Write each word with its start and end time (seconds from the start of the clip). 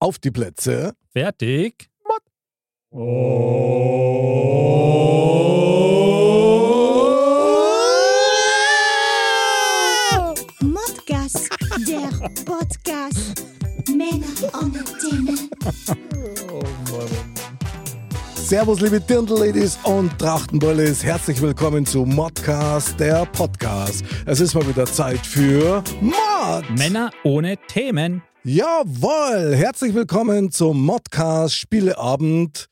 Auf 0.00 0.20
die 0.20 0.30
Plätze. 0.30 0.92
Fertig. 1.12 1.90
Modcast, 10.60 11.50
der 11.88 12.08
Podcast. 12.44 13.44
Männer 13.88 14.24
ohne 14.54 14.84
Themen. 15.00 15.50
Servus, 18.36 18.80
liebe 18.80 19.00
Dirndl-Ladies 19.00 19.80
und 19.82 20.16
Trachtenbullis. 20.16 21.02
Herzlich 21.02 21.42
willkommen 21.42 21.84
zu 21.84 22.04
Modcast, 22.06 23.00
der 23.00 23.26
Podcast. 23.26 24.04
Es 24.26 24.38
ist 24.38 24.54
mal 24.54 24.66
wieder 24.68 24.86
Zeit 24.86 25.26
für 25.26 25.82
Mod. 26.00 26.70
Männer 26.78 27.10
ohne 27.24 27.56
Themen. 27.66 28.22
Jawohl, 28.50 29.54
herzlich 29.54 29.92
willkommen 29.94 30.50
zum 30.50 30.82
Modcast 30.86 31.54
Spieleabend. 31.54 32.70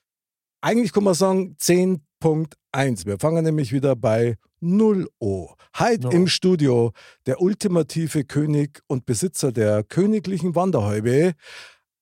Eigentlich 0.62 0.90
kann 0.90 1.04
man 1.04 1.12
sagen 1.12 1.54
10.1. 1.60 3.04
Wir 3.04 3.18
fangen 3.18 3.44
nämlich 3.44 3.72
wieder 3.72 3.94
bei 3.94 4.36
0 4.60 5.06
Uhr. 5.20 5.54
Heute 5.78 6.06
No. 6.06 6.10
im 6.12 6.28
Studio 6.28 6.92
der 7.26 7.42
ultimative 7.42 8.24
König 8.24 8.80
und 8.86 9.04
Besitzer 9.04 9.52
der 9.52 9.84
königlichen 9.84 10.54
Wanderhäube, 10.54 11.34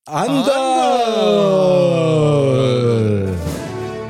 Andal. 0.05 0.55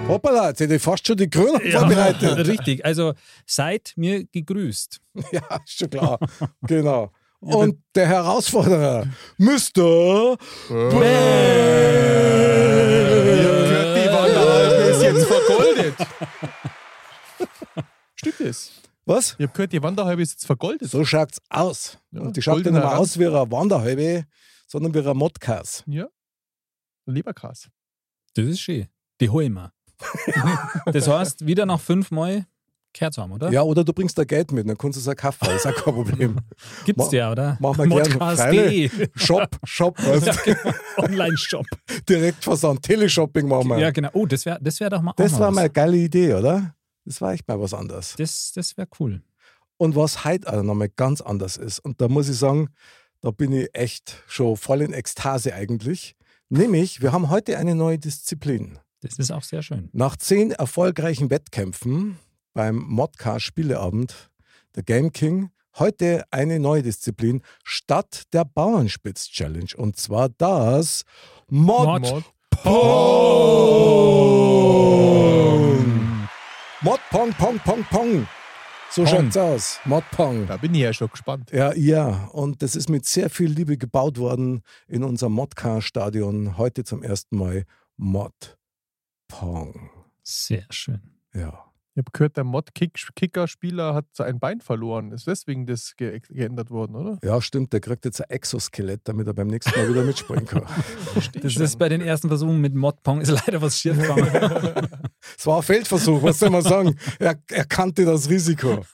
Hoppala, 0.08 0.48
jetzt 0.48 0.60
hätte 0.60 0.74
ich 0.74 0.82
fast 0.82 1.06
schon 1.06 1.16
die 1.16 1.30
Krönung 1.30 1.62
vorbereitet. 1.62 2.36
Richtig. 2.46 2.84
Also 2.84 3.14
seid 3.46 3.94
mir 3.96 4.24
gegrüßt. 4.26 5.00
Ja, 5.32 5.40
ist 5.64 5.78
schon 5.78 5.88
klar. 5.88 6.18
genau. 6.60 7.10
Und 7.44 7.82
der 7.94 8.06
Herausforderer, 8.06 9.06
Mr. 9.36 10.36
Die 10.68 10.74
Wanderhalbe 14.10 14.82
ist 14.90 15.02
jetzt 15.02 15.26
vergoldet. 15.26 15.94
Stimmt 18.14 18.40
das? 18.40 18.72
Was? 19.04 19.36
Ich 19.38 19.42
habe 19.42 19.52
gehört, 19.52 19.72
die 19.72 19.82
Wanderhalbe 19.82 20.22
ist 20.22 20.32
jetzt 20.32 20.46
vergoldet. 20.46 20.90
So 20.90 21.04
schaut's 21.04 21.38
aus. 21.50 21.98
Ja, 22.10 22.22
Und 22.22 22.36
die 22.36 22.42
schaut 22.42 22.64
nicht 22.64 22.72
mehr 22.72 22.98
aus 22.98 23.18
wie 23.18 23.26
eine 23.26 23.50
Wanderhalbe, 23.50 24.24
sondern 24.66 24.94
wie 24.94 25.06
ein 25.06 25.16
Modcast. 25.16 25.84
Ja. 25.86 26.06
Leberkas. 27.04 27.68
Das 28.34 28.46
ist 28.46 28.60
schön. 28.60 28.88
Die 29.20 29.28
holen 29.28 29.52
wir. 29.52 29.72
das 30.92 31.06
heißt, 31.06 31.46
wieder 31.46 31.66
noch 31.66 31.80
fünfmal 31.80 32.46
Kerz 32.94 33.18
haben, 33.18 33.32
oder? 33.32 33.50
Ja, 33.50 33.62
oder 33.62 33.84
du 33.84 33.92
bringst 33.92 34.16
da 34.16 34.24
Geld 34.24 34.52
mit, 34.52 34.66
dann 34.68 34.78
kannst 34.78 34.96
du 34.96 35.00
es 35.00 35.08
auch 35.08 35.16
kaufen, 35.16 35.48
ist 35.54 35.66
auch 35.66 35.74
kein 35.74 35.94
Problem. 35.94 36.38
Gibt's 36.86 37.12
ja, 37.12 37.30
oder? 37.30 37.58
Machen 37.60 37.90
wir 37.90 38.02
gerne. 38.02 39.10
Shop, 39.16 39.58
Shop, 39.64 39.98
weißt 40.02 40.26
Ja, 40.26 40.34
genau. 40.44 40.76
Online-Shop. 40.96 41.66
direkt 42.08 42.42
Versand, 42.42 42.82
Teleshopping 42.82 43.48
machen 43.48 43.68
wir. 43.68 43.78
Ja, 43.78 43.90
genau. 43.90 44.08
Oh, 44.14 44.24
das 44.24 44.46
wäre 44.46 44.58
das 44.62 44.80
wär 44.80 44.88
doch 44.88 45.02
mal 45.02 45.12
das 45.16 45.32
mal 45.32 45.40
war 45.40 45.48
was. 45.48 45.54
mal 45.54 45.60
eine 45.62 45.70
geile 45.70 45.96
Idee, 45.96 46.34
oder? 46.34 46.74
Das 47.04 47.20
war 47.20 47.32
echt 47.32 47.46
mal 47.46 47.60
was 47.60 47.74
anderes. 47.74 48.14
Das, 48.16 48.52
das 48.54 48.76
wäre 48.76 48.88
cool. 48.98 49.22
Und 49.76 49.96
was 49.96 50.24
heute 50.24 50.50
auch 50.50 50.62
nochmal 50.62 50.88
ganz 50.88 51.20
anders 51.20 51.56
ist, 51.56 51.80
und 51.80 52.00
da 52.00 52.08
muss 52.08 52.28
ich 52.28 52.38
sagen, 52.38 52.70
da 53.20 53.30
bin 53.30 53.52
ich 53.52 53.68
echt 53.74 54.22
schon 54.28 54.56
voll 54.56 54.82
in 54.82 54.92
Ekstase 54.92 55.52
eigentlich. 55.54 56.14
Nämlich, 56.48 57.02
wir 57.02 57.12
haben 57.12 57.28
heute 57.30 57.58
eine 57.58 57.74
neue 57.74 57.98
Disziplin. 57.98 58.78
Das 59.00 59.18
ist 59.18 59.30
auch 59.32 59.42
sehr 59.42 59.62
schön. 59.62 59.90
Nach 59.92 60.16
zehn 60.16 60.52
erfolgreichen 60.52 61.28
Wettkämpfen 61.28 62.18
beim 62.54 62.76
Modcast 62.76 63.44
Spieleabend, 63.44 64.30
der 64.76 64.82
Game 64.84 65.12
King, 65.12 65.50
heute 65.78 66.24
eine 66.30 66.58
neue 66.60 66.82
Disziplin 66.82 67.42
statt 67.64 68.22
der 68.32 68.44
Bauernspitz 68.44 69.28
Challenge. 69.28 69.70
Und 69.76 69.96
zwar 69.98 70.28
das 70.30 71.04
Mod, 71.48 72.00
Mod- 72.02 72.24
Pong. 75.34 76.28
Mod 76.80 77.00
Pong, 77.10 77.32
Pong, 77.34 77.58
Pong, 77.58 77.84
Pong. 77.90 78.26
So 78.90 79.02
Pong. 79.02 79.12
schaut's 79.12 79.36
aus. 79.36 79.80
Mod 79.84 80.04
Pong. 80.12 80.46
Da 80.46 80.56
bin 80.56 80.72
ich 80.74 80.82
ja 80.82 80.92
schon 80.92 81.08
gespannt. 81.08 81.50
Ja, 81.50 81.74
ja. 81.74 82.26
Und 82.32 82.62
das 82.62 82.76
ist 82.76 82.88
mit 82.88 83.04
sehr 83.06 83.28
viel 83.30 83.50
Liebe 83.50 83.76
gebaut 83.76 84.18
worden 84.18 84.62
in 84.86 85.02
unserem 85.02 85.32
Modcar-Stadion. 85.32 86.56
Heute 86.56 86.84
zum 86.84 87.02
ersten 87.02 87.36
Mal 87.36 87.64
Mod 87.96 88.56
Pong. 89.26 89.90
Sehr 90.22 90.66
schön. 90.70 91.00
Ja. 91.34 91.64
Ich 91.96 91.98
habe 91.98 92.10
gehört, 92.12 92.36
der 92.36 92.42
Mod-Kicker-Spieler 92.42 93.94
hat 93.94 94.06
sein 94.14 94.40
Bein 94.40 94.60
verloren. 94.60 95.12
Ist 95.12 95.28
deswegen 95.28 95.64
das 95.64 95.94
ge 95.96 96.18
geändert 96.28 96.70
worden, 96.70 96.96
oder? 96.96 97.18
Ja, 97.22 97.40
stimmt. 97.40 97.72
Der 97.72 97.78
kriegt 97.78 98.04
jetzt 98.04 98.20
ein 98.20 98.30
Exoskelett, 98.30 99.02
damit 99.04 99.28
er 99.28 99.32
beim 99.32 99.46
nächsten 99.46 99.78
Mal 99.78 99.88
wieder 99.88 100.02
mitspringen 100.02 100.44
kann. 100.44 100.64
Das 101.40 101.56
ist 101.56 101.78
bei 101.78 101.88
den 101.88 102.00
ersten 102.00 102.26
Versuchen 102.26 102.60
mit 102.60 102.74
Modpong 102.74 103.20
ist 103.20 103.30
leider 103.30 103.62
was 103.62 103.78
schief 103.78 103.96
gegangen. 103.96 104.88
Es 105.38 105.46
war 105.46 105.58
ein 105.58 105.62
Feldversuch, 105.62 106.22
was 106.22 106.38
soll 106.38 106.50
man 106.50 106.62
sagen? 106.62 106.98
Er, 107.18 107.40
er 107.50 107.64
kannte 107.64 108.04
das 108.04 108.28
Risiko. 108.28 108.84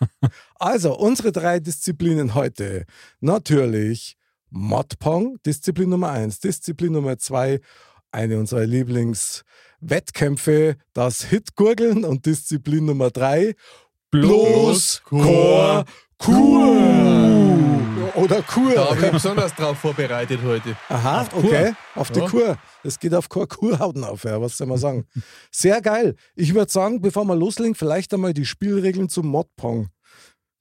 Also, 0.57 0.97
unsere 0.97 1.33
drei 1.33 1.59
Disziplinen 1.59 2.35
heute. 2.35 2.85
Natürlich 3.21 4.17
Modpong, 4.51 5.39
Disziplin 5.47 5.89
Nummer 5.89 6.11
eins. 6.11 6.39
Disziplin 6.39 6.93
Nummer 6.93 7.19
zwei, 7.19 7.61
eine 8.13 8.39
unserer 8.39 8.67
Lieblingswettkämpfe, 9.81 10.77
das 10.93 11.23
Hitgurgeln. 11.25 12.05
Und 12.05 12.27
Disziplin 12.27 12.85
Nummer 12.87 13.11
drei, 13.11 13.55
bloß 14.11 15.03
Chor 15.05 15.85
Kur. 16.19 16.77
Oder 18.15 18.43
Kur. 18.43 18.75
Da 18.75 18.91
habe 18.91 19.07
ich 19.07 19.13
besonders 19.13 19.55
drauf 19.55 19.79
vorbereitet 19.79 20.41
heute. 20.45 20.77
Aha, 20.89 21.23
Auf 21.23 21.35
okay. 21.45 21.73
Auf 21.95 22.11
die 22.11 22.21
Ja. 22.21 22.29
Kur. 22.29 22.59
Das 22.83 22.99
geht 22.99 23.15
auf 23.15 23.29
Kur 23.29 23.49
Kurhauten 23.49 24.05
auf, 24.05 24.25
ja, 24.25 24.41
was 24.41 24.57
soll 24.57 24.67
man 24.67 24.79
sagen. 24.79 25.07
Sehr 25.51 25.81
geil. 25.81 26.17
Ich 26.35 26.55
würde 26.55 26.71
sagen, 26.71 27.01
bevor 27.01 27.25
wir 27.25 27.37
loslegen, 27.37 27.75
vielleicht 27.75 28.13
einmal 28.13 28.35
die 28.35 28.45
Spielregeln 28.47 29.09
zum 29.09 29.29
Modpong. 29.29 29.89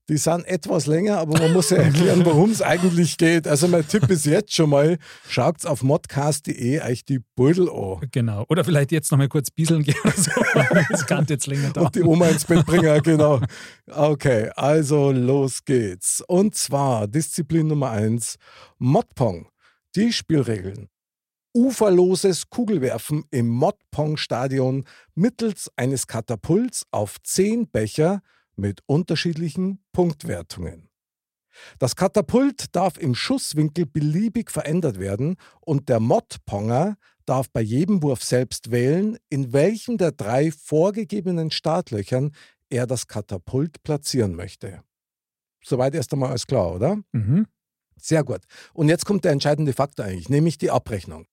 Die 0.09 0.17
sind 0.17 0.43
etwas 0.47 0.87
länger, 0.87 1.19
aber 1.19 1.37
man 1.37 1.53
muss 1.53 1.69
ja 1.69 1.77
erklären, 1.77 2.25
worum 2.25 2.49
es 2.49 2.63
eigentlich 2.63 3.15
geht. 3.15 3.47
Also 3.47 3.67
mein 3.67 3.87
Tipp 3.87 4.09
ist 4.09 4.25
jetzt 4.25 4.55
schon 4.55 4.71
mal, 4.71 4.97
schaut 5.29 5.63
auf 5.67 5.83
modcast.de 5.83 6.81
euch 6.81 7.05
die 7.05 7.19
Beutel 7.35 7.69
an. 7.69 8.01
Genau. 8.11 8.43
Oder 8.49 8.63
vielleicht 8.63 8.91
jetzt 8.91 9.11
noch 9.11 9.19
mal 9.19 9.27
kurz 9.27 9.51
bieseln 9.51 9.83
gehen 9.83 9.95
oder 10.03 10.13
so. 10.13 10.31
Das 10.89 11.05
kann 11.05 11.27
jetzt 11.29 11.45
länger 11.45 11.69
dauern. 11.69 11.85
Und 11.85 11.95
die 11.95 12.01
Oma 12.01 12.27
ins 12.27 12.43
Bett 12.43 12.65
bringen, 12.65 13.03
genau. 13.03 13.39
Okay, 13.85 14.49
also 14.55 15.11
los 15.11 15.63
geht's. 15.63 16.23
Und 16.27 16.55
zwar 16.55 17.07
Disziplin 17.07 17.67
Nummer 17.67 17.91
eins: 17.91 18.37
Modpong. 18.79 19.47
Die 19.95 20.11
Spielregeln. 20.11 20.89
Uferloses 21.55 22.49
Kugelwerfen 22.49 23.25
im 23.29 23.47
Modpong-Stadion 23.47 24.85
mittels 25.13 25.69
eines 25.75 26.07
Katapults 26.07 26.87
auf 26.89 27.17
zehn 27.23 27.69
Becher 27.69 28.21
mit 28.59 28.81
unterschiedlichen 28.85 29.79
Punktwertungen. 29.91 30.89
Das 31.77 31.95
Katapult 31.95 32.75
darf 32.75 32.97
im 32.97 33.15
Schusswinkel 33.15 33.85
beliebig 33.85 34.51
verändert 34.51 34.99
werden 34.99 35.35
und 35.61 35.89
der 35.89 35.99
Modponger 35.99 36.97
darf 37.25 37.49
bei 37.51 37.61
jedem 37.61 38.01
Wurf 38.01 38.23
selbst 38.23 38.71
wählen, 38.71 39.17
in 39.29 39.53
welchem 39.53 39.97
der 39.97 40.11
drei 40.11 40.51
vorgegebenen 40.51 41.51
Startlöchern 41.51 42.31
er 42.69 42.87
das 42.87 43.07
Katapult 43.07 43.83
platzieren 43.83 44.35
möchte. 44.35 44.83
Soweit 45.63 45.95
erst 45.95 46.13
einmal 46.13 46.29
alles 46.29 46.47
klar, 46.47 46.73
oder? 46.73 47.01
Mhm. 47.11 47.45
Sehr 47.97 48.23
gut. 48.23 48.41
Und 48.73 48.87
jetzt 48.87 49.05
kommt 49.05 49.25
der 49.25 49.33
entscheidende 49.33 49.73
Faktor 49.73 50.05
eigentlich, 50.05 50.29
nämlich 50.29 50.57
die 50.57 50.71
Abrechnung. 50.71 51.25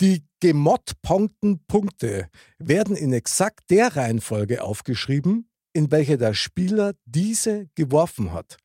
Die 0.00 0.24
gemottpongten 0.40 1.64
Punkte 1.66 2.28
werden 2.58 2.96
in 2.96 3.12
exakt 3.12 3.70
der 3.70 3.96
Reihenfolge 3.96 4.62
aufgeschrieben, 4.62 5.49
in 5.72 5.90
welcher 5.90 6.16
der 6.16 6.34
Spieler 6.34 6.92
diese 7.04 7.68
geworfen 7.74 8.32
hat. 8.32 8.58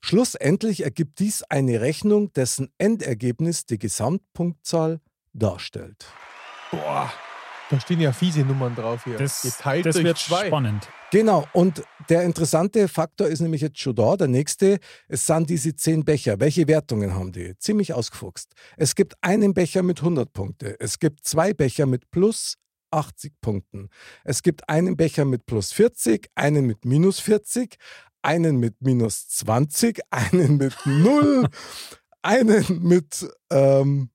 Schlussendlich 0.00 0.84
ergibt 0.84 1.18
dies 1.18 1.42
eine 1.42 1.80
Rechnung, 1.80 2.32
dessen 2.32 2.70
Endergebnis 2.78 3.66
die 3.66 3.78
Gesamtpunktzahl 3.78 5.00
darstellt. 5.32 6.06
Boah. 6.70 7.12
Da 7.70 7.80
stehen 7.80 8.00
ja 8.00 8.12
fiese 8.12 8.40
Nummern 8.40 8.74
drauf 8.74 9.04
hier. 9.04 9.16
Das, 9.16 9.40
Geteilt 9.40 9.86
das 9.86 9.94
durch 9.94 10.04
wird 10.04 10.18
zwei. 10.18 10.48
spannend. 10.48 10.86
Genau, 11.10 11.46
und 11.52 11.82
der 12.10 12.22
interessante 12.24 12.88
Faktor 12.88 13.26
ist 13.28 13.40
nämlich 13.40 13.62
jetzt 13.62 13.78
schon 13.78 13.94
da. 13.94 14.16
Der 14.16 14.28
nächste, 14.28 14.78
es 15.08 15.26
sind 15.26 15.48
diese 15.48 15.74
zehn 15.74 16.04
Becher. 16.04 16.40
Welche 16.40 16.68
Wertungen 16.68 17.14
haben 17.14 17.32
die? 17.32 17.56
Ziemlich 17.58 17.94
ausgefuchst. 17.94 18.52
Es 18.76 18.94
gibt 18.94 19.14
einen 19.22 19.54
Becher 19.54 19.82
mit 19.82 20.00
100 20.00 20.32
Punkte. 20.32 20.76
Es 20.78 20.98
gibt 20.98 21.24
zwei 21.24 21.54
Becher 21.54 21.86
mit 21.86 22.10
plus 22.10 22.56
80 22.94 23.32
Punkten. 23.40 23.88
Es 24.24 24.42
gibt 24.42 24.68
einen 24.68 24.96
Becher 24.96 25.24
mit 25.24 25.46
plus 25.46 25.72
40, 25.72 26.30
einen 26.34 26.66
mit 26.66 26.84
minus 26.84 27.20
40, 27.20 27.76
einen 28.22 28.56
mit 28.56 28.80
minus 28.80 29.28
20, 29.28 30.00
einen 30.10 30.56
mit 30.56 30.74
0, 30.84 31.48
einen 32.22 32.82
mit 32.82 33.26
ähm, 33.50 34.10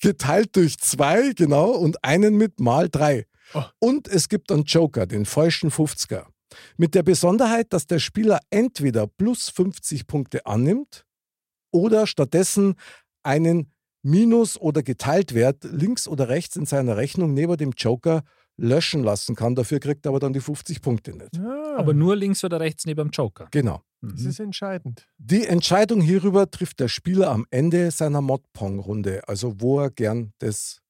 geteilt 0.00 0.54
durch 0.56 0.78
zwei, 0.78 1.32
genau, 1.32 1.70
und 1.70 2.04
einen 2.04 2.36
mit 2.36 2.60
mal 2.60 2.88
drei. 2.88 3.26
Oh. 3.54 3.64
Und 3.78 4.08
es 4.08 4.28
gibt 4.28 4.52
einen 4.52 4.64
Joker, 4.64 5.06
den 5.06 5.24
falschen 5.24 5.70
50er. 5.70 6.26
Mit 6.76 6.94
der 6.94 7.02
Besonderheit, 7.02 7.72
dass 7.72 7.86
der 7.86 7.98
Spieler 7.98 8.40
entweder 8.50 9.06
plus 9.06 9.48
50 9.50 10.06
Punkte 10.06 10.46
annimmt 10.46 11.04
oder 11.70 12.06
stattdessen 12.06 12.74
einen 13.22 13.72
Minus 14.02 14.58
oder 14.60 14.82
geteilt 14.82 15.34
wird, 15.34 15.64
links 15.64 16.06
oder 16.08 16.28
rechts 16.28 16.56
in 16.56 16.66
seiner 16.66 16.96
Rechnung 16.96 17.34
neben 17.34 17.56
dem 17.56 17.72
Joker 17.76 18.22
löschen 18.56 19.02
lassen 19.04 19.34
kann. 19.36 19.54
Dafür 19.54 19.78
kriegt 19.80 20.06
er 20.06 20.10
aber 20.10 20.20
dann 20.20 20.32
die 20.32 20.40
50 20.40 20.80
Punkte 20.82 21.12
nicht. 21.16 21.36
Ja, 21.36 21.76
Aber 21.76 21.94
nur 21.94 22.16
links 22.16 22.42
oder 22.44 22.58
rechts 22.60 22.86
neben 22.86 23.08
dem 23.08 23.10
Joker. 23.10 23.48
Genau. 23.50 23.82
das 24.00 24.20
Mhm. 24.22 24.28
ist 24.28 24.40
entscheidend. 24.40 25.08
Die 25.18 25.46
Entscheidung 25.46 26.00
hierüber 26.00 26.50
trifft 26.50 26.78
der 26.80 26.88
Spieler 26.88 27.30
am 27.30 27.46
Ende 27.50 27.90
seiner 27.90 28.20
Mod-Pong-Runde, 28.20 29.26
also 29.28 29.60
wo 29.60 29.80
er 29.80 29.90
gern 29.90 30.32
das 30.38 30.80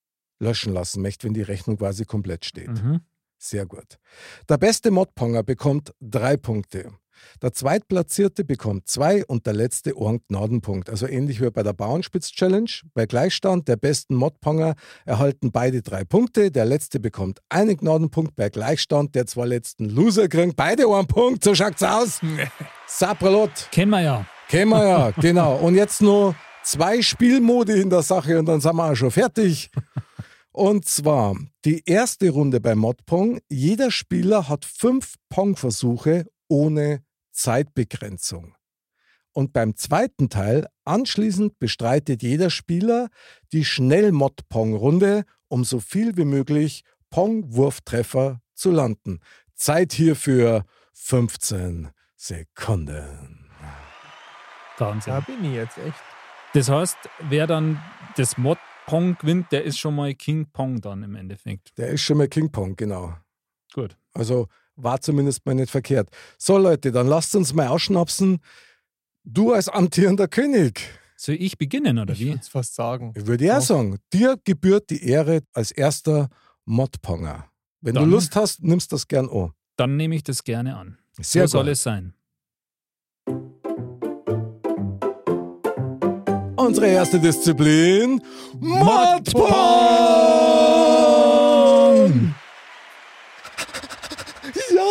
löschen 0.41 0.73
lassen 0.73 1.03
möchte, 1.03 1.27
wenn 1.27 1.35
die 1.35 1.43
Rechnung 1.43 1.77
quasi 1.79 2.05
komplett 2.05 2.45
steht. 2.45 2.69
Mhm. 2.83 3.01
Sehr 3.39 3.67
gut. 3.67 3.99
Der 4.49 4.59
beste 4.59 4.91
Modponger 4.91 5.43
bekommt 5.43 5.93
drei 6.01 6.37
Punkte. 6.37 6.93
Der 7.43 7.53
Zweitplatzierte 7.53 8.45
bekommt 8.45 8.89
zwei 8.89 9.25
und 9.27 9.47
der 9.47 9.55
letzte 9.55 9.95
einen 9.97 10.21
Gnadenpunkt. 10.29 10.91
Also 10.91 11.07
ähnlich 11.07 11.41
wie 11.41 11.51
bei 11.51 11.63
der 11.63 11.73
Bauernspitz-Challenge. 11.73 12.71
Bei 12.95 13.07
Gleichstand 13.07 13.69
der 13.69 13.77
besten 13.77 14.15
Modponger 14.15 14.75
erhalten 15.05 15.53
beide 15.53 15.83
drei 15.83 16.05
Punkte. 16.05 16.51
Der 16.51 16.65
letzte 16.65 17.01
bekommt 17.01 17.41
einen 17.49 17.77
Gnadenpunkt. 17.77 18.37
Bei 18.37 18.49
Gleichstand 18.49 19.15
der 19.15 19.27
zwei 19.27 19.47
letzten 19.47 19.87
Loser 19.87 20.29
kriegen 20.29 20.55
beide 20.55 20.87
einen 20.87 21.07
Punkt. 21.07 21.45
So 21.45 21.55
schaut's 21.55 21.83
aus. 21.83 22.21
Sapralot. 22.87 23.69
Kennen 23.71 23.91
wir 23.91 24.03
ja. 24.03 24.27
Kennen 24.49 24.71
wir 24.71 24.87
ja, 24.87 25.11
genau. 25.21 25.57
Und 25.57 25.75
jetzt 25.75 26.01
nur 26.01 26.35
zwei 26.63 27.03
Spielmodi 27.03 27.81
in 27.81 27.91
der 27.91 28.03
Sache 28.03 28.39
und 28.39 28.47
dann 28.47 28.61
sind 28.61 28.77
wir 28.77 28.91
auch 28.91 28.95
schon 28.95 29.11
fertig. 29.11 29.71
Und 30.53 30.87
zwar 30.87 31.37
die 31.65 31.85
erste 31.87 32.31
Runde 32.31 32.61
bei 32.61 32.75
Modpong. 32.75 33.39
Jeder 33.49 33.93
Spieler 33.93 34.49
hat 34.49 34.65
fünf 34.65 35.15
Pong-Versuche 35.29 36.27
ohne 36.49 37.05
Zeitbegrenzung. 37.39 38.57
Und 39.33 39.53
beim 39.53 39.77
zweiten 39.77 40.29
Teil, 40.29 40.67
anschließend 40.85 41.59
bestreitet 41.61 42.23
jeder 42.23 42.51
Spieler 42.51 43.09
die 43.53 43.65
Schnell-Mod-Pong-Runde, 43.65 45.25
um 45.47 45.63
so 45.63 45.79
viel 45.79 46.17
wie 46.17 46.25
möglich 46.25 46.83
Pong-Wurftreffer 47.11 48.41
zu 48.55 48.73
landen. 48.73 49.21
Zeit 49.55 49.93
hierfür 49.93 50.65
15 50.95 51.91
Sekunden. 52.17 53.49
Wahnsinn. 54.79 55.13
Da 55.13 55.21
bin 55.21 55.45
ich 55.45 55.55
jetzt 55.55 55.79
echt. 55.79 56.03
Das 56.55 56.69
heißt, 56.69 56.97
wer 57.29 57.47
dann 57.47 57.81
das 58.17 58.37
Mod 58.37 58.59
Pong 58.87 59.17
gewinnt, 59.19 59.53
der 59.53 59.63
ist 59.65 59.79
schon 59.79 59.95
mal 59.95 60.13
King 60.15 60.51
Pong 60.51 60.81
dann 60.81 61.03
im 61.05 61.15
Endeffekt. 61.15 61.77
Der 61.79 61.89
ist 61.89 62.01
schon 62.03 62.19
mal 62.19 62.27
King 62.27 62.51
Pong, 62.51 62.75
genau. 62.75 63.15
Gut. 63.73 63.97
Also 64.15 64.49
war 64.81 65.01
zumindest 65.01 65.45
mal 65.45 65.55
nicht 65.55 65.71
verkehrt. 65.71 66.09
So 66.39 66.57
Leute, 66.59 66.93
dann 66.93 67.07
lasst 67.07 67.35
uns 67.37 67.53
mal 67.53 67.69
ausschnapsen. 67.69 68.39
Du 69.25 69.53
als 69.53 69.69
amtierender 69.69 70.29
König, 70.29 70.81
Soll 71.17 71.35
ich 71.35 71.59
beginnen 71.59 71.99
oder 71.99 72.13
Ich 72.15 72.21
wie? 72.21 72.29
würde 72.29 72.39
es 72.41 72.49
fast 72.49 72.75
sagen. 72.77 73.13
ich 73.17 73.27
würde 73.27 73.45
ja 73.45 73.55
Ja. 73.55 73.61
sagen, 73.61 73.99
dir 74.13 74.37
gebührt 74.45 74.89
die 74.91 75.03
Ehre 75.05 75.41
als 75.53 75.73
erster 75.73 76.29
Modponger. 76.65 77.47
Wenn 77.81 77.95
Dann- 77.95 78.05
du 78.05 78.11
Lust 78.11 78.37
hast, 78.37 78.63
nimmst 78.63 78.93
das 78.93 79.09
gern 79.09 79.29
an. 79.29 79.51
Dann 79.77 79.97
nehme 79.97 80.15
ich 80.15 80.23
das 80.23 80.45
gerne 80.45 80.77
an. 80.77 80.99
Sehr 81.21 81.49
so 81.49 81.59
soll 81.59 81.69
es 81.71 81.83
sein. 81.83 82.15
Unsere 86.57 86.87
erste 86.89 87.19
Disziplin: 87.21 88.21
Modpong! 88.59 89.49
Ja! 94.75 94.83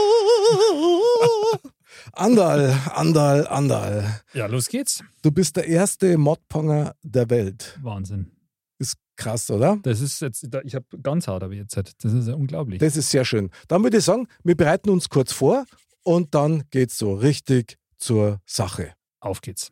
Andal, 2.14 2.76
Andal, 2.94 3.48
Andal. 3.48 4.22
Ja, 4.34 4.46
los 4.48 4.68
geht's. 4.68 5.04
Du 5.22 5.32
bist 5.32 5.56
der 5.56 5.68
erste 5.68 6.18
Modponger 6.18 6.96
der 7.04 7.30
Welt. 7.30 7.78
Wahnsinn. 7.82 8.32
Ist 8.80 8.96
krass, 9.16 9.50
oder? 9.50 9.80
Das 9.82 10.02
ist 10.02 10.22
jetzt, 10.22 10.48
ich 10.64 10.76
habe 10.76 10.86
ganz 11.02 11.28
hart 11.28 11.44
aber 11.44 11.54
jetzt. 11.54 11.76
Das 11.76 12.14
ist 12.14 12.28
ja 12.28 12.36
unglaublich. 12.36 12.80
Das 12.80 12.96
ist 12.96 13.10
sehr 13.10 13.26
schön. 13.26 13.50
Dann 13.68 13.84
würde 13.84 13.98
ich 13.98 14.04
sagen, 14.04 14.28
wir 14.44 14.56
bereiten 14.56 14.90
uns 14.90 15.10
kurz 15.10 15.32
vor 15.32 15.66
und 16.04 16.34
dann 16.36 16.64
geht's 16.70 16.98
so 16.98 17.14
richtig 17.14 17.78
zur 17.98 18.40
Sache. 18.46 18.94
Auf 19.20 19.42
geht's. 19.42 19.72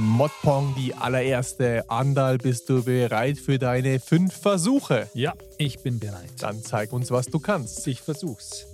Modpong, 0.00 0.76
die 0.76 0.94
allererste. 0.94 1.84
Andal, 1.90 2.38
bist 2.38 2.68
du 2.68 2.84
bereit 2.84 3.36
für 3.36 3.58
deine 3.58 3.98
fünf 3.98 4.32
Versuche? 4.32 5.08
Ja, 5.12 5.34
ich 5.56 5.80
bin 5.80 5.98
bereit. 5.98 6.30
Dann 6.38 6.62
zeig 6.62 6.92
uns, 6.92 7.10
was 7.10 7.26
du 7.26 7.40
kannst. 7.40 7.84
Ich 7.88 8.00
versuch's. 8.00 8.66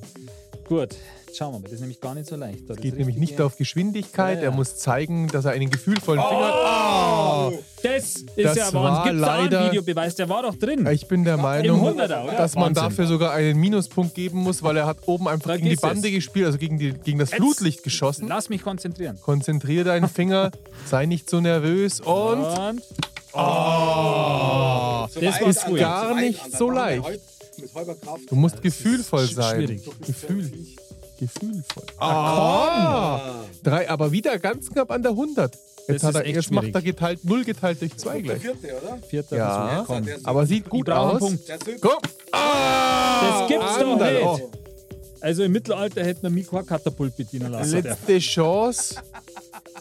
Gut, 0.69 0.94
schauen 1.37 1.53
wir 1.55 1.59
mal. 1.61 1.65
Das 1.65 1.73
ist 1.73 1.81
nämlich 1.81 2.01
gar 2.01 2.15
nicht 2.15 2.29
so 2.29 2.37
leicht. 2.37 2.69
Das 2.69 2.77
Geht 2.79 2.97
nämlich 2.99 3.17
nicht 3.17 3.41
auf 3.41 3.57
Geschwindigkeit. 3.57 4.39
Ja, 4.39 4.45
ja. 4.45 4.51
Er 4.51 4.57
muss 4.57 4.77
zeigen, 4.77 5.29
dass 5.29 5.45
er 5.45 5.53
einen 5.53 5.71
gefühlvollen 5.71 6.23
Finger 6.23 6.45
hat. 6.47 7.53
Oh, 7.53 7.59
das 7.83 8.05
ist 8.17 8.27
Das 8.37 8.57
ja 8.57 8.73
war 8.73 8.85
Wahnsinn. 8.85 9.13
Gibt's 9.13 9.27
da 9.27 9.37
leider- 9.43 9.61
einen 9.61 9.71
Videobeweis? 9.73 10.15
Der 10.15 10.29
war 10.29 10.43
doch 10.43 10.55
drin. 10.55 10.87
Ich 10.87 11.07
bin 11.09 11.25
der 11.25 11.37
Meinung, 11.37 11.81
100er, 11.83 12.25
oder? 12.25 12.33
dass 12.37 12.55
man 12.55 12.65
Wahnsinn. 12.77 12.83
dafür 12.85 13.07
sogar 13.07 13.33
einen 13.33 13.59
Minuspunkt 13.59 14.15
geben 14.15 14.39
muss, 14.39 14.63
weil 14.63 14.77
er 14.77 14.87
hat 14.87 14.99
oben 15.07 15.29
einfach 15.29 15.55
gegen 15.57 15.69
die 15.69 15.77
Bande 15.77 16.09
es. 16.09 16.15
gespielt, 16.15 16.47
also 16.47 16.59
gegen, 16.59 16.79
die, 16.79 16.93
gegen 16.93 17.19
das 17.19 17.31
Jetzt- 17.31 17.39
Flutlicht 17.41 17.83
geschossen. 17.83 18.29
Lass 18.29 18.49
mich 18.49 18.63
konzentrieren. 18.63 19.19
Konzentrier 19.21 19.85
deinen 19.85 20.09
Finger, 20.09 20.51
sei 20.87 21.07
nicht 21.07 21.29
so 21.29 21.41
nervös 21.41 22.01
und 22.01 22.45
Und 22.45 22.83
oh, 23.35 25.07
das 25.21 25.41
war 25.41 25.49
ist 25.49 25.67
gar 25.77 26.15
nicht 26.15 26.41
so 26.57 26.71
leicht. 26.71 27.05
Du 28.29 28.35
musst 28.37 28.63
gefühlvoll 28.63 29.27
sein. 29.27 29.57
schwierig. 29.57 29.83
Gefühl. 30.07 30.51
Gefühlvoll. 31.19 31.85
Ah, 31.99 33.21
Drei, 33.63 33.89
aber 33.89 34.11
wieder 34.13 34.39
ganz 34.39 34.71
knapp 34.71 34.91
an 34.91 35.03
der 35.03 35.13
100. 35.13 35.55
Jetzt, 35.87 35.89
Das 35.89 36.03
hat 36.03 36.11
ist 36.11 36.17
er, 36.21 36.27
echt 36.27 36.35
jetzt 36.37 36.51
macht 36.51 36.65
schwierig. 36.65 36.75
er 36.77 36.83
geteilt, 36.83 37.25
0 37.25 37.45
geteilt 37.45 37.81
durch 37.83 37.97
2 37.97 38.21
gleich. 38.23 38.43
vierter 39.09 39.37
Ja, 39.37 39.85
Versuch. 39.85 39.87
Komm. 39.87 40.09
aber 40.25 40.47
sieht 40.47 40.69
gut 40.69 40.87
brauche 40.87 41.01
einen 41.01 41.11
aus. 41.11 41.19
Punkt. 41.21 41.81
Komm. 41.83 41.99
Ah, 42.33 43.21
Das 43.41 43.49
gibt's 43.49 43.79
doch 43.79 43.93
Anderl. 43.93 44.15
nicht. 44.15 44.25
Oh, 44.25 44.51
Also 45.21 45.43
im 45.45 45.53
Mittelalter 45.53 46.03
hätte 46.05 46.23
man 46.23 46.35
mich 46.35 46.49
kein 46.51 46.65
Katapult 46.67 47.17
bedienen 47.17 47.53
lassen. 47.53 47.83
Letzte 47.83 48.19
Chance. 48.19 48.97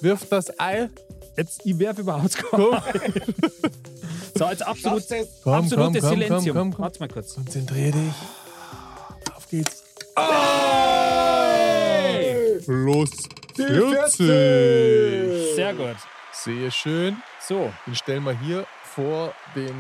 Wirft 0.01 0.31
das 0.31 0.59
Ei. 0.59 0.89
Jetzt, 1.37 1.61
ich 1.65 1.79
werfe 1.79 2.01
überhaupt 2.01 2.37
Komm, 2.51 2.77
So, 4.37 4.45
jetzt 4.45 4.65
absolut, 4.65 5.03
komm, 5.43 5.53
absolutes 5.53 6.01
komm, 6.01 6.09
komm, 6.11 6.19
Silenzium. 6.19 6.55
komm, 6.57 6.63
komm, 6.63 6.71
komm. 6.73 6.83
Warte 6.83 6.99
mal 6.99 7.07
kurz. 7.07 7.33
Konzentrier 7.35 7.91
dich. 7.91 8.13
Auf 9.35 9.47
geht's. 9.49 9.83
Plus 12.65 13.11
40. 13.55 14.15
Sehr 15.55 15.73
gut. 15.73 15.95
Sehr 16.31 16.71
schön. 16.71 17.17
So, 17.39 17.71
Den 17.85 17.95
stellen 17.95 18.23
wir 18.23 18.39
hier 18.39 18.65
vor 18.83 19.33
den 19.55 19.75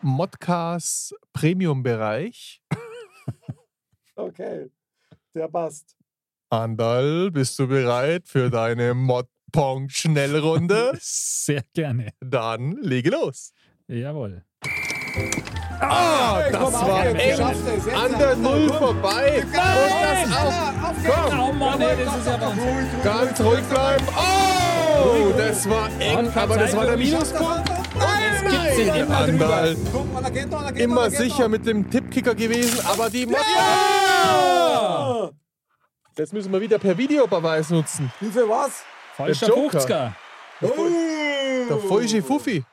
Modcast 0.00 1.14
Premium-Bereich. 1.32 2.62
Okay, 4.18 4.70
der 5.34 5.46
passt. 5.48 5.94
Andal, 6.48 7.30
bist 7.30 7.58
du 7.58 7.68
bereit 7.68 8.26
für 8.26 8.48
deine 8.48 8.94
Mod-Pong-Schnellrunde? 8.94 10.92
sehr 11.00 11.62
gerne. 11.74 12.14
Dann 12.20 12.78
lege 12.80 13.10
los. 13.10 13.52
Jawohl. 13.88 14.42
Ah, 15.78 16.40
das 16.50 16.72
war 16.72 17.04
eng. 17.06 17.40
An 17.94 18.18
der 18.18 18.36
Null 18.36 18.72
vorbei. 18.72 19.42
Und 19.44 19.54
das 19.54 20.36
auch. 20.36 20.52
Komm, 21.06 21.40
Oh 21.40 21.52
Mann, 21.52 21.80
ey, 21.80 21.96
das 22.04 22.16
ist 22.16 22.26
ja 22.26 22.40
Wahnsinn. 22.40 22.88
ganz 23.04 23.40
ruhig 23.40 23.62
bleiben. 23.64 24.06
Oh, 24.16 25.32
das 25.36 25.68
war 25.68 25.88
eng, 26.00 26.32
aber 26.34 26.56
das 26.56 26.74
war 26.76 26.86
der. 26.86 26.96
Minuspunkt. 26.96 27.70
Nein, 27.98 29.46
nein, 29.48 29.76
immer 30.76 31.10
sicher 31.10 31.48
mit 31.48 31.66
dem 31.66 31.90
Tippkicker 31.90 32.34
gewesen, 32.34 32.84
aber 32.86 33.10
die 33.10 33.24
Ja! 33.28 35.30
Das 36.14 36.32
müssen 36.32 36.52
wir 36.52 36.60
wieder 36.60 36.78
per 36.78 36.96
Videobeweis 36.96 37.70
nutzen. 37.70 38.10
Wie 38.20 38.30
viel 38.30 38.48
was? 38.48 38.82
Falscher 39.16 39.46
Der 39.46 39.56
Joker. 39.56 39.78
50er. 39.78 40.12
Der 41.68 41.78
falsche 41.88 42.22
Fuffi. 42.22 42.64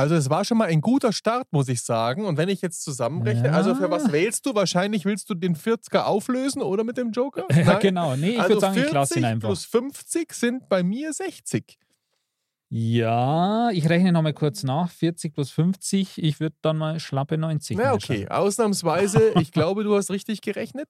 Also 0.00 0.14
es 0.14 0.30
war 0.30 0.44
schon 0.44 0.56
mal 0.58 0.68
ein 0.68 0.80
guter 0.80 1.12
Start, 1.12 1.46
muss 1.52 1.68
ich 1.68 1.82
sagen. 1.82 2.24
Und 2.24 2.36
wenn 2.38 2.48
ich 2.48 2.62
jetzt 2.62 2.82
zusammenrechne, 2.82 3.48
Ja. 3.48 3.52
also 3.52 3.74
für 3.74 3.90
was 3.90 4.10
wählst 4.12 4.46
du? 4.46 4.54
Wahrscheinlich 4.54 5.04
willst 5.04 5.28
du 5.28 5.34
den 5.34 5.54
40er 5.54 6.04
auflösen 6.04 6.62
oder 6.62 6.84
mit 6.84 6.96
dem 6.96 7.10
Joker? 7.12 7.44
Ja, 7.54 7.64
Nein? 7.64 7.78
genau. 7.80 8.16
Nee, 8.16 8.30
ich 8.30 8.38
also 8.40 8.48
würde 8.54 8.60
sagen, 8.60 8.78
ich 8.78 8.92
lasse 8.92 9.14
ihn 9.14 9.22
40 9.22 9.24
einfach. 9.26 9.48
plus 9.48 9.64
50 9.66 10.32
sind 10.32 10.68
bei 10.68 10.82
mir 10.82 11.12
60. 11.12 11.78
Ja, 12.72 13.70
ich 13.72 13.88
rechne 13.88 14.12
nochmal 14.12 14.32
kurz 14.32 14.62
nach. 14.62 14.90
40 14.90 15.34
plus 15.34 15.50
50, 15.50 16.22
ich 16.22 16.38
würde 16.38 16.54
dann 16.62 16.78
mal 16.78 17.00
schlappe 17.00 17.36
90. 17.36 17.76
Na 17.76 17.92
okay, 17.94 18.28
ausnahmsweise. 18.28 19.32
Ich 19.40 19.50
glaube, 19.50 19.82
du 19.82 19.96
hast 19.96 20.10
richtig 20.10 20.40
gerechnet. 20.40 20.88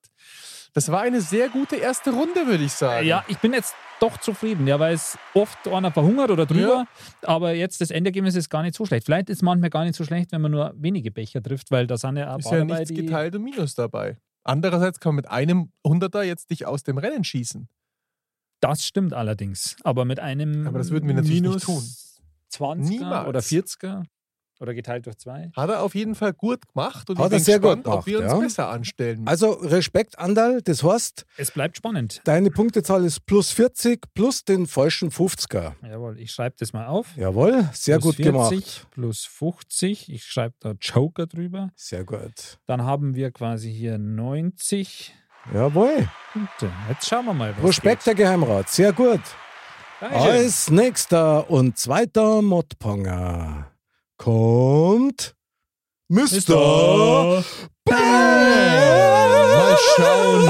Das 0.73 0.91
war 0.91 1.01
eine 1.01 1.21
sehr 1.21 1.49
gute 1.49 1.75
erste 1.77 2.11
Runde, 2.11 2.45
würde 2.45 2.63
ich 2.63 2.71
sagen. 2.83 3.07
Ja, 3.07 3.25
ich 3.27 3.39
bin 3.39 3.51
jetzt 3.53 3.73
doch 4.01 4.17
zufrieden, 4.17 4.67
ja, 4.67 4.79
weil 4.79 4.95
es 4.95 5.17
oft 5.33 5.67
einer 5.67 5.91
verhungert 5.91 6.31
oder 6.31 6.45
drüber, 6.45 6.85
aber 7.21 7.53
jetzt 7.53 7.81
das 7.81 7.91
Endergebnis 7.91 8.35
ist 8.35 8.49
gar 8.49 8.63
nicht 8.63 8.75
so 8.75 8.85
schlecht. 8.85 9.05
Vielleicht 9.05 9.29
ist 9.29 9.37
es 9.37 9.41
manchmal 9.41 9.69
gar 9.69 9.83
nicht 9.83 9.95
so 9.95 10.03
schlecht, 10.03 10.31
wenn 10.31 10.41
man 10.41 10.51
nur 10.51 10.73
wenige 10.75 11.11
Becher 11.11 11.41
trifft, 11.41 11.71
weil 11.71 11.87
da 11.87 11.97
sind 11.97 12.17
ja 12.17 12.33
auch 12.33 12.39
Ist 12.39 12.51
ja 12.51 12.65
nichts 12.65 12.91
und 12.91 13.43
Minus 13.43 13.75
dabei. 13.75 14.17
Andererseits 14.43 14.99
kann 14.99 15.11
man 15.11 15.17
mit 15.17 15.29
einem 15.29 15.71
100er 15.85 16.23
jetzt 16.23 16.49
dich 16.49 16.65
aus 16.65 16.83
dem 16.83 16.97
Rennen 16.97 17.23
schießen. 17.23 17.69
Das 18.59 18.85
stimmt 18.85 19.13
allerdings. 19.13 19.75
Aber 19.83 20.05
mit 20.05 20.19
einem 20.19 20.67
Aber 20.67 20.79
das 20.79 20.89
würden 20.91 21.07
wir 21.07 21.15
natürlich 21.15 21.41
nicht 21.41 21.49
minus 21.49 21.63
tun. 21.63 21.83
20er 22.53 22.75
Niemals. 22.77 23.27
oder 23.27 23.39
40er 23.39 24.03
oder 24.61 24.73
geteilt 24.73 25.05
durch 25.07 25.17
zwei. 25.17 25.51
Hat 25.55 25.69
er 25.69 25.81
auf 25.81 25.95
jeden 25.95 26.15
Fall 26.15 26.33
gut 26.33 26.67
gemacht 26.71 27.09
und 27.09 27.17
Hat 27.17 27.27
ich 27.27 27.31
er 27.33 27.37
bin 27.37 27.43
sehr 27.43 27.59
gut 27.59 27.75
gespannt, 27.77 27.87
ob 27.97 28.05
wir 28.05 28.17
uns 28.19 28.27
gemacht, 28.27 28.41
ja. 28.41 28.45
besser 28.47 28.69
anstellen. 28.69 29.27
Also 29.27 29.51
Respekt, 29.53 30.19
Andal, 30.19 30.61
das 30.61 30.83
heißt, 30.83 31.25
Es 31.37 31.51
bleibt 31.51 31.77
spannend. 31.77 32.21
deine 32.25 32.51
Punktezahl 32.51 33.03
ist 33.03 33.25
plus 33.25 33.51
40 33.51 34.13
plus 34.13 34.45
den 34.45 34.67
falschen 34.67 35.09
50er. 35.09 35.73
Jawohl, 35.81 36.19
ich 36.19 36.31
schreibe 36.31 36.55
das 36.59 36.73
mal 36.73 36.85
auf. 36.87 37.07
Jawohl, 37.17 37.67
sehr 37.73 37.99
plus 37.99 38.15
gut 38.17 38.23
gemacht. 38.25 38.49
40 38.49 38.83
Plus 38.91 39.25
50. 39.25 40.11
Ich 40.13 40.23
schreibe 40.25 40.55
da 40.59 40.73
Joker 40.79 41.25
drüber. 41.27 41.71
Sehr 41.75 42.03
gut. 42.03 42.59
Dann 42.67 42.83
haben 42.83 43.15
wir 43.15 43.31
quasi 43.31 43.73
hier 43.73 43.97
90 43.97 45.15
Jawohl. 45.53 46.07
Punkte. 46.33 46.69
Jetzt 46.87 47.07
schauen 47.09 47.25
wir 47.25 47.33
mal. 47.33 47.55
Was 47.57 47.69
Respekt, 47.69 48.05
Herr 48.05 48.13
Geheimrat, 48.15 48.69
sehr 48.69 48.93
gut. 48.93 49.21
Dankeschön. 49.99 50.29
Als 50.31 50.69
nächster 50.69 51.49
und 51.49 51.77
zweiter 51.77 52.41
Modponger 52.41 53.70
kommt 54.21 55.35
Mr. 56.09 57.43
Bam! 57.85 57.97
Mal 57.97 59.77
schauen. 59.95 60.45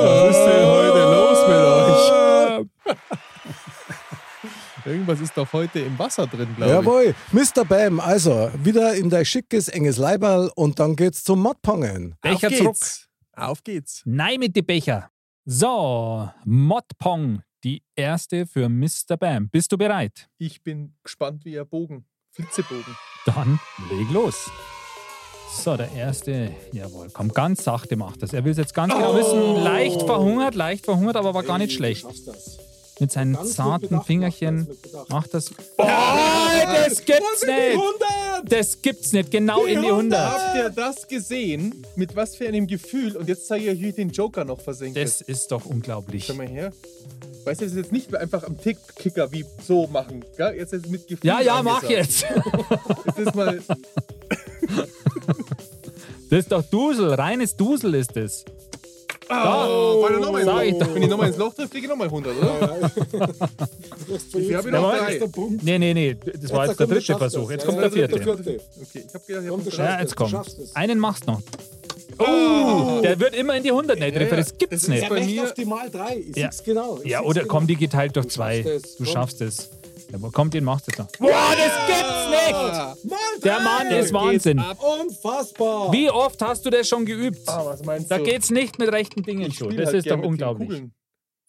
Was 0.00 0.36
ist 0.36 0.44
denn 0.46 0.66
heute 0.66 1.02
los 1.12 1.38
mit 1.48 2.96
euch? 2.96 3.06
Irgendwas 4.86 5.20
ist 5.20 5.36
doch 5.36 5.52
heute 5.52 5.80
im 5.80 5.98
Wasser 5.98 6.26
drin, 6.26 6.48
glaube 6.56 6.72
Jawohl, 6.72 7.14
Mr. 7.32 7.66
Bam, 7.66 8.00
also 8.00 8.50
wieder 8.62 8.94
in 8.94 9.10
dein 9.10 9.26
schickes, 9.26 9.68
enges 9.68 9.98
Leiberl 9.98 10.50
und 10.56 10.78
dann 10.78 10.96
geht's 10.96 11.22
zum 11.22 11.42
Modpongen. 11.42 12.16
ich. 12.24 12.30
Auf 12.30 12.40
Becher 12.40 12.56
zurück. 12.56 12.72
geht's. 12.72 13.08
Auf 13.36 13.62
geht's. 13.62 14.02
Nein 14.06 14.40
mit 14.40 14.56
die 14.56 14.62
Becher. 14.62 15.10
So, 15.44 16.30
Modpong, 16.46 17.42
die 17.64 17.82
erste 17.94 18.46
für 18.46 18.70
Mr. 18.70 19.18
Bam. 19.18 19.50
Bist 19.50 19.70
du 19.72 19.76
bereit? 19.76 20.30
Ich 20.38 20.62
bin 20.62 20.94
gespannt 21.02 21.44
wie 21.44 21.60
ein 21.60 21.68
Bogen. 21.68 22.06
Flitzebogen. 22.32 22.96
Dann 23.26 23.58
leg 23.90 24.10
los. 24.10 24.50
So, 25.52 25.76
der 25.76 25.90
erste, 25.92 26.54
jawohl, 26.72 27.08
komm, 27.12 27.32
ganz 27.32 27.64
sachte 27.64 27.96
macht 27.96 28.22
das. 28.22 28.32
Er 28.32 28.44
will 28.44 28.52
es 28.52 28.58
jetzt 28.58 28.72
ganz 28.72 28.94
genau 28.94 29.16
wissen. 29.16 29.56
Leicht 29.64 30.02
verhungert, 30.02 30.54
leicht 30.54 30.84
verhungert, 30.84 31.16
aber 31.16 31.34
war 31.34 31.42
gar 31.42 31.58
nicht 31.58 31.72
schlecht. 31.72 32.06
Mit 33.00 33.10
seinen 33.10 33.44
zarten 33.46 34.02
Fingerchen 34.02 34.68
macht 35.08 35.32
das. 35.32 35.50
Oh, 35.78 35.84
das 35.84 37.04
gibt's 37.04 37.46
nicht! 37.46 37.80
Das 38.44 38.82
gibt's 38.82 39.12
nicht, 39.12 39.30
genau 39.30 39.64
in 39.64 39.80
die 39.80 39.88
100. 39.88 40.20
Habt 40.20 40.56
ihr 40.56 40.70
das 40.70 41.08
gesehen? 41.08 41.84
Mit 41.96 42.14
was 42.14 42.36
für 42.36 42.46
einem 42.46 42.66
Gefühl? 42.66 43.16
Und 43.16 43.28
jetzt 43.28 43.46
zeige 43.46 43.64
ich 43.64 43.70
euch, 43.70 43.80
wie 43.80 43.88
ich 43.88 43.94
den 43.94 44.10
Joker 44.10 44.44
noch 44.44 44.60
versenkt. 44.60 44.98
Das 44.98 45.22
ist 45.22 45.50
doch 45.50 45.64
unglaublich. 45.64 46.26
Schau 46.26 46.34
mal 46.34 46.46
her. 46.46 46.72
Weißt 47.44 47.60
du, 47.62 47.64
das 47.64 47.72
ist 47.72 47.78
jetzt 47.78 47.92
nicht 47.92 48.14
einfach 48.14 48.44
am 48.44 48.60
Tick-Kicker 48.60 49.32
wie 49.32 49.46
so 49.66 49.86
machen. 49.86 50.22
Gell? 50.36 50.56
Jetzt 50.56 50.74
ist 50.74 50.84
es 50.84 50.90
mit 50.90 51.08
Gefühl. 51.08 51.26
Ja, 51.26 51.40
ja, 51.40 51.62
mach 51.62 51.82
angesagt. 51.82 51.90
jetzt. 51.90 52.26
Das 53.06 53.18
ist 53.18 53.34
mal. 53.34 53.60
Das 56.30 56.38
ist 56.38 56.52
doch 56.52 56.62
Dusel, 56.62 57.14
reines 57.14 57.56
Dusel 57.56 57.94
ist 57.94 58.16
es. 58.16 58.44
Oh, 59.32 60.02
weil 60.02 60.14
er 60.14 60.20
nochmal 60.20 60.44
Sag 60.44 60.64
ich 60.66 60.78
doch. 60.78 60.92
Wenn 60.94 61.02
ich 61.02 61.08
nochmal 61.08 61.28
ins 61.28 61.36
Loch 61.36 61.54
trifft, 61.54 61.70
kriege 61.70 61.84
ich 61.86 61.90
nochmal 61.90 62.08
100, 62.08 62.36
oder? 62.36 62.90
Ich 64.34 64.54
habe 64.54 64.70
noch 64.70 64.92
drei. 64.96 65.20
Nee, 65.62 65.78
nee, 65.78 65.94
nee, 65.94 66.16
das 66.40 66.50
war 66.52 66.66
jetzt 66.66 66.80
der 66.80 66.86
dritte 66.86 67.16
Versuch. 67.16 67.50
Jetzt 67.50 67.64
kommt 67.66 67.78
der 67.80 67.90
vierte. 67.92 68.14
Okay, 68.16 68.22
ich 68.22 68.28
habe 68.28 68.42
gedacht, 68.42 68.64
ich 69.26 69.34
hab 69.36 69.44
noch 69.44 69.64
drei. 69.66 69.84
Ja, 69.84 70.00
jetzt 70.00 70.16
komm. 70.16 70.32
Einen 70.74 70.98
machst 70.98 71.26
noch. 71.26 71.40
Oh, 72.18 73.00
der 73.02 73.18
wird 73.18 73.34
immer 73.34 73.56
in 73.56 73.62
die 73.62 73.70
100 73.70 73.98
nicht 73.98 74.14
treffen. 74.14 74.36
Das 74.36 74.58
gibt's 74.58 74.74
Das 74.74 74.82
ist 74.82 74.88
nicht. 74.88 75.08
bei 75.08 75.24
mir- 75.24 75.44
auf 75.44 75.54
die 75.54 75.64
mal 75.64 75.88
3. 75.88 76.16
Ich 76.30 76.36
Ja. 76.36 76.50
sieh's 76.50 76.62
genau. 76.64 76.98
Ich 77.02 77.10
Ja, 77.10 77.20
sieh's 77.20 77.28
oder 77.28 77.40
genau. 77.42 77.54
komm, 77.54 77.66
die 77.66 77.76
geteilt 77.76 78.16
durch 78.16 78.28
zwei. 78.28 78.62
schaffst 78.62 78.84
es. 78.84 78.96
Du 78.96 79.04
Komm. 79.04 79.12
schaffst 79.12 79.40
es. 79.40 79.70
Ja, 80.10 80.16
aber 80.16 80.30
komm, 80.32 80.50
den 80.50 80.64
machst 80.64 80.86
du 80.86 80.90
jetzt 80.92 80.98
noch. 80.98 81.06
Boah, 81.18 81.54
das 81.56 81.86
gibt's 81.86 82.30
nicht! 82.30 82.54
Ah, 82.54 82.94
Der 83.44 83.60
Mann 83.60 83.86
ist 83.88 84.12
Wahnsinn. 84.12 84.58
Unfassbar. 84.58 85.92
Wie 85.92 86.10
oft 86.10 86.40
hast 86.42 86.64
du 86.66 86.70
das 86.70 86.88
schon 86.88 87.04
geübt? 87.06 87.38
Ah, 87.46 87.64
was 87.64 87.84
meinst 87.84 88.10
Da 88.10 88.18
du? 88.18 88.24
geht's 88.24 88.50
nicht 88.50 88.78
mit 88.78 88.90
rechten 88.92 89.22
Dingen 89.22 89.52
spiel 89.52 89.76
Das 89.76 89.86
halt 89.86 89.96
ist 89.98 90.10
doch 90.10 90.20
unglaublich. 90.22 90.82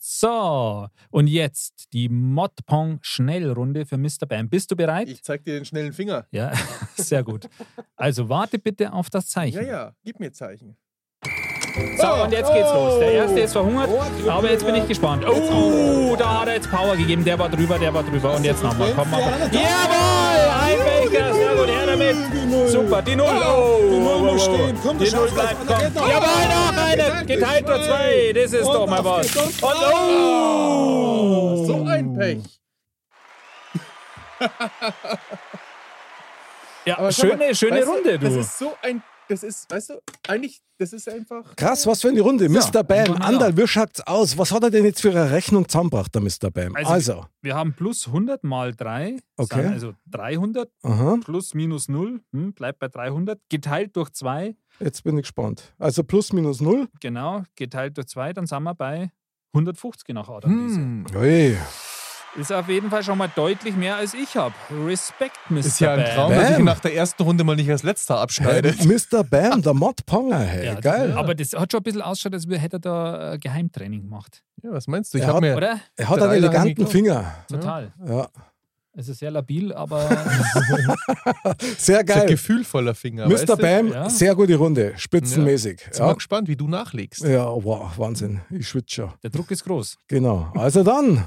So, 0.03 0.87
und 1.11 1.27
jetzt 1.27 1.85
die 1.93 2.09
Modpong 2.09 2.97
Schnellrunde 3.03 3.85
für 3.85 3.97
Mr. 3.99 4.25
Bam. 4.27 4.49
Bist 4.49 4.71
du 4.71 4.75
bereit? 4.75 5.07
Ich 5.09 5.23
zeig 5.23 5.43
dir 5.43 5.53
den 5.53 5.65
schnellen 5.65 5.93
Finger. 5.93 6.25
Ja, 6.31 6.51
sehr 6.97 7.23
gut. 7.23 7.47
Also 7.95 8.27
warte 8.27 8.57
bitte 8.57 8.91
auf 8.93 9.11
das 9.11 9.27
Zeichen. 9.27 9.57
Ja, 9.57 9.61
ja, 9.63 9.95
gib 10.03 10.19
mir 10.19 10.31
Zeichen. 10.31 10.75
So, 11.97 12.07
und 12.23 12.31
jetzt 12.31 12.51
geht's 12.53 12.71
los. 12.73 12.99
Der 12.99 13.11
erste 13.11 13.39
ist 13.39 13.53
verhungert, 13.53 13.89
aber 14.27 14.51
jetzt 14.51 14.65
bin 14.65 14.75
ich 14.75 14.87
gespannt. 14.87 15.25
Oh, 15.27 16.15
da 16.17 16.41
hat 16.41 16.47
er 16.47 16.55
jetzt 16.55 16.69
Power 16.69 16.95
gegeben. 16.97 17.23
Der 17.23 17.39
war 17.39 17.49
drüber, 17.49 17.79
der 17.79 17.93
war 17.93 18.03
drüber. 18.03 18.35
Und 18.35 18.43
jetzt 18.43 18.61
nochmal. 18.63 18.91
Komm 18.95 19.09
mal. 19.09 19.21
Jawohl! 19.51 20.51
Ein 20.63 20.77
Baker, 20.79 21.33
sehr 21.33 21.55
gut. 21.55 21.67
Her 21.67 21.85
damit. 21.85 22.15
Super, 22.69 23.01
die 23.01 23.15
Null. 23.15 23.27
Oh, 23.29 23.79
Die 23.89 23.99
Null 23.99 24.19
muss 24.19 24.47
oh, 24.47 24.51
oh, 24.51 24.53
oh. 24.53 24.55
stehen. 24.55 24.77
Komm, 24.83 24.97
die 24.99 25.11
Null 25.11 25.29
bleibt. 25.29 25.55
Komm. 25.67 26.09
Jawohl, 26.09 26.47
noch 26.49 26.77
eine. 26.77 27.25
Geteilt 27.25 27.67
durch 27.69 27.83
zwei. 27.85 28.33
Das 28.33 28.53
ist 28.53 28.65
doch 28.67 28.87
mal 28.87 29.03
was. 29.05 29.35
Und- 29.35 29.63
oh! 29.63 31.65
So 31.65 31.85
ein 31.85 32.13
Pech. 32.17 32.39
Ja, 36.85 37.11
schöne, 37.11 37.35
mal, 37.37 37.55
schöne 37.55 37.77
weißt 37.77 37.87
du, 37.87 37.91
Runde, 37.91 38.19
Das 38.19 38.33
du. 38.33 38.39
ist 38.39 38.57
so 38.57 38.73
ein. 38.81 39.03
Das 39.31 39.43
ist, 39.43 39.71
weißt 39.71 39.91
du, 39.91 40.01
eigentlich, 40.27 40.61
das 40.77 40.91
ist 40.91 41.07
einfach. 41.07 41.55
Krass, 41.55 41.87
was 41.87 42.01
für 42.01 42.09
eine 42.09 42.19
Runde. 42.19 42.49
Mr. 42.49 42.83
Bam, 42.83 43.07
wunderbar. 43.07 43.27
Andal, 43.29 43.55
wie 43.57 43.65
schaut's 43.65 44.01
aus? 44.01 44.37
Was 44.37 44.51
hat 44.51 44.63
er 44.63 44.69
denn 44.71 44.83
jetzt 44.83 45.01
für 45.01 45.11
eine 45.11 45.31
Rechnung 45.31 45.67
zusammengebracht, 45.69 46.13
der 46.13 46.21
Mr. 46.21 46.51
Bam? 46.51 46.75
Also- 46.75 46.91
Also, 46.91 47.25
Wir 47.41 47.55
haben 47.55 47.73
plus 47.73 48.07
100 48.07 48.43
mal 48.43 48.73
3. 48.75 49.17
Okay. 49.37 49.67
Also 49.67 49.93
300 50.07 50.69
aha, 50.83 51.17
plus 51.23 51.53
minus 51.53 51.87
0. 51.87 52.19
Hm, 52.33 52.51
bleibt 52.53 52.79
bei 52.79 52.89
300. 52.89 53.39
Geteilt 53.49 53.95
durch 53.95 54.09
2. 54.11 54.55
jetzt 54.79 55.03
bin 55.05 55.17
ich 55.17 55.23
gespannt. 55.23 55.73
Also 55.79 56.03
plus 56.03 56.33
minus 56.33 56.59
null. 56.59 56.89
Genau, 56.99 57.43
geteilt 57.55 57.95
durch 57.97 58.07
2, 58.07 58.33
dann 58.33 58.45
sind 58.47 58.63
wir 58.63 58.75
bei 58.75 59.11
150 59.53 60.13
nach 60.13 60.27
Adamwiese. 60.27 60.75
Hm. 60.75 61.05
Ui. 61.15 61.57
Ist 62.37 62.51
auf 62.53 62.69
jeden 62.69 62.89
Fall 62.89 63.03
schon 63.03 63.17
mal 63.17 63.29
deutlich 63.35 63.75
mehr 63.75 63.97
als 63.97 64.13
ich 64.13 64.37
habe. 64.37 64.53
Respekt, 64.85 65.35
Mr. 65.49 65.59
Ist 65.59 65.79
ja 65.81 65.93
ein 65.95 65.99
Bam. 66.03 66.15
Traum, 66.15 66.31
dass 66.33 66.49
ich 66.51 66.55
Bam. 66.55 66.65
nach 66.65 66.79
der 66.79 66.95
ersten 66.95 67.23
Runde 67.23 67.43
mal 67.43 67.57
nicht 67.57 67.69
als 67.69 67.83
letzter 67.83 68.15
Hey, 68.15 68.23
abschneide. 68.23 68.73
Mr. 68.85 69.23
Bam, 69.25 69.61
der 69.61 69.73
Modponger, 69.73 70.39
hey, 70.39 70.65
Ja, 70.67 70.79
geil. 70.79 71.11
Aber 71.17 71.35
das 71.35 71.51
hat 71.51 71.71
schon 71.73 71.81
ein 71.81 71.83
bisschen 71.83 72.01
ausgeschaut, 72.01 72.33
als 72.33 72.45
hätte 72.49 72.77
er 72.77 72.79
da 72.79 73.33
äh, 73.33 73.37
Geheimtraining 73.37 74.03
gemacht. 74.03 74.43
Ja, 74.63 74.71
was 74.71 74.87
meinst 74.87 75.13
du? 75.13 75.17
Ich 75.17 75.25
Er 75.25 75.33
hat- 75.33 75.41
mir. 75.41 75.57
Oder? 75.57 75.79
er 75.97 76.09
hat 76.09 76.21
einen 76.21 76.31
eleganten. 76.31 76.87
Finger. 76.87 77.35
Total. 77.49 77.91
Ja, 78.07 78.29
Es 78.93 79.09
ist 79.09 79.19
sehr 79.19 79.31
labil, 79.31 79.73
aber 79.73 80.07
sehr 80.07 81.43
Das 81.57 81.67
ist 81.77 81.89
ein 81.89 82.05
geil. 82.05 82.25
gefühlvoller 82.27 82.95
Finger. 82.95 83.25
Mr. 83.27 83.33
weißt 83.33 83.49
du? 83.49 83.57
Bam, 83.57 83.87
Ja. 83.91 84.09
sehr 84.09 84.35
gute 84.35 84.55
Runde, 84.55 84.93
spitzenmäßig. 84.95 85.81
Jetzt 85.81 85.91
bin 85.91 85.99
Ja, 85.99 86.05
mal 86.07 86.13
gespannt, 86.15 86.47
wie 86.47 86.55
du 86.55 86.67
nachlegst. 86.69 87.23
ja 87.23 87.45
wow, 87.45 87.91
Wahnsinn. 87.97 88.41
Ich 88.49 88.67
schwitze 88.69 88.95
schon. 88.95 89.13
der 89.21 89.29
Druck 89.31 89.51
ist 89.51 89.63
groß. 89.65 89.97
Genau. 90.07 90.49
Also 90.55 90.83
dann, 90.83 91.25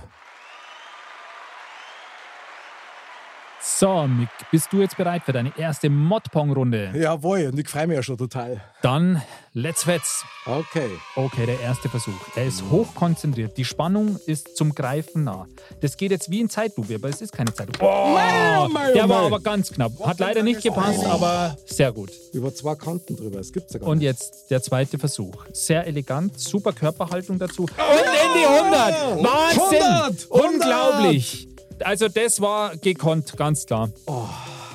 So, 3.66 4.06
Mick, 4.06 4.28
bist 4.50 4.70
du 4.72 4.82
jetzt 4.82 4.94
bereit 4.94 5.22
für 5.24 5.32
deine 5.32 5.50
erste 5.56 5.88
Modpong-Runde? 5.88 6.92
jawohl, 6.94 7.46
und 7.50 7.58
ich 7.58 7.66
freue 7.66 7.86
mich 7.86 7.96
ja 7.96 8.02
schon 8.02 8.18
total. 8.18 8.60
Dann 8.82 9.22
let's 9.54 9.84
fetz. 9.84 10.22
Okay. 10.44 10.90
Okay, 11.16 11.46
der 11.46 11.58
erste 11.60 11.88
Versuch. 11.88 12.12
Er 12.36 12.44
ist 12.44 12.62
hochkonzentriert. 12.70 13.56
Die 13.56 13.64
Spannung 13.64 14.18
ist 14.26 14.54
zum 14.58 14.74
Greifen 14.74 15.24
nah. 15.24 15.46
Das 15.80 15.96
geht 15.96 16.10
jetzt 16.10 16.30
wie 16.30 16.40
in 16.42 16.50
Zeitlupe, 16.50 16.96
aber 16.96 17.08
es 17.08 17.22
ist 17.22 17.32
keine 17.32 17.54
Zeitlupe. 17.54 17.82
Oh, 17.82 18.68
mei, 18.68 18.92
der 18.92 19.06
oh 19.06 19.08
war 19.08 19.20
mei. 19.22 19.26
aber 19.28 19.40
ganz 19.40 19.72
knapp. 19.72 19.92
Hat 20.04 20.20
leider 20.20 20.42
nicht 20.42 20.62
gepasst, 20.62 21.02
aber 21.06 21.56
sehr 21.64 21.90
gut. 21.90 22.10
Über 22.34 22.54
zwei 22.54 22.74
Kanten 22.74 23.16
drüber, 23.16 23.38
das 23.38 23.50
gibt's 23.50 23.72
ja 23.72 23.80
gar 23.80 23.88
Und 23.88 23.98
nicht. 23.98 24.04
jetzt 24.04 24.50
der 24.50 24.60
zweite 24.60 24.98
Versuch. 24.98 25.46
Sehr 25.54 25.86
elegant, 25.86 26.38
super 26.38 26.74
Körperhaltung 26.74 27.38
dazu. 27.38 27.62
Und 27.62 27.70
in 27.70 28.40
die 28.40 28.46
100! 28.46 29.24
Wahnsinn! 29.24 29.82
100! 29.82 30.26
Unglaublich! 30.30 31.48
Also 31.80 32.08
das 32.08 32.40
war 32.40 32.76
gekonnt, 32.76 33.36
ganz 33.36 33.66
klar. 33.66 33.90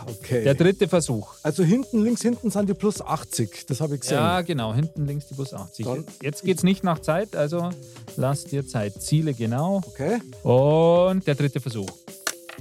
Okay. 0.06 0.44
Der 0.44 0.56
dritte 0.56 0.88
Versuch. 0.88 1.36
also 1.44 1.64
hinten, 1.64 2.04
links 2.04 2.22
hinten 2.24 2.50
sind 2.50 2.68
die 2.68 2.74
plus 2.74 3.00
80, 3.02 3.68
das 3.68 3.80
habe 3.80 3.96
ich 3.96 4.02
gesehen. 4.02 4.18
Ja, 4.18 4.42
genau, 4.42 4.74
hinten 4.74 5.06
links 5.06 5.28
die 5.28 5.36
Bus 5.36 5.54
80. 5.54 5.86
Dann- 5.86 6.06
Jetzt 6.22 6.44
geht's 6.44 6.64
nicht 6.64 6.84
nach 6.84 7.00
Zeit, 7.00 7.36
also 7.36 7.70
lass 8.16 8.44
dir 8.46 8.66
Zeit. 8.66 9.02
Ziele 9.04 9.34
genau. 9.36 9.82
Okay. 9.86 10.20
Und 10.42 11.28
der 11.28 11.36
dritte 11.36 11.60
Versuch. 11.60 11.90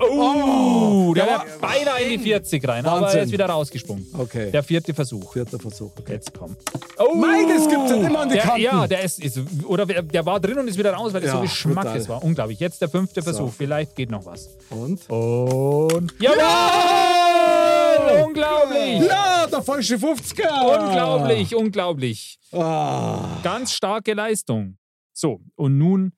Oh, 0.00 1.12
der 1.14 1.26
wäre 1.26 1.44
beinahe 1.60 2.02
in 2.02 2.10
die 2.10 2.18
40 2.18 2.66
rein, 2.68 2.86
aber 2.86 2.96
er 2.96 3.02
Wahnsinn. 3.02 3.22
ist 3.24 3.32
wieder 3.32 3.46
rausgesprungen. 3.46 4.06
Okay. 4.16 4.50
Der 4.50 4.62
vierte 4.62 4.94
Versuch. 4.94 5.32
Vierter 5.32 5.58
Versuch. 5.58 5.92
Okay. 5.98 6.12
Jetzt 6.12 6.32
komm. 6.34 6.56
Oh, 6.98 7.14
Mei, 7.14 7.44
das 7.48 7.68
gibt's 7.68 7.90
ja 7.90 7.96
immer 7.96 8.20
an 8.20 8.28
die 8.28 8.34
der, 8.34 8.44
Kanten. 8.44 8.60
Ja, 8.60 8.86
der 8.86 9.02
ist, 9.02 9.22
ist 9.22 9.40
oder 9.64 9.86
der, 9.86 10.26
war 10.26 10.40
drin 10.40 10.58
und 10.58 10.68
ist 10.68 10.78
wieder 10.78 10.92
raus, 10.92 11.12
weil 11.12 11.20
das 11.20 11.30
Ja, 11.30 11.36
so 11.36 11.42
Geschmack 11.42 11.94
ist 11.96 12.08
war. 12.08 12.22
Unglaublich. 12.22 12.60
Jetzt 12.60 12.80
der 12.80 12.88
fünfte 12.88 13.22
Versuch. 13.22 13.46
So. 13.46 13.54
Vielleicht 13.56 13.96
geht 13.96 14.10
noch 14.10 14.24
was. 14.26 14.48
Und? 14.70 15.08
Und. 15.10 16.14
Jawohl! 16.20 18.24
Unglaublich! 18.24 19.02
Ja, 19.08 19.46
der 19.46 19.62
falsche 19.62 19.96
50er. 19.96 20.86
Unglaublich, 20.86 21.54
unglaublich. 21.54 22.38
Ah. 22.52 23.38
Ganz 23.42 23.72
starke 23.72 24.14
Leistung. 24.14 24.76
So, 25.12 25.40
und 25.56 25.78
nun 25.78 26.12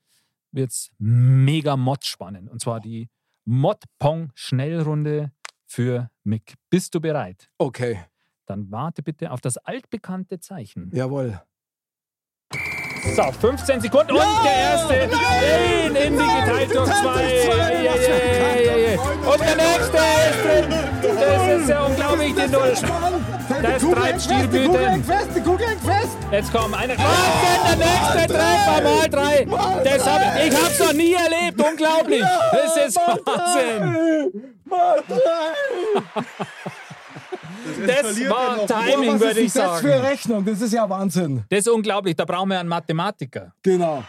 wird's 0.52 0.90
mega 0.98 1.76
Mod 1.76 2.04
spannend. 2.04 2.50
Und 2.50 2.60
zwar 2.60 2.80
die 2.80 3.08
Mod-Pong-Schnellrunde 3.44 5.32
für 5.66 6.10
Mick. 6.24 6.54
Bist 6.70 6.94
du 6.94 7.00
bereit? 7.00 7.50
Okay, 7.58 8.04
Dann 8.46 8.70
warte 8.70 9.02
bitte 9.02 9.30
auf 9.30 9.40
das 9.40 9.56
altbekannte 9.58 10.40
Zeichen. 10.40 10.90
jawohl. 10.92 11.40
So, 13.16 13.32
15 13.32 13.80
Sekunden 13.80 14.12
und 14.12 14.18
der 14.44 14.54
erste 14.54 14.94
in, 14.94 15.96
in 15.96 16.12
die 16.12 16.18
geteilt 16.18 16.74
durch 16.74 16.90
zwei. 16.90 17.22
Ei, 17.22 17.48
ei, 17.50 17.88
ei, 17.88 18.68
ei, 18.68 18.94
ei. 18.94 18.98
Und 18.98 19.40
der 19.40 19.56
nächste 19.56 19.96
ist 19.96 20.44
drin. 20.44 20.70
Das 21.18 21.60
ist 21.62 21.68
ja 21.70 21.86
unglaublich, 21.86 22.34
die 22.34 22.48
Null. 22.48 22.74
Das 23.62 23.82
treibt 23.82 24.22
Stilblüten. 24.22 25.04
fest, 25.04 25.28
die 25.34 25.40
Kugeln 25.40 25.78
fest! 25.80 26.16
Jetzt 26.30 26.52
kommt 26.52 26.74
einer. 26.74 26.94
Wahnsinn, 26.96 27.60
der 27.66 27.76
nächste 27.76 28.32
Treffer 28.34 28.82
mal 28.82 29.08
drei. 29.08 29.44
Das 29.84 30.06
hab, 30.06 30.44
ich 30.44 30.54
hab's 30.54 30.78
noch 30.78 30.92
nie 30.92 31.14
erlebt. 31.14 31.60
Unglaublich. 31.60 32.22
Das 32.52 32.76
ist 32.86 32.96
Wahnsinn. 32.96 34.54
Das 37.86 38.30
war 38.30 38.66
Timing, 38.66 39.20
würde 39.20 39.40
ich 39.40 39.52
Das 39.52 39.80
für 39.80 39.88
sagen. 39.88 40.04
Rechnung, 40.06 40.44
das 40.44 40.60
ist 40.60 40.72
ja 40.72 40.88
Wahnsinn. 40.88 41.44
Das 41.48 41.60
ist 41.60 41.68
unglaublich. 41.68 42.14
Da 42.16 42.24
brauchen 42.24 42.50
wir 42.50 42.60
einen 42.60 42.68
Mathematiker. 42.68 43.52
Genau. 43.62 44.04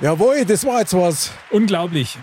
Jawohl, 0.00 0.44
das 0.44 0.64
war 0.66 0.80
jetzt 0.80 0.94
was. 0.94 1.30
Unglaublich. 1.50 2.18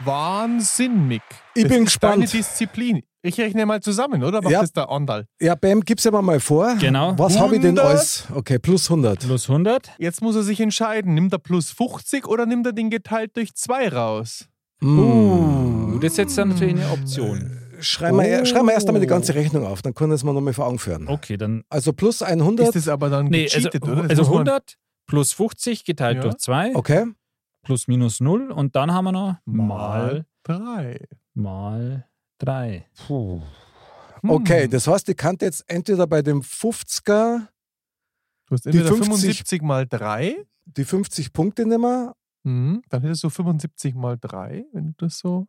Wahnsinn, 0.00 1.06
Mick. 1.06 1.22
Ich 1.54 1.62
das 1.64 1.72
bin 1.72 1.84
ist 1.84 2.02
Deine 2.02 2.22
gespannt. 2.22 2.32
Disziplin. 2.32 3.02
Ich 3.24 3.38
rechne 3.40 3.64
mal 3.66 3.80
zusammen, 3.80 4.24
oder? 4.24 4.42
Macht 4.42 4.52
Ja. 4.52 4.60
das 4.62 4.72
der 4.72 4.90
Andal? 4.90 5.26
Ja, 5.40 5.54
Bam, 5.54 5.80
gib's 5.82 6.02
ja 6.04 6.10
mal 6.10 6.40
vor. 6.40 6.74
Genau. 6.80 7.16
Was 7.18 7.38
habe 7.38 7.54
ich 7.54 7.60
denn 7.60 7.78
100? 7.78 7.84
alles? 7.86 8.26
Okay, 8.34 8.58
plus 8.58 8.90
100. 8.90 9.20
Plus 9.20 9.48
100. 9.48 9.90
Jetzt 9.98 10.22
muss 10.22 10.34
er 10.34 10.42
sich 10.42 10.60
entscheiden. 10.60 11.14
Nimmt 11.14 11.32
er 11.32 11.38
plus 11.38 11.70
50 11.70 12.26
oder 12.26 12.46
nimmt 12.46 12.66
er 12.66 12.72
den 12.72 12.90
geteilt 12.90 13.36
durch 13.36 13.54
2 13.54 13.88
raus? 13.90 14.48
Uh, 14.82 15.98
das 16.00 16.12
ist 16.12 16.18
jetzt 16.18 16.36
dann 16.38 16.48
natürlich 16.48 16.74
eine 16.74 16.90
Option. 16.90 17.58
Schreiben 17.80 18.18
wir, 18.18 18.44
schreiben 18.46 18.66
wir 18.66 18.74
erst 18.74 18.86
einmal 18.88 19.00
die 19.00 19.06
ganze 19.08 19.34
Rechnung 19.34 19.66
auf, 19.66 19.82
dann 19.82 19.92
können 19.94 20.10
wir 20.10 20.14
es 20.16 20.22
mal 20.24 20.32
nochmal 20.32 20.52
vor 20.52 20.66
Augen 20.66 20.78
führen. 20.78 21.08
Okay, 21.08 21.36
dann. 21.36 21.62
Also 21.68 21.92
plus 21.92 22.22
100. 22.22 22.66
Ist 22.68 22.74
das 22.76 22.88
aber 22.88 23.08
dann 23.10 23.26
Nee, 23.26 23.48
also, 23.52 23.68
oder? 23.68 24.02
Das 24.02 24.10
also 24.10 24.22
muss 24.22 24.28
man- 24.30 24.48
100 24.48 24.76
plus 25.06 25.32
50 25.32 25.84
geteilt 25.84 26.16
Ja. 26.16 26.22
durch 26.22 26.36
2 26.38 26.74
Okay. 26.74 27.06
plus 27.64 27.86
minus 27.88 28.20
0 28.20 28.50
und 28.50 28.74
dann 28.76 28.92
haben 28.92 29.04
wir 29.04 29.12
noch 29.12 29.36
mal 29.44 30.24
drei. 30.44 31.00
mal 31.34 32.06
3. 32.44 32.84
Hm. 33.08 33.42
Okay, 34.24 34.68
das 34.68 34.86
heißt, 34.86 35.08
ich 35.08 35.16
kann 35.16 35.36
jetzt 35.40 35.64
entweder 35.68 36.06
bei 36.06 36.22
dem 36.22 36.42
50er 36.42 37.48
Du 38.46 38.54
hast 38.54 38.64
die 38.64 38.68
entweder 38.70 38.88
50 38.88 39.06
75 39.08 39.62
mal 39.62 39.86
3, 39.86 40.36
die 40.66 40.84
50 40.84 41.32
Punkte 41.32 41.66
nehmen. 41.66 42.10
mhm. 42.44 42.82
dann 42.88 43.02
hättest 43.02 43.24
du 43.24 43.30
75 43.30 43.94
mal 43.94 44.18
3, 44.20 44.64
wenn 44.72 44.88
du 44.96 45.06
das 45.06 45.18
so. 45.18 45.46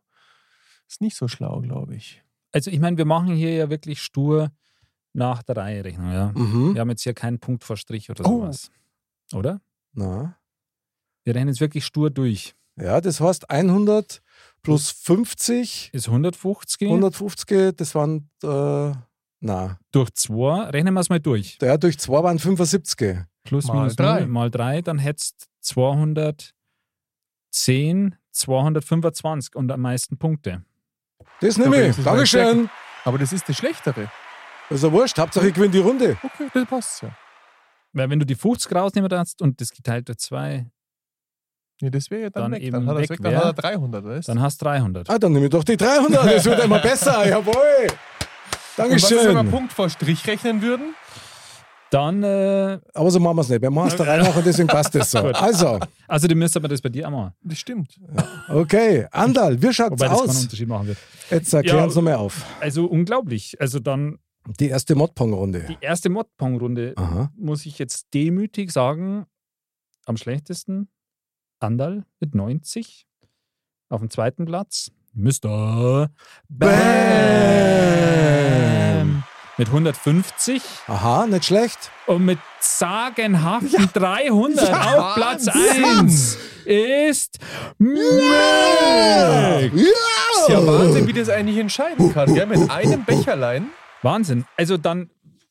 Ist 0.88 1.00
nicht 1.00 1.16
so 1.16 1.28
schlau, 1.28 1.60
glaube 1.60 1.94
ich. 1.96 2.22
Also 2.52 2.70
ich 2.70 2.78
meine, 2.80 2.96
wir 2.96 3.04
machen 3.04 3.34
hier 3.34 3.54
ja 3.54 3.70
wirklich 3.70 4.00
stur 4.00 4.50
nach 5.12 5.42
der 5.42 5.56
Reihe 5.56 5.84
Rechnung, 5.84 6.12
ja. 6.12 6.32
Mhm. 6.34 6.74
Wir 6.74 6.80
haben 6.80 6.90
jetzt 6.90 7.02
hier 7.02 7.14
keinen 7.14 7.38
Punkt 7.38 7.64
vor 7.64 7.76
Strich 7.76 8.10
oder 8.10 8.24
Oh. 8.26 8.40
sowas. 8.40 8.70
Oder? 9.32 9.60
Na. 9.92 10.36
Wir 11.24 11.34
rechnen 11.34 11.48
jetzt 11.48 11.60
wirklich 11.60 11.84
stur 11.84 12.10
durch. 12.10 12.54
Ja, 12.76 13.00
das 13.00 13.20
heißt 13.20 13.50
100 13.50 14.22
plus 14.64 14.90
50, 14.90 15.90
Ist 15.92 16.08
150 16.08 16.88
150, 16.88 17.76
das 17.76 17.94
waren, 17.94 18.28
äh, 18.42 18.92
na, 19.40 19.78
durch 19.92 20.12
2, 20.14 20.70
rechnen 20.70 20.94
wir 20.94 21.00
es 21.00 21.08
mal 21.08 21.20
durch. 21.20 21.58
ja, 21.62 21.76
durch 21.76 21.98
2 21.98 22.22
waren 22.24 22.38
75. 22.40 23.18
Plus 23.44 23.66
Mal 23.66 23.74
minus 23.74 23.96
drei. 23.96 24.20
0 24.20 24.28
mal 24.28 24.50
3, 24.50 24.80
dann 24.82 24.98
hättest 24.98 25.48
210, 25.60 26.54
225 28.32 29.54
und 29.54 29.70
am 29.70 29.80
meisten 29.82 30.16
Punkte. 30.18 30.64
Das 31.40 31.58
nehme 31.58 31.80
ich. 31.82 31.88
das 31.88 31.96
mein 31.98 32.04
Dankeschön. 32.06 32.70
Aber 33.04 33.18
das 33.18 33.32
ist 33.32 33.46
das 33.48 33.56
Schlechtere. 33.56 34.10
Ist 34.70 34.82
ja 34.82 34.90
wurscht. 34.90 35.18
Hauptsache, 35.18 35.48
ich 35.48 35.54
gewinne 35.54 35.72
die 35.72 35.78
Runde. 35.80 36.16
Okay, 36.22 36.48
das 36.54 36.66
passt 36.66 37.02
ja. 37.02 37.14
Weil 37.92 38.08
wenn 38.08 38.18
du 38.18 38.24
die 38.24 38.34
50 38.34 38.74
rausnehmen 38.74 39.10
darfst 39.10 39.42
und 39.42 39.60
das 39.60 39.70
geteilt 39.70 40.08
durch 40.08 40.18
2, 40.18 40.70
Nee, 41.80 41.90
das 41.90 42.10
wäre 42.10 42.22
ja 42.22 42.30
dann, 42.30 42.44
Dann 42.44 42.52
weg. 42.52 42.62
eben 42.62 42.72
Dann 42.72 42.86
hat 42.86 42.96
er 42.96 43.00
weg 43.02 43.10
weg, 43.10 43.18
dann 43.22 43.36
hat 43.36 43.44
er 43.44 43.52
300, 43.52 44.04
weißt 44.04 44.28
du? 44.28 44.32
dann 44.32 44.42
hast 44.42 44.60
du 44.60 44.64
300. 44.66 45.10
Ah, 45.10 45.18
dann 45.18 45.32
nehme 45.32 45.46
ich 45.46 45.50
doch 45.50 45.64
die 45.64 45.76
300. 45.76 46.24
Das 46.24 46.44
wird 46.44 46.64
immer 46.64 46.78
besser. 46.78 47.28
Jawohl. 47.28 47.54
Und 48.76 48.90
was 48.90 49.10
wenn 49.10 49.18
wir 49.18 49.24
Dankeschön. 49.34 49.50
Punkt 49.50 49.72
vor 49.72 49.88
Strich 49.90 50.26
rechnen 50.26 50.62
würden? 50.62 50.94
Dann, 51.90 52.24
äh, 52.24 52.80
Aber 52.92 53.10
so 53.10 53.20
machen 53.20 53.36
wir 53.36 53.42
es 53.42 53.48
nicht. 53.48 53.62
Wir 53.62 53.70
machen 53.70 53.88
es 53.88 53.98
nach 53.98 54.36
und 54.36 54.44
deswegen 54.46 54.66
passt 54.66 54.94
es 54.96 55.12
so. 55.12 55.18
Also, 55.18 55.78
also 56.08 56.26
du 56.26 56.34
müsstest 56.34 56.56
aber 56.56 56.66
das 56.68 56.80
bei 56.80 56.88
dir 56.88 57.06
auch 57.06 57.12
machen. 57.12 57.32
Das 57.42 57.58
stimmt. 57.58 58.00
okay. 58.48 59.06
Andal, 59.12 59.60
wie 59.62 59.72
schaut's 59.72 59.92
Wobei 59.92 60.08
das 60.08 60.18
keinen 60.18 60.28
aus? 60.30 60.42
Unterschied 60.42 60.68
machen 60.68 60.86
wird. 60.88 60.98
Jetzt 61.30 61.52
erklär 61.54 61.76
Ja. 61.76 61.84
uns 61.84 61.94
nochmal 61.94 62.14
auf. 62.14 62.44
Also 62.60 62.86
unglaublich. 62.86 63.60
Also 63.60 63.78
dann 63.78 64.18
Die 64.58 64.68
erste 64.70 64.96
Modpong-Runde. 64.96 65.66
die 65.68 65.76
erste 65.80 66.08
Modpong-Runde, 66.08 66.94
muss 67.36 67.64
ich 67.66 67.78
jetzt 67.78 68.06
demütig 68.12 68.72
sagen, 68.72 69.26
am 70.06 70.16
schlechtesten 70.16 70.88
Andal 71.64 72.04
mit 72.20 72.34
90. 72.34 73.06
Auf 73.88 74.00
dem 74.00 74.10
zweiten 74.10 74.44
Platz 74.44 74.90
Mr. 75.14 76.10
Bam 76.48 76.74
mit 79.56 79.68
150 79.68 80.62
Aha, 80.88 81.26
nicht 81.26 81.44
schlecht. 81.44 81.90
und 82.06 82.24
mit 82.24 82.38
sagenhaften 82.60 83.88
300 83.92 84.72
auf 84.72 85.14
Platz 85.14 85.48
1 85.48 86.38
ist 86.64 87.38
Mick. 87.78 88.00
Ist 89.72 90.48
ja 90.48 90.66
Wahnsinn, 90.66 91.06
wie 91.06 91.12
das 91.12 91.28
eigentlich 91.28 91.58
entscheiden 91.58 92.12
kann. 92.12 92.34
Ja, 92.34 92.46
mit 92.46 92.68
einem 92.70 93.04
Becherlein. 93.04 93.68
Wahnsinn. 94.02 94.44
Also 94.56 94.76
dann 94.76 95.10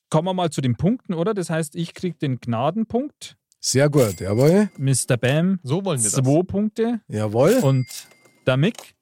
kommen 0.09 0.27
wir 0.27 0.33
mal 0.33 0.49
zu 0.49 0.59
den 0.61 0.75
Punkten, 0.75 1.13
oder? 1.13 1.33
Das 1.33 1.49
heißt, 1.49 1.75
ich 1.75 1.93
kriege 1.93 2.17
den 2.17 2.39
Gnadenpunkt, 2.39 3.37
Sehr 3.65 3.89
gut. 3.89 4.19
Jawohl. 4.19 4.69
Mr. 4.77 5.15
Bam 5.17 5.57
So 5.63 5.85
wollen 5.85 5.97
wir 6.03 6.11
das. 6.11 6.21
zwei 6.21 6.43
Punkte 6.43 6.99
Jawohl. 7.07 7.59
und 7.63 7.85
der 8.45 8.57
Mick 8.57 8.93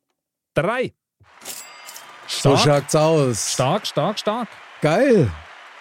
drei. 0.54 0.94
So 2.28 2.56
Stark, 2.56 2.84
schaut's 2.84 2.96
aus. 2.96 3.54
stark, 3.54 3.88
stark, 3.88 4.20
stark. 4.20 4.48
Geil. 4.82 5.32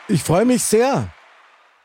Ich 0.08 0.22
freue 0.22 0.46
mich 0.46 0.62
sehr. 0.62 1.12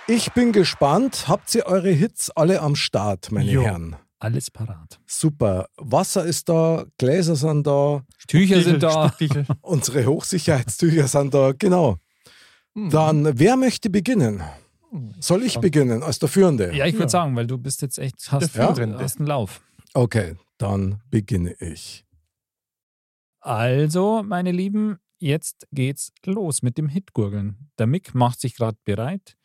Ich 0.07 0.31
bin 0.33 0.51
gespannt. 0.51 1.27
Habt 1.27 1.53
ihr 1.55 1.67
eure 1.67 1.91
Hits 1.91 2.31
alle 2.31 2.61
am 2.61 2.75
Start, 2.75 3.31
meine 3.31 3.49
Jo. 3.49 3.63
Herren? 3.63 3.95
Alles 4.19 4.51
parat. 4.51 4.99
Super. 5.05 5.69
Wasser 5.77 6.25
ist 6.25 6.49
da, 6.49 6.85
Gläser 6.97 7.35
sind 7.37 7.65
da, 7.65 8.03
Tücher 8.27 8.61
sind 8.61 8.83
da. 8.83 9.13
Unsere 9.61 10.05
Hochsicherheitstücher 10.05 11.07
sind 11.07 11.33
da. 11.33 11.53
Genau. 11.57 11.97
Hm. 12.75 12.89
Dann, 12.89 13.39
wer 13.39 13.55
möchte 13.55 13.89
beginnen? 13.89 14.43
Soll 15.19 15.43
ich 15.43 15.59
beginnen 15.59 16.03
als 16.03 16.19
der 16.19 16.27
Führende? 16.29 16.73
Ja, 16.75 16.85
ich 16.85 16.93
würde 16.95 17.03
Ja. 17.03 17.09
sagen, 17.09 17.35
weil 17.35 17.47
du 17.47 17.57
bist 17.57 17.81
jetzt 17.81 17.97
echt, 17.99 18.31
hast, 18.31 18.53
Der 18.55 18.67
Führende. 18.73 18.99
hast 18.99 19.19
einen 19.19 19.27
Lauf. 19.27 19.61
Okay, 19.93 20.35
dann 20.57 21.01
beginne 21.09 21.53
ich. 21.59 22.05
Also, 23.39 24.23
meine 24.23 24.51
Lieben, 24.51 24.97
jetzt 25.19 25.67
geht's 25.71 26.11
los 26.25 26.61
mit 26.61 26.77
dem 26.77 26.89
Hitgurgeln. 26.89 27.69
Der 27.77 27.87
Mick 27.87 28.13
macht 28.13 28.41
sich 28.41 28.55
gerade 28.55 28.77
bereit. 28.83 29.35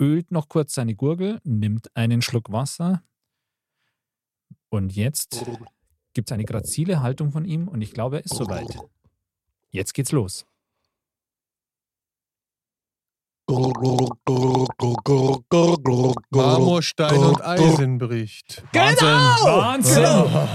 ölt 0.00 0.30
noch 0.30 0.48
kurz 0.48 0.72
seine 0.74 0.94
Gurgel, 0.94 1.40
nimmt 1.44 1.94
einen 1.94 2.22
Schluck 2.22 2.50
Wasser 2.50 3.02
und 4.70 4.94
jetzt 4.94 5.44
gibt 6.14 6.30
es 6.30 6.32
eine 6.32 6.44
grazile 6.44 7.00
Haltung 7.02 7.30
von 7.30 7.44
ihm 7.44 7.68
und 7.68 7.82
ich 7.82 7.92
glaube, 7.92 8.16
er 8.18 8.24
ist 8.24 8.34
soweit. 8.34 8.78
Jetzt 9.70 9.94
geht's 9.94 10.10
los. 10.12 10.46
Marmorstein 16.30 17.18
und 17.18 17.44
Eisen 17.44 17.98
bricht. 17.98 18.62
Wahnsinn! 18.72 19.08
Wahnsinn! 19.08 20.02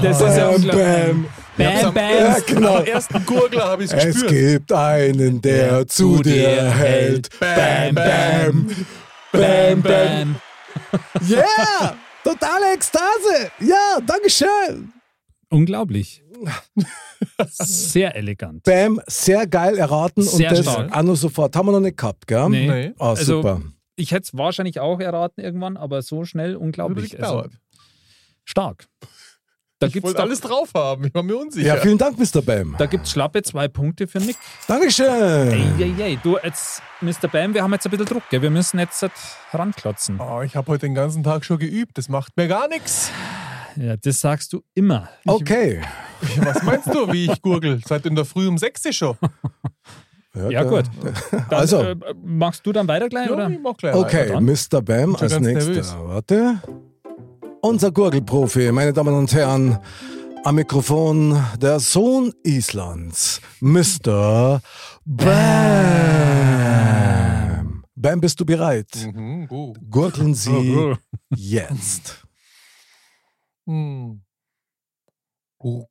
Das 0.01 0.21
ist 0.21 0.37
ja 0.37 0.45
Bam, 0.47 0.55
unglaublich. 0.55 1.27
bam. 1.57 1.93
Bam, 1.93 1.95
Ja, 1.97 2.39
genau. 2.45 2.75
Am 2.77 2.85
ersten 2.85 3.25
Gurgler 3.25 3.65
habe 3.65 3.83
ich 3.83 3.91
es 3.91 4.03
Es 4.05 4.13
gespürt. 4.21 4.31
gibt 4.31 4.71
einen, 4.71 5.41
der 5.41 5.87
zu 5.87 6.21
dir 6.21 6.69
hält. 6.71 7.29
Bam, 7.39 7.95
bam. 7.95 8.75
Bam, 9.31 9.81
bam. 9.81 10.35
Yeah! 11.27 11.95
Totale 12.25 12.73
Ekstase! 12.73 13.51
Ja, 13.59 13.99
Dankeschön! 14.05 14.91
Unglaublich. 15.51 16.23
Sehr 17.47 18.15
elegant. 18.15 18.63
Bam, 18.63 18.99
sehr 19.07 19.45
geil 19.45 19.77
erraten 19.77 20.23
Sehr 20.23 20.49
und 20.49 20.57
das 20.57 20.65
stark. 20.65 20.91
auch 20.97 21.03
noch 21.03 21.15
sofort. 21.15 21.55
Haben 21.55 21.67
wir 21.67 21.71
noch 21.73 21.79
nicht 21.81 21.97
gehabt, 21.97 22.25
gell? 22.25 22.49
Nee. 22.49 22.67
Nee. 22.67 22.93
Ah, 22.97 23.09
Also, 23.11 23.37
super. 23.37 23.61
Ich 23.95 24.11
hätte 24.11 24.23
es 24.23 24.35
wahrscheinlich 24.37 24.79
auch 24.79 24.99
erraten 24.99 25.39
irgendwann, 25.39 25.77
aber 25.77 26.01
so 26.01 26.25
schnell 26.25 26.55
unglaublich. 26.55 27.21
Also, 27.23 27.45
stark. 28.43 28.87
Da 29.79 29.87
ich 29.87 29.93
gibt 29.93 30.05
es 30.05 30.09
wollte 30.13 30.23
alles 30.23 30.39
drauf 30.39 30.69
haben. 30.73 31.05
Ich 31.05 31.13
war 31.13 31.21
mir 31.21 31.35
unsicher. 31.35 31.67
Ja, 31.67 31.75
vielen 31.77 31.97
Dank, 31.97 32.17
Mr. 32.17 32.41
Bam. 32.41 32.75
da 32.77 32.85
gibt's 32.85 33.11
schlappe 33.11 33.43
zwei 33.43 33.67
Punkte 33.67 34.07
für 34.07 34.19
Nick. 34.19 34.37
Dankeschön. 34.67 35.05
Ey, 35.51 35.67
ey, 35.79 35.95
ey. 36.01 36.19
Du, 36.23 36.37
jetzt, 36.41 36.81
Mr. 37.01 37.27
Bam, 37.29 37.53
wir 37.53 37.61
haben 37.61 37.73
jetzt 37.73 37.85
ein 37.85 37.91
bisschen 37.91 38.05
Druck. 38.05 38.23
Gell? 38.29 38.41
Wir 38.41 38.51
müssen 38.51 38.79
jetzt 38.79 39.01
halt 39.01 39.11
ranklotzen. 39.51 40.17
Oh, 40.19 40.41
ich 40.41 40.55
habe 40.55 40.71
heute 40.71 40.85
den 40.85 40.95
ganzen 40.95 41.23
Tag 41.23 41.43
schon 41.43 41.59
geübt. 41.59 41.97
Das 41.97 42.07
macht 42.07 42.37
mir 42.37 42.47
gar 42.47 42.69
nichts. 42.69 43.11
Ja, 43.75 43.97
das 43.97 44.21
sagst 44.21 44.53
du 44.53 44.61
immer. 44.75 45.09
Okay. 45.27 45.81
Was 46.37 46.63
meinst 46.63 46.87
du, 46.87 47.11
wie 47.11 47.29
ich 47.29 47.41
gurgel? 47.41 47.81
Seit 47.85 48.05
in 48.05 48.15
der 48.15 48.23
Früh 48.23 48.47
um 48.47 48.57
6 48.57 48.95
schon. 48.95 49.17
Ja, 50.49 50.63
gut. 50.63 50.85
Dann, 51.31 51.59
Also. 51.59 51.81
Äh, 51.81 51.95
machst 52.23 52.65
du 52.65 52.71
dann 52.73 52.87
weiter 52.87 53.07
gleich, 53.09 53.29
oder? 53.29 53.49
ich 53.49 53.59
mach 53.59 53.75
gleich 53.77 53.95
Okay, 53.95 54.29
weiter. 54.33 54.41
Mr. 54.41 54.81
Bam 54.81 55.15
als 55.15 55.39
nächster. 55.39 55.69
nervös. 55.69 55.95
Warte. 55.97 56.61
Unser 57.65 57.91
Gurgelprofi, 57.91 58.71
meine 58.71 58.93
Damen 58.93 59.15
und 59.15 59.33
Herren, 59.33 59.79
am 60.43 60.53
Mikrofon 60.53 61.43
der 61.59 61.79
Sohn 61.79 62.31
Islands, 62.43 63.41
Mr. 63.59 64.61
Bam. 65.03 65.33
Bam, 67.95 68.21
bist 68.21 68.39
du 68.39 68.45
bereit? 68.45 68.91
Mhm, 69.11 69.47
gut. 69.47 69.79
Gurgeln 69.89 70.35
Sie 70.35 70.75
Oh, 70.77 70.91
oh. 70.91 70.95
jetzt. 71.35 72.23
Hm. 73.65 74.21
Gur. 75.57 75.87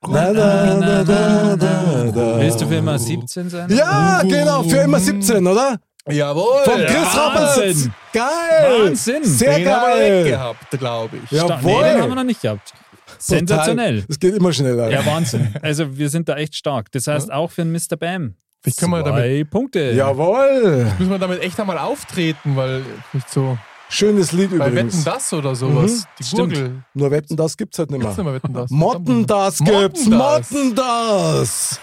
Da, 0.00 0.32
da, 0.32 0.78
da, 0.78 1.04
da, 1.04 1.56
da, 1.56 2.04
da. 2.12 2.38
Willst 2.38 2.60
du 2.60 2.66
für 2.68 2.76
immer 2.76 3.00
17 3.00 3.50
sein? 3.50 3.68
Ja, 3.70 4.22
genau, 4.22 4.62
für 4.62 4.76
immer 4.78 5.00
17, 5.00 5.44
oder? 5.44 5.80
Jawohl. 6.08 6.62
Von 6.64 6.74
Chris 6.76 7.16
Roberts. 7.16 7.56
Wahnsinn. 7.58 7.94
Geil. 8.12 8.84
Wahnsinn. 8.86 9.24
Sehr 9.24 9.58
Den 9.58 9.68
haben 9.68 9.88
wir 9.88 9.94
nicht 9.96 10.08
geil. 10.08 10.24
gehabt, 10.30 10.70
glaube 10.78 11.16
ich. 11.24 11.30
Ja. 11.30 11.44
Sta- 11.44 11.60
Nee, 11.62 11.70
Jawohl. 11.72 11.82
den 11.84 12.02
haben 12.02 12.08
wir 12.10 12.14
noch 12.16 12.24
nicht 12.24 12.42
gehabt. 12.42 12.72
Sensationell. 13.18 14.04
Es 14.08 14.18
geht 14.18 14.34
immer 14.34 14.52
schneller. 14.52 14.90
Ja, 14.90 15.04
Wahnsinn. 15.04 15.54
Also 15.62 15.96
wir 15.98 16.08
sind 16.08 16.28
da 16.28 16.36
echt 16.36 16.54
stark. 16.56 16.90
Das 16.92 17.06
heißt 17.06 17.30
auch 17.30 17.50
für 17.50 17.62
den 17.62 17.72
Mr. 17.72 17.96
Bam. 17.98 18.34
Vielleicht 18.62 18.78
können 18.78 18.92
wir 18.92 19.02
damit, 19.02 19.22
Zwei 19.24 19.44
Punkte. 19.44 19.92
Jawohl. 19.92 20.86
müssen 20.98 21.10
wir 21.10 21.18
damit 21.18 21.42
echt 21.42 21.58
einmal 21.60 21.78
auftreten, 21.78 22.56
weil 22.56 22.82
nicht 23.12 23.28
so 23.30 23.56
Schönes 23.92 24.30
Lied 24.32 24.56
bei 24.56 24.68
übrigens. 24.68 24.94
Wetten 24.94 25.04
das 25.04 25.32
oder 25.32 25.54
sowas. 25.56 25.90
Mhm, 25.92 26.04
Die 26.18 26.24
stimmt. 26.24 26.52
Gurgel. 26.54 26.84
Nur 26.94 27.10
Wetten, 27.10 27.36
das 27.36 27.56
gibt's 27.56 27.78
halt 27.78 27.90
nicht 27.90 28.00
Gibt's 28.00 28.16
nicht 28.18 28.24
mehr. 28.24 28.32
mehr 28.34 28.42
Wetten 28.42 28.54
das. 28.54 28.70
Motten, 28.70 29.26
das 29.26 29.58
gibt's. 29.58 30.06
Motten 30.06 30.10
das. 30.10 30.50
Motten, 30.52 30.74
das. 30.76 31.80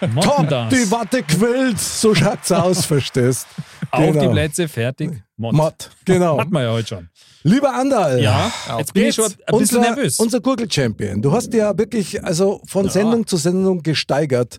Top, 0.00 0.12
Motten 0.14 0.48
das. 0.48 0.70
die 0.72 0.90
Watte 0.90 1.22
quillt. 1.22 1.78
So 1.78 2.14
schaut's 2.14 2.50
aus, 2.52 2.84
verstehst. 2.86 3.46
Auf 3.90 4.00
Genau. 4.12 4.20
die 4.22 4.28
Plätze, 4.28 4.68
fertig. 4.68 5.22
Mott. 5.36 5.52
Mott, 5.54 5.90
genau. 6.04 6.38
Hatten 6.38 6.52
wir 6.52 6.62
ja 6.62 6.72
heute 6.72 6.86
schon. 6.88 7.08
Lieber 7.42 7.72
Andal. 7.74 8.20
Ja, 8.20 8.52
jetzt 8.78 8.92
bin 8.92 9.06
ich 9.06 9.14
schon 9.14 9.24
ein 9.24 9.58
bisschen 9.58 9.78
unser, 9.78 9.80
nervös. 9.80 10.18
Unser 10.20 10.40
Gurgel-Champion. 10.40 11.22
Du 11.22 11.32
hast 11.32 11.52
ja 11.54 11.76
wirklich 11.76 12.22
also 12.22 12.60
von 12.66 12.88
Sendung 12.90 13.26
zu 13.26 13.36
Sendung 13.36 13.82
gesteigert. 13.82 14.58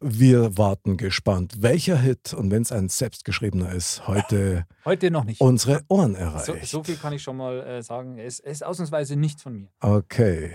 Wir 0.00 0.56
warten 0.56 0.96
gespannt, 0.96 1.54
welcher 1.58 1.98
Hit, 1.98 2.32
und 2.32 2.50
wenn 2.50 2.62
es 2.62 2.72
ein 2.72 2.88
selbstgeschriebener 2.88 3.72
ist, 3.72 4.06
heute 4.06 4.64
Heute 4.84 5.10
noch 5.10 5.24
nicht. 5.24 5.40
unsere 5.40 5.82
Ohren 5.88 6.14
So, 6.14 6.20
erreicht. 6.20 6.66
so 6.68 6.82
viel 6.84 6.96
kann 6.96 7.12
ich 7.12 7.22
schon 7.22 7.36
mal 7.36 7.60
äh, 7.60 7.82
sagen. 7.82 8.16
Es 8.18 8.38
es 8.40 8.52
ist 8.60 8.64
ausnahmsweise 8.64 9.16
nicht 9.16 9.40
von 9.42 9.54
mir. 9.54 9.68
Okay. 9.80 10.52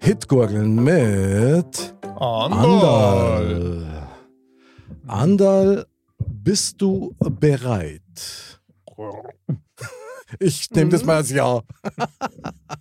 Hitgurgeln 0.00 0.82
mit 0.82 1.94
Andal. 2.18 2.64
Andal. 2.64 4.08
Andal, 5.06 5.86
bist 6.18 6.80
du 6.80 7.14
bereit? 7.18 8.60
Ich 10.38 10.70
nehme 10.70 10.90
das 10.90 11.02
mal 11.04 11.16
als 11.16 11.30
Ja. 11.30 11.60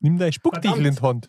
Nimm 0.00 0.18
dein 0.18 0.32
Spuckdichel 0.32 0.86
in 0.86 0.94
die 0.94 1.02
Hand. 1.02 1.28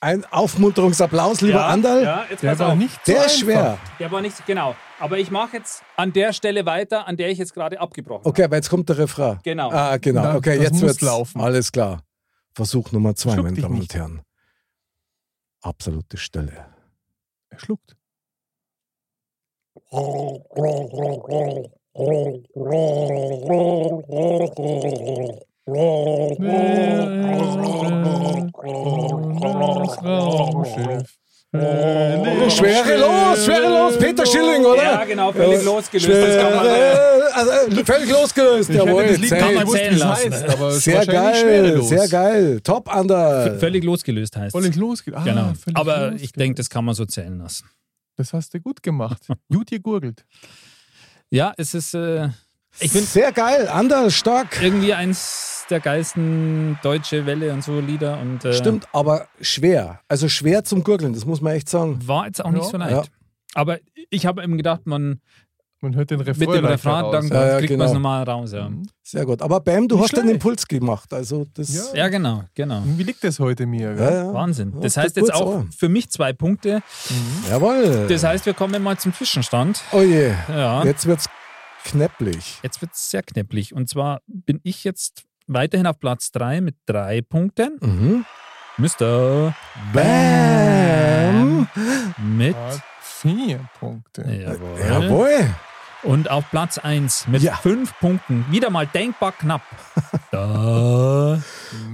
Ein 0.00 0.24
Aufmunterungsapplaus, 0.26 1.40
lieber 1.40 1.66
Andal. 1.66 2.04
Ja, 2.04 2.24
jetzt 2.30 2.44
Der 2.44 2.56
war 2.60 2.72
auf. 2.72 2.78
nicht 2.78 2.94
so 3.04 3.12
Der 3.12 3.16
ist 3.16 3.32
einfach. 3.32 3.38
schwer. 3.40 3.78
Der 3.98 4.10
war 4.12 4.20
nicht, 4.20 4.46
genau. 4.46 4.76
Aber 5.00 5.18
ich 5.18 5.32
mache 5.32 5.56
jetzt 5.56 5.82
an 5.96 6.12
der 6.12 6.32
Stelle 6.32 6.64
weiter, 6.66 7.08
an 7.08 7.16
der 7.16 7.30
ich 7.30 7.38
jetzt 7.38 7.52
gerade 7.52 7.80
abgebrochen 7.80 8.20
habe. 8.20 8.28
Okay, 8.28 8.44
aber 8.44 8.54
jetzt 8.56 8.70
kommt 8.70 8.88
der 8.88 8.98
Refrain. 8.98 9.40
Genau. 9.42 9.70
Ah, 9.72 9.96
genau. 9.96 10.22
Na, 10.22 10.36
Okay, 10.36 10.60
jetzt 10.60 10.74
muss 10.74 10.82
wird's 10.82 11.00
laufen. 11.00 11.40
Alles 11.40 11.72
klar. 11.72 12.02
Versuch 12.54 12.92
Nummer 12.92 13.16
zwei, 13.16 13.32
Schluck 13.32 13.44
meine 13.44 13.54
dich 13.56 13.64
Damen 13.64 13.80
und. 13.80 13.94
Herren. 13.94 14.22
Absolute 15.62 16.16
Stille. 16.16 16.66
Er 17.48 17.58
schluckt. 17.58 17.96
Das 29.80 30.02
Raumschiff. 30.04 31.16
Schwerelos, 32.50 33.44
schwerelos, 33.44 33.98
Peter 33.98 34.26
Schilling, 34.26 34.64
oder? 34.66 34.82
Ja, 34.82 35.04
genau, 35.04 35.32
völlig 35.32 35.64
losgelöst. 35.64 36.08
Man, 36.08 36.66
äh, 36.66 36.70
Schwere, 36.70 37.34
also, 37.34 37.84
völlig 37.84 38.10
losgelöst, 38.10 38.70
Ich 38.70 38.76
hätte 38.76 38.86
jawohl. 38.88 39.06
das 39.06 39.18
Lied 39.18 39.30
gar 39.30 39.52
nicht 39.52 39.68
zählen 39.70 39.96
wie 39.96 40.02
heißt, 40.04 40.48
aber 40.48 40.70
Sehr 40.72 41.06
geil, 41.06 41.82
sehr 41.82 42.08
geil. 42.08 42.60
Top 42.62 42.94
Under. 42.94 43.56
völlig 43.58 43.82
losgelöst 43.84 44.36
heißt 44.36 44.52
Völlig 44.54 44.76
losgeht. 44.76 45.14
Ah, 45.16 45.22
Genau. 45.24 45.52
völlig 45.58 45.76
Aber 45.76 46.08
losgeht. 46.10 46.22
ich 46.22 46.32
denke, 46.32 46.56
das 46.56 46.68
kann 46.68 46.84
man 46.84 46.94
so 46.94 47.06
zählen 47.06 47.38
lassen. 47.38 47.64
Das 48.18 48.32
hast 48.34 48.52
du 48.52 48.60
gut 48.60 48.82
gemacht. 48.82 49.22
Gut 49.52 49.70
gegurgelt. 49.70 50.24
Ja, 51.30 51.54
es 51.56 51.72
ist, 51.72 51.94
äh, 51.94 52.28
ich 52.80 52.90
finde 52.92 53.06
Sehr 53.06 53.32
geil, 53.32 53.70
Under, 53.74 54.10
stark. 54.10 54.60
irgendwie 54.62 54.92
eins 54.92 55.64
der 55.70 55.80
geilsten 55.80 56.78
deutsche 56.82 57.24
Welle 57.26 57.52
und 57.52 57.62
so 57.62 57.80
Lieder 57.80 58.18
und 58.20 58.44
äh, 58.44 58.52
Stimmt, 58.54 58.86
aber 58.92 59.28
schwer. 59.40 60.00
Also 60.08 60.28
schwer 60.28 60.64
zum 60.64 60.82
Gurgeln, 60.84 61.12
das 61.12 61.24
muss 61.26 61.40
man 61.40 61.52
echt 61.54 61.68
sagen. 61.68 62.06
war 62.06 62.26
jetzt 62.26 62.44
auch 62.44 62.50
nicht 62.50 62.64
Ja. 62.64 62.68
so 62.70 62.76
leicht. 62.76 62.92
Ja. 62.92 63.02
Aber 63.54 63.78
ich 64.10 64.26
habe 64.26 64.42
eben 64.42 64.56
gedacht, 64.56 64.86
man 64.86 65.20
Man 65.80 65.94
hört 65.94 66.10
den 66.10 66.20
Refrain 66.20 66.48
mit 66.48 66.58
dem 66.58 66.64
Refrain, 66.64 67.12
dann 67.12 67.28
Ja, 67.28 67.46
ja, 67.50 67.58
kriegt 67.58 67.70
man 67.70 67.78
genau. 67.78 67.84
es 67.86 67.92
normal 67.92 68.24
raus. 68.24 68.50
Ja, 68.52 68.68
Sehr 69.04 69.24
gut. 69.24 69.40
Aber 69.42 69.60
Bam, 69.60 69.86
du 69.86 69.94
Nicht 69.94 70.04
hast 70.04 70.10
den 70.16 70.22
schlecht. 70.22 70.34
Impuls 70.34 70.66
gemacht. 70.66 71.12
Also 71.14 71.46
das. 71.54 71.72
Ja. 71.72 71.82
ja 71.94 72.08
genau, 72.08 72.42
genau. 72.54 72.82
Wie 72.84 73.04
liegt 73.04 73.22
das 73.22 73.38
heute 73.38 73.64
mir? 73.64 73.90
Ja, 73.90 73.94
Gell? 73.94 74.12
ja. 74.26 74.34
Wahnsinn. 74.34 74.74
Das 74.80 74.96
Ja, 74.96 75.02
heißt 75.02 75.16
jetzt 75.16 75.32
auch 75.32 75.64
für 75.76 75.88
mich 75.88 76.10
zwei 76.10 76.32
Punkte. 76.32 76.82
Jawohl. 77.48 78.06
Das 78.08 78.24
heißt, 78.24 78.44
wir 78.46 78.54
kommen 78.54 78.82
mal 78.82 78.98
zum 78.98 79.12
Zwischenstand. 79.14 79.80
oh 79.92 80.00
je, 80.00 80.32
Ja. 80.48 80.82
jetzt 80.84 81.06
wird's 81.06 81.28
knäpplich. 81.84 82.58
Jetzt 82.64 82.80
wird 82.82 82.92
es 82.94 83.10
sehr 83.10 83.22
knäpplich. 83.22 83.72
Und 83.72 83.88
zwar 83.88 84.20
bin 84.26 84.58
ich 84.64 84.82
jetzt 84.82 85.22
weiterhin 85.46 85.86
auf 85.86 86.00
Platz 86.00 86.32
3 86.32 86.60
mit 86.60 86.74
drei 86.86 87.22
Punkten. 87.22 87.78
Mhm. 87.80 88.24
Mr. 88.78 89.54
Bam. 89.92 91.68
mit. 92.36 92.56
Hat 92.56 92.80
vier 93.00 93.60
Punkte. 93.80 94.22
Jawohl. 94.22 94.78
Jawohl. 94.88 95.54
Und 96.04 96.30
auf 96.30 96.48
Platz 96.50 96.78
1 96.78 97.26
mit 97.28 97.42
Ja. 97.42 97.56
fünf 97.56 97.98
Punkten, 97.98 98.46
wieder 98.50 98.70
mal 98.70 98.86
denkbar 98.86 99.32
knapp. 99.32 99.62
Da. 100.30 101.40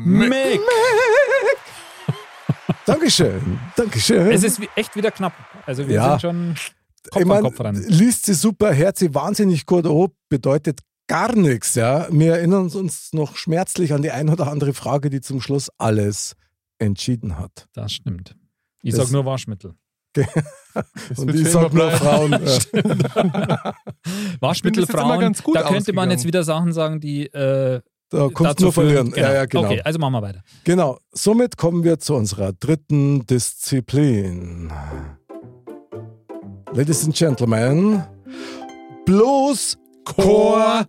Mick. 0.05 0.61
Dankeschön. 2.87 3.59
Dankeschön. 3.77 4.31
Es 4.31 4.43
ist 4.45 4.61
echt 4.77 4.95
wieder 4.97 5.11
knapp. 5.11 5.33
Also 5.67 5.87
wir 5.89 5.95
Ja. 5.95 6.11
sind 6.11 6.21
schon 6.21 6.55
Kopf 7.11 7.17
ich 7.17 7.23
an 7.23 7.29
mein, 7.29 7.43
Kopf 7.43 7.61
ran. 7.61 7.75
liest 7.77 8.27
sie 8.27 8.35
super, 8.35 8.75
hört 8.75 8.99
sie 8.99 9.15
wahnsinnig 9.15 9.67
gut 9.67 9.87
an, 9.87 10.09
bedeutet 10.29 10.81
gar 11.07 11.35
nichts. 11.35 11.75
Ja? 11.75 12.07
Wir 12.11 12.35
erinnern 12.37 12.71
uns 12.71 13.13
noch 13.13 13.37
schmerzlich 13.37 13.93
an 13.93 14.03
die 14.03 14.11
ein 14.11 14.29
oder 14.29 14.49
andere 14.51 14.75
Frage, 14.75 15.11
die 15.11 15.21
zum 15.21 15.41
Schluss 15.41 15.71
alles 15.79 16.35
entschieden 16.79 17.39
hat. 17.39 17.67
Das 17.73 17.93
stimmt. 17.93 18.37
Ich 18.83 18.95
Das- 18.95 19.07
sag 19.07 19.13
nur 19.13 19.25
Waschmittel. 19.25 19.75
Das 20.15 21.19
Und 21.19 21.35
ich 21.35 21.49
sag 21.51 21.73
nur. 21.73 21.91
Frauen. 21.91 22.33
Ja. 22.33 22.39
Waschmittel, 24.41 24.83
jetzt 24.85 24.93
immer 24.93 25.03
Frauen, 25.03 25.21
ganz 25.21 25.43
gut 25.43 25.57
da 25.57 25.63
könnte 25.63 25.93
man 25.93 26.11
jetzt 26.11 26.25
wieder 26.27 26.43
Sachen 26.43 26.73
sagen, 26.73 27.01
die 27.01 27.27
äh, 27.27 27.81
Da 28.11 28.29
kannst 28.29 28.41
dazu 28.41 28.65
nur 28.65 28.73
verlieren. 28.73 29.13
führen. 29.13 29.23
Ja, 29.23 29.33
ja, 29.35 29.45
genau. 29.47 29.65
Okay, 29.67 29.81
also 29.85 29.99
machen 29.99 30.13
wir 30.15 30.23
weiter. 30.23 30.43
Genau. 30.65 30.99
Somit 31.13 31.57
kommen 31.57 31.85
wir 31.85 31.99
zu 31.99 32.15
unserer 32.15 32.53
dritten 32.53 33.27
Disziplin. 33.27 34.73
Ladies 36.73 37.05
and 37.05 37.15
Gentlemen, 37.15 38.03
bloß 39.07 39.79
Chor 40.05 40.87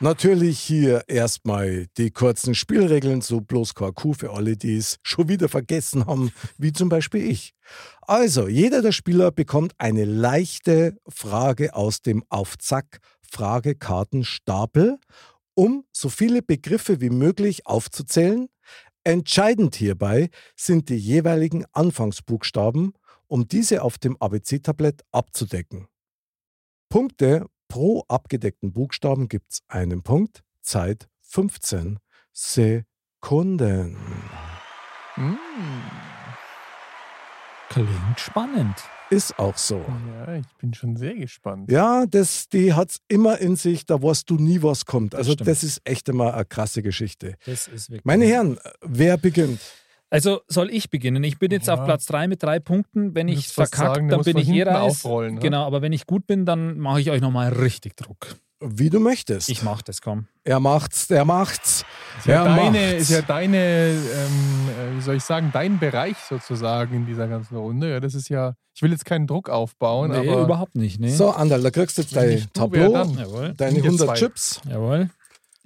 Natürlich 0.00 0.60
hier 0.60 1.04
erstmal 1.08 1.86
die 1.96 2.10
kurzen 2.10 2.54
Spielregeln 2.54 3.22
zu 3.22 3.40
bloß 3.40 3.74
Q 3.74 4.12
für 4.12 4.34
alle, 4.34 4.58
die 4.58 4.76
es 4.76 4.98
schon 5.02 5.28
wieder 5.28 5.48
vergessen 5.48 6.04
haben, 6.04 6.32
wie 6.58 6.72
zum 6.72 6.90
Beispiel 6.90 7.26
ich. 7.26 7.54
Also, 8.02 8.46
jeder 8.46 8.82
der 8.82 8.92
Spieler 8.92 9.30
bekommt 9.30 9.72
eine 9.78 10.04
leichte 10.04 10.98
Frage 11.08 11.74
aus 11.74 12.02
dem 12.02 12.24
Auf-Zack 12.28 12.98
Fragekartenstapel, 13.22 14.98
um 15.54 15.84
so 15.92 16.10
viele 16.10 16.42
Begriffe 16.42 17.00
wie 17.00 17.10
möglich 17.10 17.66
aufzuzählen. 17.66 18.48
Entscheidend 19.02 19.76
hierbei 19.76 20.28
sind 20.56 20.90
die 20.90 20.98
jeweiligen 20.98 21.64
Anfangsbuchstaben, 21.72 22.92
um 23.28 23.48
diese 23.48 23.82
auf 23.82 23.96
dem 23.96 24.18
ABC-Tablett 24.20 25.04
abzudecken. 25.10 25.88
Punkte 26.90 27.46
pro 27.68 28.04
abgedeckten 28.08 28.72
Buchstaben 28.72 29.28
gibt 29.28 29.52
es 29.52 29.60
einen 29.68 30.02
Punkt, 30.02 30.42
Zeit 30.62 31.08
15 31.22 31.98
Sekunden. 32.32 33.96
Mm. 35.16 35.36
Klingt 37.70 38.18
spannend. 38.20 38.74
Ist 39.08 39.38
auch 39.38 39.56
so. 39.56 39.84
Ja, 40.26 40.34
ich 40.36 40.46
bin 40.58 40.74
schon 40.74 40.96
sehr 40.96 41.14
gespannt. 41.14 41.70
Ja, 41.70 42.06
das, 42.06 42.48
die 42.48 42.74
hat 42.74 42.90
es 42.90 43.00
immer 43.08 43.38
in 43.38 43.54
sich, 43.54 43.86
da 43.86 44.02
weißt 44.02 44.28
du 44.28 44.34
nie, 44.36 44.62
was 44.62 44.84
kommt. 44.84 45.14
Das 45.14 45.18
Also 45.18 45.32
stimmt. 45.32 45.48
das 45.48 45.62
ist 45.62 45.80
echt 45.84 46.08
immer 46.08 46.34
eine 46.34 46.44
krasse 46.44 46.82
Geschichte. 46.82 47.36
Das 47.46 47.68
ist 47.68 47.88
wirklich. 47.90 48.04
Meine 48.04 48.24
Herren, 48.26 48.58
wer 48.82 49.16
beginnt? 49.16 49.60
Also 50.10 50.40
soll 50.48 50.70
ich 50.70 50.88
beginnen? 50.90 51.22
Ich 51.24 51.38
bin 51.38 51.50
jetzt 51.50 51.66
Ja. 51.66 51.74
auf 51.74 51.84
Platz 51.84 52.06
3 52.06 52.28
mit 52.28 52.42
drei 52.42 52.60
Punkten. 52.60 53.14
Wenn 53.14 53.26
Du 53.26 53.32
ich 53.32 53.48
verkacke, 53.48 54.02
du 54.02 54.08
dann 54.08 54.22
bin 54.22 54.36
ich 54.38 54.48
eh 54.48 54.52
hinten 54.52 54.68
raus. 54.74 55.04
aufrollen, 55.04 55.34
ne? 55.34 55.40
Genau, 55.40 55.66
aber 55.66 55.82
wenn 55.82 55.92
ich 55.92 56.06
gut 56.06 56.26
bin, 56.26 56.46
dann 56.46 56.78
mache 56.78 57.00
ich 57.00 57.10
euch 57.10 57.20
nochmal 57.20 57.52
richtig 57.52 57.96
Druck. 57.96 58.36
Wie 58.60 58.88
du 58.88 59.00
möchtest. 59.00 59.50
Ich 59.50 59.62
mache 59.62 59.82
das, 59.84 60.00
komm. 60.00 60.28
er 60.42 60.60
macht's, 60.60 61.10
er 61.10 61.26
macht's. 61.26 61.84
Ist 62.18 62.26
ja, 62.26 62.44
er 62.46 62.56
deine, 62.56 62.70
macht's. 62.78 63.02
ist 63.02 63.10
ja 63.10 63.20
deine, 63.22 63.56
ähm, 63.58 64.68
äh, 64.94 64.96
wie 64.96 65.00
soll 65.02 65.16
ich 65.16 65.24
sagen, 65.24 65.50
dein 65.52 65.78
Bereich 65.78 66.16
sozusagen 66.16 66.94
in 66.96 67.04
dieser 67.04 67.28
ganzen 67.28 67.56
Runde. 67.56 67.90
Ja, 67.90 68.00
das 68.00 68.14
ist 68.14 68.30
ja, 68.30 68.54
ich 68.74 68.80
will 68.80 68.92
jetzt 68.92 69.04
keinen 69.04 69.26
Druck 69.26 69.50
aufbauen, 69.50 70.12
Nee, 70.12 70.26
aber 70.30 70.40
überhaupt 70.40 70.74
nicht. 70.74 70.98
Nee. 71.00 71.10
So, 71.10 71.30
Andal, 71.32 71.60
da 71.62 71.70
kriegst 71.70 71.98
du 71.98 72.02
jetzt 72.02 72.16
dein 72.16 72.38
du, 72.40 72.46
Tableau? 72.54 72.92
Jawohl. 72.94 73.52
deine 73.58 73.76
Wir 73.76 73.84
100 73.84 74.06
zwei. 74.06 74.14
Chips. 74.14 74.60
Jawohl. 74.70 75.10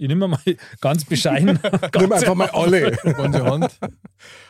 Ich 0.01 0.09
nehme 0.09 0.29
mal 0.29 0.41
ganz 0.81 1.05
bescheiden. 1.05 1.59
Nimm 1.99 2.11
einfach 2.13 2.35
mal 2.35 2.49
alle. 2.51 2.97
Hand. 3.05 3.79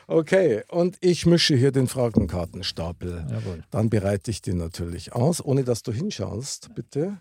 Okay, 0.06 0.62
und 0.68 0.96
ich 1.00 1.26
mische 1.26 1.56
hier 1.56 1.72
den 1.72 1.88
Fragenkartenstapel. 1.88 3.26
Jawohl. 3.28 3.64
Dann 3.72 3.90
bereite 3.90 4.30
ich 4.30 4.42
den 4.42 4.58
natürlich 4.58 5.12
aus, 5.12 5.44
ohne 5.44 5.64
dass 5.64 5.82
du 5.82 5.90
hinschaust, 5.92 6.72
bitte. 6.76 7.18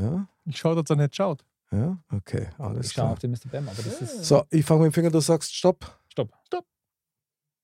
Ja, 0.00 0.28
Ich 0.44 0.56
schaue, 0.56 0.76
dass 0.76 0.88
er 0.88 0.94
nicht 0.96 1.16
schaut. 1.16 1.44
ja, 1.72 1.98
okay, 2.12 2.46
alles 2.58 2.86
Ich 2.86 2.92
schaue 2.92 3.04
klar. 3.06 3.12
auf 3.14 3.18
den 3.18 3.32
Mr. 3.32 3.48
Bam, 3.50 3.68
aber 3.68 3.82
das 3.82 4.00
ist. 4.00 4.24
So, 4.24 4.44
ich 4.50 4.64
fange 4.64 4.82
mit 4.84 4.92
dem 4.92 4.94
Finger, 4.94 5.10
du 5.10 5.18
sagst 5.18 5.52
Stopp. 5.52 5.98
Stopp. 6.10 6.30
Stopp. 6.46 6.64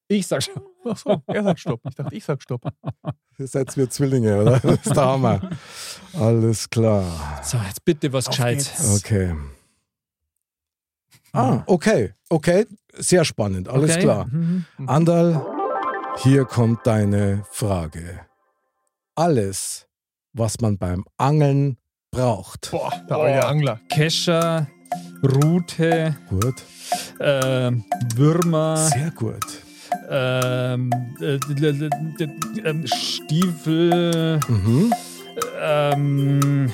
Ich 0.09 0.27
sag 0.27 0.43
schon. 0.43 0.61
Ach 0.87 0.97
so, 0.97 1.23
er 1.29 1.45
sagt 1.45 1.61
Stopp. 1.61 1.81
Ich 1.89 1.95
dachte, 1.95 2.15
ich 2.17 2.25
sag 2.25 2.43
Stopp. 2.43 2.63
Ihr 3.39 3.47
seid 3.47 3.77
wir 3.77 3.89
Zwillinge, 3.89 4.43
oder? 4.43 4.59
Das 4.59 4.75
ist 4.87 4.97
der 4.97 5.05
Hammer. 5.07 5.51
Alles 6.15 6.69
klar. 6.69 7.05
So, 7.45 7.59
jetzt 7.59 7.85
bitte 7.85 8.13
was 8.13 8.27
Gescheites. 8.27 8.97
Okay. 9.05 9.35
Ah, 11.33 11.63
okay, 11.67 12.13
okay. 12.31 12.67
Sehr 12.97 13.25
spannend, 13.25 13.69
alles 13.69 13.93
Okay. 13.93 14.01
klar. 14.03 14.27
Mhm. 14.27 14.65
Andal, 14.87 15.45
hier 16.23 16.45
kommt 16.45 16.81
deine 16.87 17.45
Frage. 17.51 18.21
Alles, 19.15 19.87
was 20.33 20.61
man 20.61 20.79
beim 20.79 21.05
Angeln 21.17 21.77
braucht. 22.11 22.71
Boah, 22.71 22.91
der 23.09 23.17
alte 23.19 23.47
Angler. 23.47 23.81
Kescher, 23.89 24.67
Rute, 25.23 26.17
Gut, 26.29 26.55
ähm, 27.21 27.85
Würmer, 28.15 28.77
sehr 28.77 29.11
gut. 29.11 29.45
ähm, 30.09 30.91
äh, 31.21 31.39
ähm, 32.65 32.87
Stiefel, 32.87 34.41
Mhm. 34.49 34.93
ähm, 35.61 36.73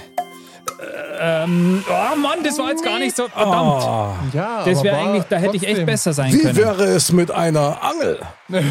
ähm, 1.18 1.85
oh 1.88 2.16
Mann, 2.16 2.38
das 2.44 2.59
war 2.59 2.70
jetzt 2.70 2.85
gar 2.85 2.98
nicht 2.98 3.16
so. 3.16 3.29
Verdammt. 3.29 3.83
Ah, 3.85 4.14
Ja, 4.33 4.64
das 4.64 4.83
wäre 4.83 4.96
eigentlich, 4.96 5.24
da 5.24 5.37
hätte 5.37 5.57
ich 5.57 5.66
echt 5.66 5.85
besser 5.87 6.12
sein 6.12 6.33
wie 6.33 6.38
können. 6.38 6.57
wäre 6.57 6.85
es 6.85 7.12
mit 7.12 7.31
einer 7.31 7.79
Angel? 7.83 8.18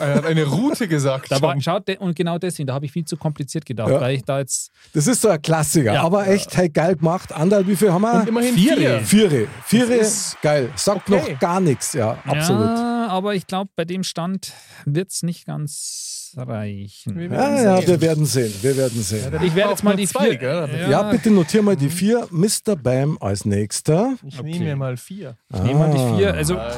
Er 0.00 0.14
hat 0.16 0.24
eine 0.26 0.44
Route 0.44 0.88
gesagt. 0.88 1.30
Da 1.30 1.40
war, 1.42 1.60
schaut, 1.60 1.88
und 1.98 2.16
genau 2.16 2.38
deswegen, 2.38 2.66
da 2.66 2.74
habe 2.74 2.86
ich 2.86 2.92
viel 2.92 3.04
zu 3.04 3.16
kompliziert 3.16 3.66
gedacht, 3.66 3.90
Ja. 3.90 4.00
weil 4.00 4.16
ich 4.16 4.24
da 4.24 4.38
jetzt 4.38 4.70
Das 4.94 5.06
ist 5.06 5.20
so 5.20 5.28
ein 5.28 5.40
Klassiker, 5.42 5.92
Ja. 5.94 6.02
aber 6.02 6.26
echt 6.26 6.56
hey, 6.56 6.68
geil 6.68 6.96
gemacht. 6.96 7.32
Andal, 7.32 7.66
wie 7.66 7.76
viel 7.76 7.92
haben 7.92 8.02
wir? 8.02 8.14
Und 8.14 8.28
immerhin 8.28 8.54
Vier. 8.54 8.76
vier. 8.76 9.00
Viere. 9.00 9.46
Viere, 9.64 9.98
Das 9.98 10.08
ist 10.08 10.42
geil. 10.42 10.70
Sagt 10.76 11.10
okay. 11.10 11.32
noch 11.32 11.38
gar 11.38 11.60
nichts, 11.60 11.92
ja, 11.92 12.16
absolut. 12.26 12.64
Ja, 12.78 13.06
aber 13.10 13.34
ich 13.34 13.46
glaube, 13.46 13.70
bei 13.76 13.84
dem 13.84 14.02
Stand 14.02 14.52
wird 14.86 15.10
es 15.10 15.22
nicht 15.22 15.46
ganz 15.46 16.32
reichen. 16.36 17.16
Wir 17.16 17.24
Ja, 17.26 17.30
werden 17.30 17.64
ja, 17.64 17.76
sehen. 17.78 17.86
wir 17.88 18.00
werden 18.00 18.24
sehen, 18.26 18.54
wir 18.62 18.76
werden 18.76 19.02
sehen. 19.02 19.30
der 19.30 19.42
Ich 19.42 19.54
werde 19.54 19.70
jetzt 19.70 19.82
mal 19.84 19.96
die 19.96 20.06
zwei, 20.06 20.28
vier. 20.30 20.36
gell? 20.36 20.86
Ja, 20.90 21.02
bitte 21.04 21.30
notier 21.30 21.62
mal 21.62 21.74
die 21.76 21.87
vier. 21.90 22.26
Mr. 22.30 22.76
Bam 22.76 23.18
als 23.20 23.44
nächster. 23.44 24.16
Ich 24.24 24.38
Okay. 24.38 24.50
nehme 24.50 24.64
mir 24.66 24.76
mal 24.76 24.96
vier. 24.96 25.36
Ich 25.52 25.62
nehme 25.62 25.78
mal 25.80 25.90
die 25.90 26.16
vier. 26.16 26.32
Ah. 26.34 26.36
Also 26.36 26.54
Nein. 26.54 26.72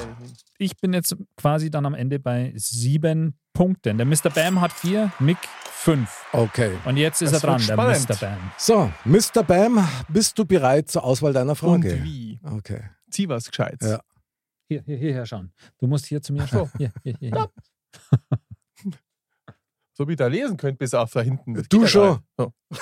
ich 0.59 0.77
bin 0.77 0.93
jetzt 0.93 1.17
quasi 1.37 1.71
dann 1.71 1.87
am 1.87 1.95
Ende 1.95 2.19
bei 2.19 2.53
sieben 2.57 3.35
Punkten. 3.53 3.97
Der 3.99 4.07
Mr. 4.07 4.31
Bam 4.35 4.61
hat 4.61 4.73
vier, 4.73 5.13
Mick 5.19 5.39
fünf. 5.73 6.25
Okay. 6.33 6.73
Und 6.85 6.97
jetzt 6.97 7.23
ist 7.23 7.33
Das 7.35 7.43
er 7.43 7.57
dran, 7.57 7.67
der. 7.67 7.77
Mr. 7.77 8.17
Bam. 8.21 8.39
So, 8.59 8.93
Mr. 9.05 9.43
Bam, 9.43 9.87
bist 10.09 10.39
du 10.39 10.45
bereit 10.45 10.89
zur 10.91 11.05
Auswahl 11.05 11.33
deiner 11.33 11.51
Und 11.53 11.57
Frage? 11.57 12.03
wie? 12.05 12.39
Okay. 12.45 12.83
Zieh 13.11 13.29
was 13.29 13.49
Gescheites. 13.49 13.91
Ja. 13.91 14.01
Hier, 14.69 14.83
hier, 14.87 14.97
hierher 14.99 15.27
schauen. 15.27 15.53
Du 15.79 15.87
musst 15.89 16.07
hier 16.07 16.23
zu 16.23 16.33
mir 16.33 16.43
so. 16.43 16.47
schauen. 16.49 16.71
Hier, 16.79 16.93
hier, 17.03 17.17
hier. 17.19 17.31
hier. 17.31 18.93
So 19.95 20.07
wie 20.09 20.13
ihr 20.13 20.17
da 20.17 20.29
lesen 20.29 20.57
könnt, 20.57 20.79
bis 20.79 20.95
auf 20.95 21.13
da 21.13 21.21
hinten. 21.21 21.55
Das 21.55 21.69
Du 21.69 21.83
ja 21.83 21.89
schon. 21.89 22.19
So. 22.37 22.53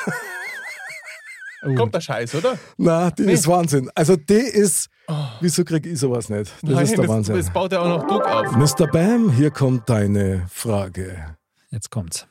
Oh. 1.62 1.74
Kommt 1.74 1.94
der 1.94 2.00
Scheiß, 2.00 2.34
oder? 2.36 2.56
Na, 2.76 3.10
die 3.10 3.22
Nee. 3.22 3.32
ist 3.32 3.48
Wahnsinn. 3.48 3.90
Also, 3.94 4.14
die 4.16 4.34
ist. 4.34 4.88
Oh. 5.08 5.14
Wieso 5.40 5.64
krieg 5.64 5.86
ich 5.86 5.98
sowas 5.98 6.28
nicht? 6.28 6.52
Das 6.62 6.70
Nein, 6.70 6.84
ist 6.84 6.90
der 6.92 6.98
das, 6.98 7.08
Wahnsinn. 7.08 7.36
das 7.36 7.50
baut 7.50 7.72
ja 7.72 7.80
auch 7.80 7.88
noch 7.88 8.06
Druck 8.06 8.24
auf. 8.26 8.52
Mr. 8.52 8.86
Bam, 8.86 9.32
hier 9.32 9.50
kommt 9.50 9.88
deine 9.88 10.46
Frage. 10.50 11.36
Jetzt 11.70 11.90
kommt's. 11.90 12.26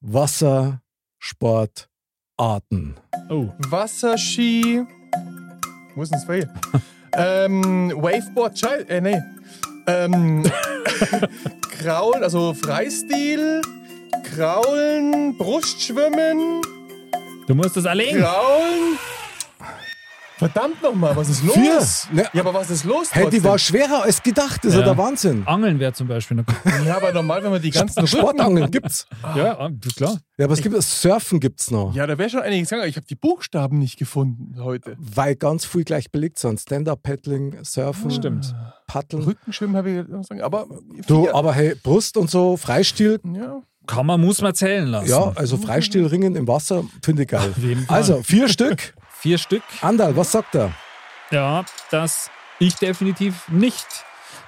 Wassersportarten. 0.00 2.96
Oh. 3.30 3.48
Wasserski. 3.68 4.84
Wo 5.94 6.02
ist 6.02 6.10
denn 6.12 6.18
das 6.18 6.24
Fail? 6.24 6.52
ähm, 7.16 7.92
Waveboard, 7.96 8.54
Child, 8.54 8.90
äh, 8.90 9.00
nee. 9.00 9.22
Ähm, 9.86 10.42
Kraulen, 11.78 12.22
also 12.22 12.52
Freistil, 12.54 13.62
Kraulen, 14.34 15.36
Brustschwimmen, 15.38 16.60
Du 17.46 17.54
musst 17.54 17.76
das 17.76 17.86
allein. 17.86 18.16
Kraulen. 18.20 18.98
Verdammt 20.36 20.82
nochmal, 20.82 21.14
was 21.14 21.28
ist 21.28 21.44
los? 21.44 21.54
Vier. 21.54 22.22
Ne, 22.22 22.28
Ja, 22.32 22.40
aber 22.40 22.52
was 22.54 22.68
ist 22.68 22.84
los? 22.84 23.14
hey, 23.14 23.30
die 23.30 23.42
war 23.44 23.56
schwerer 23.56 24.02
als 24.02 24.20
gedacht. 24.20 24.64
Das 24.64 24.72
ist 24.72 24.78
ja 24.78 24.84
der 24.84 24.98
Wahnsinn. 24.98 25.46
Angeln 25.46 25.78
wäre 25.78 25.92
zum 25.92 26.08
Beispiel 26.08 26.38
eine 26.38 26.84
Ja, 26.86 26.96
aber 26.96 27.12
normal, 27.12 27.44
wenn 27.44 27.52
man 27.52 27.62
die 27.62 27.70
ganzen. 27.70 28.04
Sportangeln 28.06 28.68
gibt's. 28.70 29.06
Ja, 29.36 29.58
ah, 29.60 29.70
klar. 29.96 30.18
Ja, 30.36 30.46
aber 30.46 30.54
es 30.54 30.60
gibt 30.60 30.74
Surfen 30.82 31.38
gibt's 31.38 31.70
noch. 31.70 31.94
Ja, 31.94 32.06
da 32.06 32.18
wäre 32.18 32.28
schon 32.28 32.40
einiges 32.40 32.68
gegangen. 32.68 32.88
Ich 32.88 32.96
habe 32.96 33.06
die 33.06 33.14
Buchstaben 33.14 33.78
nicht 33.78 33.96
gefunden 33.96 34.56
heute. 34.58 34.96
Weil 34.98 35.36
ganz 35.36 35.64
viel 35.64 35.84
gleich 35.84 36.10
belegt 36.10 36.38
sind. 36.40 36.60
Stand-up-Paddling, 36.60 37.62
Surfen, 37.62 38.10
Stimmt. 38.10 38.56
Paddeln. 38.88 39.22
Rückenschwimmen 39.22 39.76
habe 39.76 39.90
ich 39.90 40.26
sagen, 40.26 40.42
aber... 40.42 40.66
Du, 41.06 41.30
aber 41.30 41.52
hey, 41.52 41.76
Brust 41.80 42.16
und 42.16 42.28
so, 42.28 42.56
Freistil. 42.56 43.20
Ja. 43.24 43.62
Kann 43.86 44.06
man, 44.06 44.20
muss 44.20 44.40
man 44.40 44.54
zählen 44.54 44.86
lassen. 44.86 45.08
Ja, 45.08 45.32
also 45.34 45.56
Freistilringen 45.56 46.36
im 46.36 46.48
Wasser 46.48 46.84
finde 47.02 47.22
ich 47.22 47.28
geil. 47.28 47.52
Also, 47.88 48.22
vier 48.22 48.48
Stück. 48.48 48.94
Vier 49.20 49.38
Stück. 49.38 49.62
Andal, 49.80 50.14
was 50.18 50.32
sagt 50.32 50.54
er? 50.54 50.70
Ja, 51.30 51.64
dass 51.90 52.30
ich 52.58 52.74
definitiv 52.74 53.48
nicht 53.48 53.86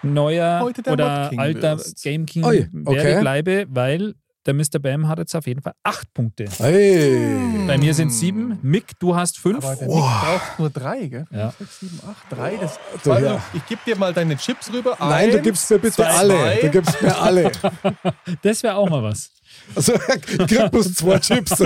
neuer 0.02 0.70
oder 0.86 1.28
King 1.30 1.40
alter 1.40 1.78
wirst. 1.78 2.02
Game 2.02 2.26
King 2.26 2.44
Ui, 2.44 2.68
okay. 2.84 2.96
werde, 2.96 3.20
bleibe, 3.20 3.66
weil 3.70 4.14
der 4.46 4.54
Mr. 4.54 4.78
Bam 4.80 5.08
hat 5.08 5.18
jetzt 5.18 5.34
auf 5.34 5.46
jeden 5.46 5.60
Fall 5.62 5.74
acht 5.82 6.12
Punkte. 6.14 6.46
Hey. 6.58 7.36
Bei 7.66 7.76
mir 7.78 7.94
sind 7.94 8.10
sieben. 8.10 8.58
Mick, 8.62 8.98
du 8.98 9.16
hast 9.16 9.38
fünf. 9.38 9.64
Aber 9.64 9.74
der 9.76 9.88
Nick 9.88 9.96
braucht 9.96 10.58
nur 10.58 10.70
drei, 10.70 11.06
gell? 11.06 11.24
Ja. 11.30 11.52
Sechs, 11.58 11.80
sieben, 11.80 12.00
acht, 12.08 12.30
drei. 12.30 12.56
Das, 12.56 12.78
Du, 13.02 13.12
also, 13.12 13.26
ja. 13.26 13.42
Ich 13.52 13.66
gebe 13.66 13.80
dir 13.84 13.96
mal 13.96 14.12
deine 14.14 14.36
Chips 14.36 14.72
rüber. 14.72 14.96
Nein, 14.98 15.30
du 15.30 15.36
Eins, 15.36 15.44
gibst 15.44 15.70
mir 15.70 15.78
bitte 15.78 15.96
zwei, 15.96 16.06
alle. 16.06 16.58
Du 16.60 16.70
gibst 16.70 17.02
mir 17.02 17.16
alle. 17.18 17.52
Das 18.42 18.62
wäre 18.62 18.76
auch 18.76 18.88
mal 18.88 19.02
was. 19.02 19.30
Also, 19.74 19.92
krieg 20.22 20.70
bloß 20.70 20.94
zwei 20.94 21.18
Chips. 21.18 21.62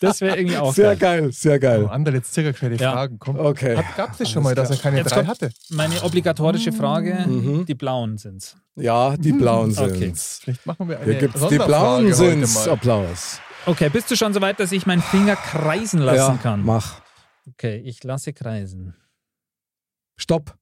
Das 0.00 0.20
wäre 0.20 0.36
irgendwie 0.36 0.56
auch 0.56 0.72
Sehr 0.74 0.96
geil. 0.96 1.22
geil, 1.22 1.32
sehr 1.32 1.56
Oh, 1.56 1.60
geil. 1.60 1.86
Ander, 1.88 2.12
jetzt 2.12 2.34
circa 2.34 2.68
die 2.68 2.76
Ja. 2.76 2.92
Fragen. 2.92 3.18
Komm. 3.18 3.38
Okay. 3.38 3.82
Gab 3.96 4.12
es 4.12 4.18
das 4.18 4.30
schon 4.30 4.42
mal, 4.42 4.54
dass 4.54 4.70
er 4.70 4.76
keine 4.76 4.98
Jetzt 4.98 5.12
drei 5.12 5.24
hatte? 5.24 5.50
meine 5.70 6.02
obligatorische 6.02 6.72
Frage. 6.72 7.24
Die 7.66 7.74
blauen 7.74 8.18
sind's. 8.18 8.56
Ja, 8.74 9.16
die 9.16 9.32
blauen 9.32 9.70
Okay. 9.78 9.98
sind's. 9.98 10.40
Vielleicht 10.42 10.66
machen 10.66 10.88
wir 10.88 10.96
eine 10.98 11.04
Hier 11.12 11.14
gibt's 11.20 11.46
die 11.48 11.56
blauen 11.58 12.12
sind's. 12.12 12.66
Applaus. 12.68 13.40
Okay, 13.66 13.88
bist 13.88 14.10
du 14.10 14.16
schon 14.16 14.32
so 14.34 14.40
weit, 14.40 14.60
dass 14.60 14.70
ich 14.72 14.86
meinen 14.86 15.02
Finger 15.02 15.36
kreisen 15.36 16.00
lassen 16.00 16.36
ja, 16.36 16.38
kann? 16.42 16.64
mach. 16.64 17.00
Okay, 17.48 17.76
ich 17.84 18.02
lasse 18.04 18.32
kreisen. 18.32 18.94
Stopp. 20.16 20.56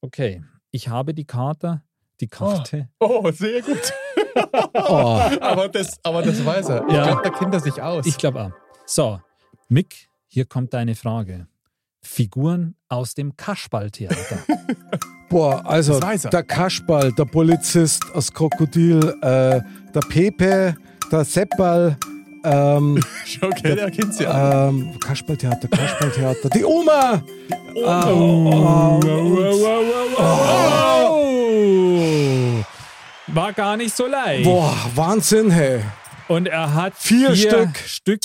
Okay, 0.00 0.42
ich 0.70 0.88
habe 0.88 1.14
die 1.14 1.24
Karte. 1.24 1.82
Die 2.20 2.28
Karte. 2.28 2.88
Oh, 3.00 3.30
sehr 3.30 3.60
gut. 3.62 3.92
Oh, 4.74 5.20
aber, 5.40 5.68
das, 5.68 5.98
aber 6.02 6.22
das 6.22 6.44
weiß 6.44 6.68
er. 6.68 6.86
Ich 6.88 6.94
Ja. 6.94 7.04
glaube, 7.04 7.22
da 7.24 7.30
kennt 7.30 7.54
er 7.54 7.60
sich 7.60 7.80
aus. 7.80 8.06
Ich 8.06 8.16
glaube 8.18 8.42
auch. 8.42 8.50
So, 8.86 9.20
Mick, 9.68 10.08
hier 10.26 10.44
kommt 10.44 10.72
deine 10.74 10.94
Frage. 10.94 11.46
Figuren 12.02 12.74
aus 12.88 13.14
dem 13.14 13.36
Kasperltheater. 13.36 14.38
boah, 15.28 15.64
also 15.66 15.98
er. 15.98 16.30
der 16.30 16.42
Kasperl, 16.44 17.12
der 17.12 17.24
Polizist, 17.24 18.02
das 18.14 18.32
Krokodil, 18.32 19.00
äh, 19.22 19.60
der 19.92 20.00
Pepe, 20.08 20.76
der 21.10 21.24
Seppal, 21.24 21.96
ähm, 22.44 23.02
okay, 23.42 23.74
der 23.74 23.90
kennt 23.90 24.14
sie 24.14 24.22
ja. 24.22 24.68
ähm, 24.68 24.96
Kasperltheater, 25.00 25.66
Kasperltheater, 25.66 26.48
die 26.50 26.64
Oma! 26.64 27.20
oh! 27.74 29.00
War 33.36 33.52
gar 33.52 33.76
nicht 33.76 33.94
so 33.94 34.06
leicht. 34.06 34.44
Boah, 34.44 34.74
Wahnsinn, 34.94 35.50
hey. 35.50 35.82
Und 36.26 36.48
er 36.48 36.72
hat 36.72 36.94
Vier 36.96 37.32
vier 37.32 37.50
Stück. 37.50 37.76
Stück. 37.76 38.20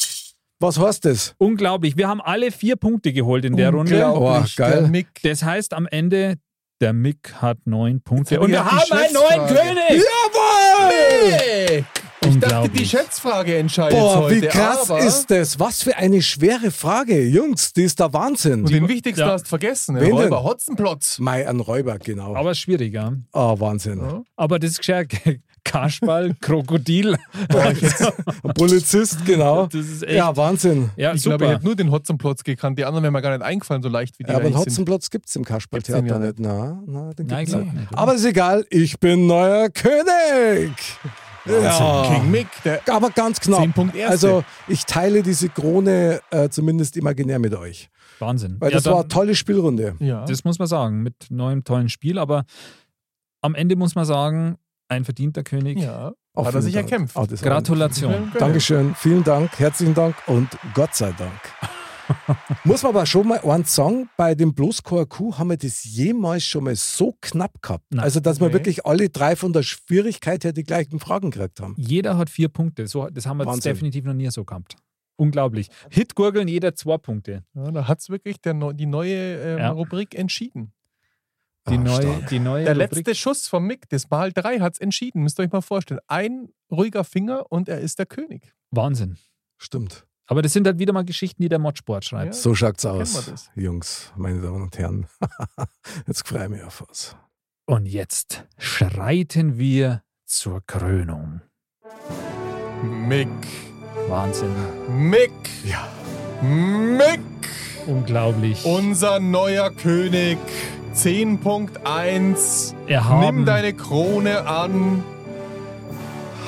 Was 0.61 0.79
heißt 0.79 1.03
das? 1.03 1.35
Unglaublich. 1.37 1.97
Wir 1.97 2.07
haben 2.07 2.21
alle 2.21 2.49
vier 2.49 2.77
Punkte 2.77 3.11
geholt 3.11 3.43
in 3.43 3.57
der 3.57 3.71
Runde. 3.71 4.05
Oh, 4.07 4.41
geil. 4.55 4.71
Der 4.71 4.87
Mick. 4.87 5.07
Das 5.23 5.43
heißt 5.43 5.73
am 5.73 5.85
Ende, 5.85 6.35
der 6.79 6.93
Mick 6.93 7.33
hat 7.41 7.57
neun 7.65 7.99
Punkte. 8.01 8.39
Und 8.39 8.51
wir 8.51 8.63
haben 8.63 8.89
einen 8.89 9.13
neuen. 9.13 9.47
König. 9.47 10.01
Hey! 10.89 11.83
Ich 12.23 12.37
dachte, 12.39 12.69
die. 12.69 12.85
Schätzfrage 12.85 13.57
entscheidet 13.57 13.97
Boah, 13.97 14.17
heute. 14.21 14.41
wie 14.43 14.47
krass 14.47 14.91
aber 14.91 14.99
ist 14.99 15.31
das? 15.31 15.59
Was 15.59 15.81
für 15.81 15.97
eine 15.97 16.21
schwere 16.21 16.69
Frage. 16.69 17.25
Jungs, 17.27 17.73
die 17.73 17.81
ist 17.83 17.99
der 17.99 18.13
Wahnsinn. 18.13 18.61
Und 18.63 18.69
den 18.71 18.87
wichtigsten 18.87 19.21
Ja. 19.21 19.31
hast 19.31 19.43
du 19.45 19.49
vergessen. 19.49 19.95
Wen 19.95 20.01
Den 20.03 20.09
denn? 20.15 20.23
Räuber 20.25 20.43
Hotzenplotz. 20.43 21.17
Mai, 21.19 21.47
ein 21.47 21.59
Räuber, 21.59 21.97
genau. 21.97 22.35
Aber 22.35 22.53
schwierig, 22.53 22.93
ja. 22.93 23.13
Oh, 23.33 23.59
Wahnsinn. 23.59 23.99
Ja. 24.01 24.21
Aber 24.35 24.59
das 24.59 24.71
ist 24.71 24.77
gescheit. 24.79 25.09
Kasperl, 25.63 26.35
Krokodil. 26.41 27.17
Polizist, 28.55 29.25
genau. 29.25 29.67
Das 29.67 29.85
ist 29.85 30.03
echt. 30.03 30.13
Ja, 30.15 30.35
Wahnsinn. 30.35 30.89
Ja, 30.95 31.13
Ich 31.13 31.21
glaube, 31.23 31.35
ich 31.35 31.41
super. 31.41 31.53
habe 31.55 31.63
nur 31.65 31.75
den 31.75 31.91
Hotzenplotz 31.91 32.43
gekannt. 32.43 32.77
Die 32.79 32.85
anderen 32.85 33.03
wären 33.03 33.13
mir 33.13 33.21
gar 33.21 33.31
nicht 33.37 33.43
eingefallen, 33.45 33.81
so 33.83 33.89
leicht 33.89 34.17
wie 34.19 34.23
die 34.23 34.29
Ja, 34.31 34.37
aber 34.37 34.45
sind. 34.45 34.57
Hotzenplatz 34.57 35.09
gibt 35.09 35.27
es 35.29 35.35
im 35.35 35.43
Kasperltheater 35.45 36.01
den 36.01 36.07
ja 36.09 36.19
nicht. 36.19 36.39
Na, 36.39 36.81
na, 36.85 37.13
den 37.13 37.27
Nein, 37.27 37.45
gibt's 37.45 37.51
glaub 37.61 37.73
nicht. 37.73 37.87
Aber 37.93 38.15
ist 38.15 38.25
egal, 38.25 38.65
ich 38.69 38.99
bin 38.99 39.27
neuer 39.27 39.69
König. 39.69 40.71
Ja. 41.45 42.03
King 42.07 42.29
Mick, 42.31 42.47
der 42.63 42.81
Aber 42.89 43.09
ganz 43.09 43.39
knapp. 43.39 43.61
Zehn 43.61 43.73
Punkt 43.73 43.95
Erste. 43.95 44.11
Also 44.11 44.43
ich 44.67 44.85
teile 44.85 45.23
diese 45.23 45.49
Krone 45.49 46.21
äh, 46.29 46.49
zumindest 46.49 46.97
imaginär 46.97 47.39
mit 47.39 47.53
euch. 47.55 47.89
Wahnsinn. 48.19 48.57
Weil 48.59 48.69
Ja, 48.71 48.77
das 48.77 48.85
war 48.85 48.91
dann- 48.93 48.99
eine 49.01 49.07
tolle 49.09 49.35
Spielrunde. 49.35 49.95
ja. 49.99 50.25
Das 50.25 50.43
muss 50.43 50.59
man 50.59 50.67
sagen, 50.67 51.01
mit 51.01 51.15
neuem 51.29 51.63
tollen 51.63 51.89
Spiel. 51.89 52.19
Aber 52.19 52.43
am 53.41 53.55
Ende 53.55 53.75
muss 53.75 53.95
man 53.95 54.05
sagen, 54.05 54.57
ein 54.89 55.03
verdienter 55.05 55.43
König. 55.43 55.79
ja. 55.79 56.11
Auch 56.33 56.45
Hat 56.45 56.55
er 56.55 56.61
sich 56.61 56.73
Dank. 56.73 56.89
erkämpft. 56.89 57.15
War- 57.17 57.27
Gratulation. 57.27 58.31
Dankeschön, 58.39 58.95
vielen 58.95 59.23
Dank, 59.23 59.59
herzlichen 59.59 59.93
Dank 59.93 60.15
und 60.27 60.47
Gott 60.73 60.95
sei 60.95 61.11
Dank. 61.17 61.31
Muss 62.63 62.83
man 62.83 62.91
aber 62.95 63.05
schon 63.05 63.27
mal 63.27 63.39
eins 63.39 63.73
sagen, 63.75 64.09
bei 64.17 64.35
dem 64.35 64.53
Bloßchor 64.53 65.07
Q 65.07 65.37
haben 65.37 65.49
wir 65.49 65.57
das 65.57 65.83
jemals 65.83 66.45
schon 66.45 66.63
mal 66.65 66.75
so 66.75 67.15
knapp 67.21 67.61
gehabt. 67.61 67.85
Nein. 67.89 68.03
Also, 68.03 68.19
dass 68.19 68.39
wir 68.39 68.45
Okay. 68.47 68.53
wirklich 68.55 68.85
alle 68.85 69.09
drei 69.09 69.35
von 69.35 69.53
der 69.53 69.63
Schwierigkeit 69.63 70.43
her 70.43 70.53
die 70.53 70.63
gleichen 70.63 70.99
Fragen 70.99 71.31
gekriegt 71.31 71.59
haben. 71.59 71.75
Jeder 71.77 72.17
hat 72.17 72.29
vier 72.29 72.49
Punkte. 72.49 72.87
So, 72.87 73.07
das 73.09 73.25
haben 73.25 73.37
wir 73.37 73.45
definitiv 73.59 74.05
noch 74.05 74.13
nie 74.13 74.29
so 74.31 74.43
gehabt. 74.45 74.75
Unglaublich. 75.17 75.69
Hitgurgeln, 75.91 76.47
jeder 76.47 76.73
zwei 76.75 76.97
Punkte. 76.97 77.43
Ja, 77.53 77.71
da 77.71 77.87
hat 77.87 77.99
es 77.99 78.09
wirklich 78.09 78.41
der, 78.41 78.53
die 78.73 78.85
neue 78.87 79.13
ähm, 79.41 79.57
Ja. 79.59 79.69
Rubrik 79.71 80.15
entschieden. 80.15 80.73
Die, 81.69 81.75
Ah, 81.75 81.77
neue, 81.77 82.25
die 82.31 82.39
neue 82.39 82.63
Der 82.63 82.73
Rubrik. 82.73 82.95
letzte 82.95 83.13
Schuss 83.13 83.47
vom 83.47 83.65
Mick, 83.67 83.87
das 83.89 84.09
Mal 84.09 84.31
3, 84.33 84.59
hat 84.61 84.73
es 84.73 84.79
entschieden. 84.79 85.21
Müsst 85.21 85.39
ihr 85.39 85.43
euch 85.43 85.51
mal 85.51 85.61
vorstellen. 85.61 85.99
Ein 86.07 86.49
ruhiger 86.71 87.03
Finger 87.03 87.45
und 87.51 87.69
er 87.69 87.81
ist 87.81 87.99
der 87.99 88.07
König. 88.07 88.51
Wahnsinn. 88.71 89.17
Stimmt. 89.59 90.07
Aber 90.27 90.41
das 90.41 90.53
sind 90.53 90.65
halt 90.65 90.79
wieder 90.79 90.93
mal 90.93 91.03
Geschichten, 91.03 91.41
die 91.41 91.49
der 91.49 91.59
Modsport 91.59 92.05
schreibt. 92.05 92.33
Ja. 92.33 92.39
So 92.39 92.55
schaut's 92.55 92.85
aus. 92.85 93.49
Jungs, 93.55 94.11
meine 94.15 94.41
Damen 94.41 94.61
und 94.61 94.77
Herren. 94.77 95.07
Jetzt 96.07 96.27
freue 96.27 96.43
ich 96.43 96.49
mich 96.49 96.63
auf 96.63 96.83
was. 96.87 97.17
Und 97.65 97.85
jetzt 97.85 98.43
schreiten 98.57 99.57
wir 99.57 100.03
zur 100.25 100.61
Krönung. 100.65 101.41
Mick. 102.83 103.27
Wahnsinn. 104.07 104.53
Mick. 104.89 105.31
Ja. 105.63 105.87
Mick. 106.41 107.21
Unglaublich. 107.87 108.65
Unser 108.65 109.19
neuer 109.19 109.69
König. 109.71 110.37
10.1. 110.95 112.73
Erhaben. 112.87 113.35
Nimm 113.37 113.45
deine 113.45 113.73
Krone 113.73 114.45
an. 114.45 115.03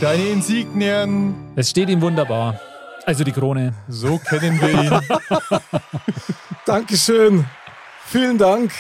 Deine 0.02 0.24
Insignien. 0.24 1.36
es 1.56 1.70
steht 1.70 1.90
ihm 1.90 2.02
wunderbar. 2.02 2.60
Also 3.06 3.24
die 3.24 3.32
Krone. 3.32 3.74
So 3.90 4.18
kennen 4.18 4.60
wir 4.62 4.70
ihn. 4.84 5.70
Dankeschön. 6.66 7.46
Vielen 8.06 8.38
Dank. 8.38 8.72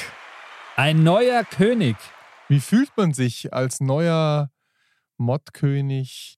Ein 0.75 1.03
neuer 1.03 1.43
König. 1.43 1.95
Wie 2.47 2.59
fühlt 2.59 2.89
man 2.95 3.13
sich 3.13 3.53
als 3.53 3.79
neuer 3.81 4.49
Mod-König? 5.17 6.37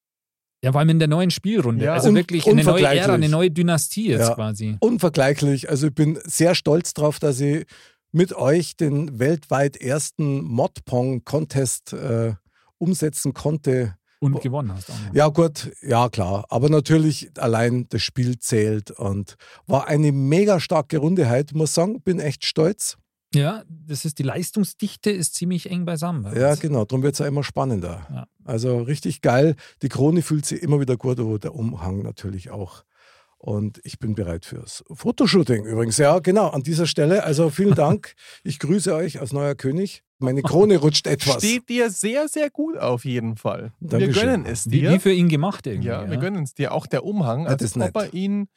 Ja, 0.64 0.72
vor 0.72 0.80
allem 0.80 0.90
in 0.90 1.00
der 1.00 1.08
neuen 1.08 1.30
Spielrunde. 1.32 1.86
Ja. 1.86 1.94
also 1.94 2.10
Un- 2.10 2.16
wirklich 2.16 2.48
eine 2.48 2.64
neue. 2.64 2.84
Ära, 2.86 3.14
eine 3.14 3.30
neue 3.30 3.52
Dynastie 3.52 4.10
jetzt 4.10 4.30
Ja. 4.30 4.34
quasi. 4.36 4.78
Unvergleichlich. 4.80 5.70
Also 5.70 5.88
ich 5.88 5.94
bin 5.96 6.20
sehr 6.24 6.56
stolz 6.56 6.94
drauf, 6.94 7.20
dass 7.20 7.40
ich 7.40 7.66
mit 8.12 8.34
euch 8.34 8.76
den 8.78 9.20
weltweit 9.20 9.78
ersten 9.78 10.42
Modpong-Contest 10.44 11.94
äh, 11.94 12.34
umsetzen 12.78 13.34
konnte. 13.34 13.96
Und 14.34 14.42
gewonnen 14.42 14.74
hast 14.74 14.90
auch. 14.90 14.96
Ja, 15.14 15.28
gut, 15.28 15.72
ja 15.82 16.10
klar. 16.10 16.46
Aber 16.50 16.70
natürlich 16.70 17.32
allein 17.38 17.88
das 17.90 18.02
Spiel 18.02 18.40
zählt 18.40 18.92
und 18.92 19.36
war 19.68 19.88
eine 19.88 20.12
mega 20.12 20.60
starke 20.60 20.98
Runde 20.98 21.30
heute, 21.30 21.56
muss 21.58 21.74
sagen. 21.74 22.02
Bin 22.02 22.20
echt 22.20 22.46
stolz. 22.46 22.98
Ja, 23.36 23.64
das 23.68 24.06
ist 24.06 24.20
die 24.20 24.24
Leistungsdichte 24.24 25.10
ist 25.12 25.36
ziemlich 25.36 25.70
eng 25.70 25.84
beisammen. 25.84 26.24
bei 26.24 26.40
Ja, 26.40 26.56
genau. 26.56 26.86
Darum 26.86 27.04
wird 27.04 27.14
es 27.16 27.20
ja 27.20 27.28
immer 27.28 27.44
spannender. 27.44 28.08
Ja. 28.10 28.28
Also 28.46 28.80
richtig 28.80 29.22
geil. 29.22 29.56
Die 29.82 29.90
Krone 29.90 30.22
fühlt 30.22 30.46
sich 30.46 30.62
immer 30.62 30.80
wieder 30.80 30.96
gut, 30.96 31.20
aber 31.20 31.38
der 31.38 31.54
Umhang 31.54 32.02
natürlich 32.02 32.50
auch. 32.50 32.86
Und 33.38 33.82
ich 33.84 34.00
bin 34.00 34.16
bereit 34.16 34.46
fürs 34.46 34.86
Fotoshooting 34.92 35.66
übrigens. 35.66 35.98
Ja, 35.98 36.20
genau, 36.20 36.48
an 36.48 36.64
dieser 36.64 36.88
Stelle. 36.88 37.24
Also 37.24 37.50
vielen 37.50 37.76
Dank. 37.76 38.14
Ich 38.44 38.60
grüße 38.60 38.96
euch 38.96 39.20
als 39.20 39.34
neuer 39.34 39.56
König. 39.56 40.05
Meine 40.20 40.42
Krone 40.42 40.78
rutscht 40.78 41.08
etwas. 41.08 41.38
Steht 41.44 41.68
dir 41.70 41.90
sehr, 41.90 42.28
sehr 42.28 42.50
gut 42.50 42.78
auf 42.78 43.04
jeden 43.06 43.36
Fall. 43.36 43.74
Wir 43.80 44.00
Dankeschön. 44.00 44.14
gönnen 44.14 44.46
es 44.46 44.70
Wie, 44.72 44.80
dir. 44.82 44.92
wie 44.94 45.00
für 45.00 45.12
ihn 45.12 45.28
gemacht 45.28 45.68
irgendwie. 45.68 45.90
ja, 45.90 46.10
wir 46.10 46.18
gönnen 46.18 46.44
es 46.44 46.54
dir. 46.54 46.72
Auch 46.72 46.88
der 46.88 47.04
Umhang, 47.04 47.46
Ja, 47.46 47.56
das 47.56 47.76
als 47.78 47.90
ob 47.96 48.02
er 48.02 48.14
ihn 48.14 48.48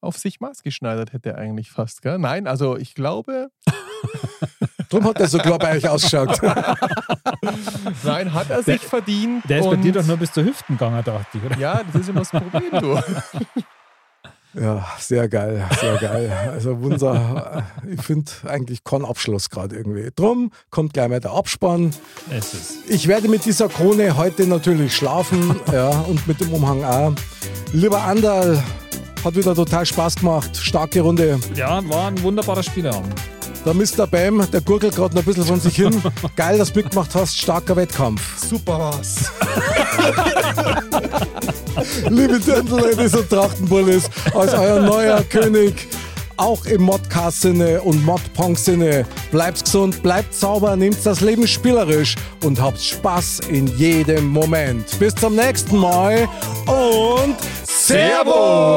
auf 0.00 0.18
sich 0.18 0.40
maßgeschneidert 0.40 1.12
hätte 1.12 1.36
eigentlich 1.36 1.70
fast, 1.70 2.02
gell? 2.02 2.18
Nein, 2.18 2.46
also 2.46 2.76
ich 2.76 2.94
glaube, 2.94 3.50
Drum 4.88 5.04
hat 5.04 5.18
er 5.18 5.26
so 5.28 5.38
euch 5.40 5.88
ausgeschaut. 5.88 6.40
nein, 8.04 8.32
hat 8.32 8.50
er 8.50 8.62
sich 8.62 8.80
verdient. 8.80 9.42
Der 9.48 9.58
ist 9.58 9.68
bei 9.70 9.76
dir 9.76 9.92
doch 9.92 10.06
nur 10.06 10.16
bis 10.16 10.32
zur 10.32 10.44
Hüften 10.44 10.76
gegangen, 10.76 11.02
dachte 11.04 11.38
ich, 11.38 11.44
oder? 11.44 11.58
Ja, 11.58 11.82
das 11.92 12.02
ist 12.02 12.08
immer 12.08 12.20
das 12.20 12.30
Problem, 12.30 12.70
du. 12.80 12.98
Ja, 14.58 14.86
sehr 14.98 15.28
geil, 15.28 15.68
sehr 15.80 15.96
geil. 15.98 16.32
Also 16.52 16.78
unser, 16.80 17.64
ich 17.86 18.00
finde 18.00 18.30
eigentlich 18.46 18.84
kein 18.84 19.04
Abschluss 19.04 19.50
gerade 19.50 19.76
irgendwie. 19.76 20.08
Drum 20.14 20.50
kommt 20.70 20.94
gleich 20.94 21.08
mal 21.08 21.20
der 21.20 21.32
Abspann. 21.32 21.94
Es 22.30 22.54
ist. 22.54 22.76
Ich 22.88 23.06
werde 23.06 23.28
mit 23.28 23.44
dieser 23.44 23.68
Krone 23.68 24.16
heute 24.16 24.46
natürlich 24.46 24.96
schlafen 24.96 25.56
ja, 25.72 25.90
und 25.90 26.26
mit 26.26 26.40
dem 26.40 26.52
Umhang 26.52 26.84
auch. 26.84 27.12
Lieber 27.72 28.02
Anderl, 28.02 28.62
hat 29.24 29.34
wieder 29.36 29.54
total 29.54 29.84
Spaß 29.84 30.16
gemacht. 30.16 30.56
Starke 30.56 31.00
Runde. 31.02 31.38
Ja, 31.54 31.86
war 31.88 32.08
ein 32.08 32.22
wunderbarer 32.22 32.62
Spieleabend. 32.62 33.14
Der 33.66 33.74
Mr. 33.74 34.06
Bam, 34.06 34.48
der 34.52 34.60
gurgelt 34.60 34.94
gerade 34.94 35.16
noch 35.16 35.22
ein 35.22 35.26
bisschen 35.26 35.44
von 35.44 35.58
sich 35.58 35.74
hin. 35.74 36.00
Geil, 36.36 36.56
dass 36.56 36.72
du 36.72 36.78
mitgemacht 36.78 37.12
hast. 37.16 37.36
Starker 37.36 37.74
Wettkampf. 37.74 38.22
Super 38.38 38.78
was. 38.78 39.32
Liebe 42.08 42.38
Dirndl-Ladies 42.38 43.16
und 43.16 43.28
Trachtenbullis, 43.28 44.08
als 44.32 44.54
euer 44.54 44.82
neuer 44.82 45.20
König, 45.24 45.88
auch 46.36 46.64
im 46.66 46.82
Modcast-Sinne 46.82 47.82
und 47.82 48.04
Mod-Pong-Sinne, 48.04 49.04
bleibt 49.32 49.64
gesund, 49.64 50.00
bleibt 50.00 50.32
sauber, 50.32 50.76
nehmt 50.76 51.04
das 51.04 51.20
Leben 51.20 51.48
spielerisch 51.48 52.14
und 52.44 52.60
habt 52.60 52.80
Spaß 52.80 53.40
in 53.48 53.66
jedem 53.76 54.28
Moment. 54.28 54.96
Bis 55.00 55.12
zum 55.16 55.34
nächsten 55.34 55.76
Mal 55.76 56.28
und 56.66 57.34
Servus! 57.64 58.76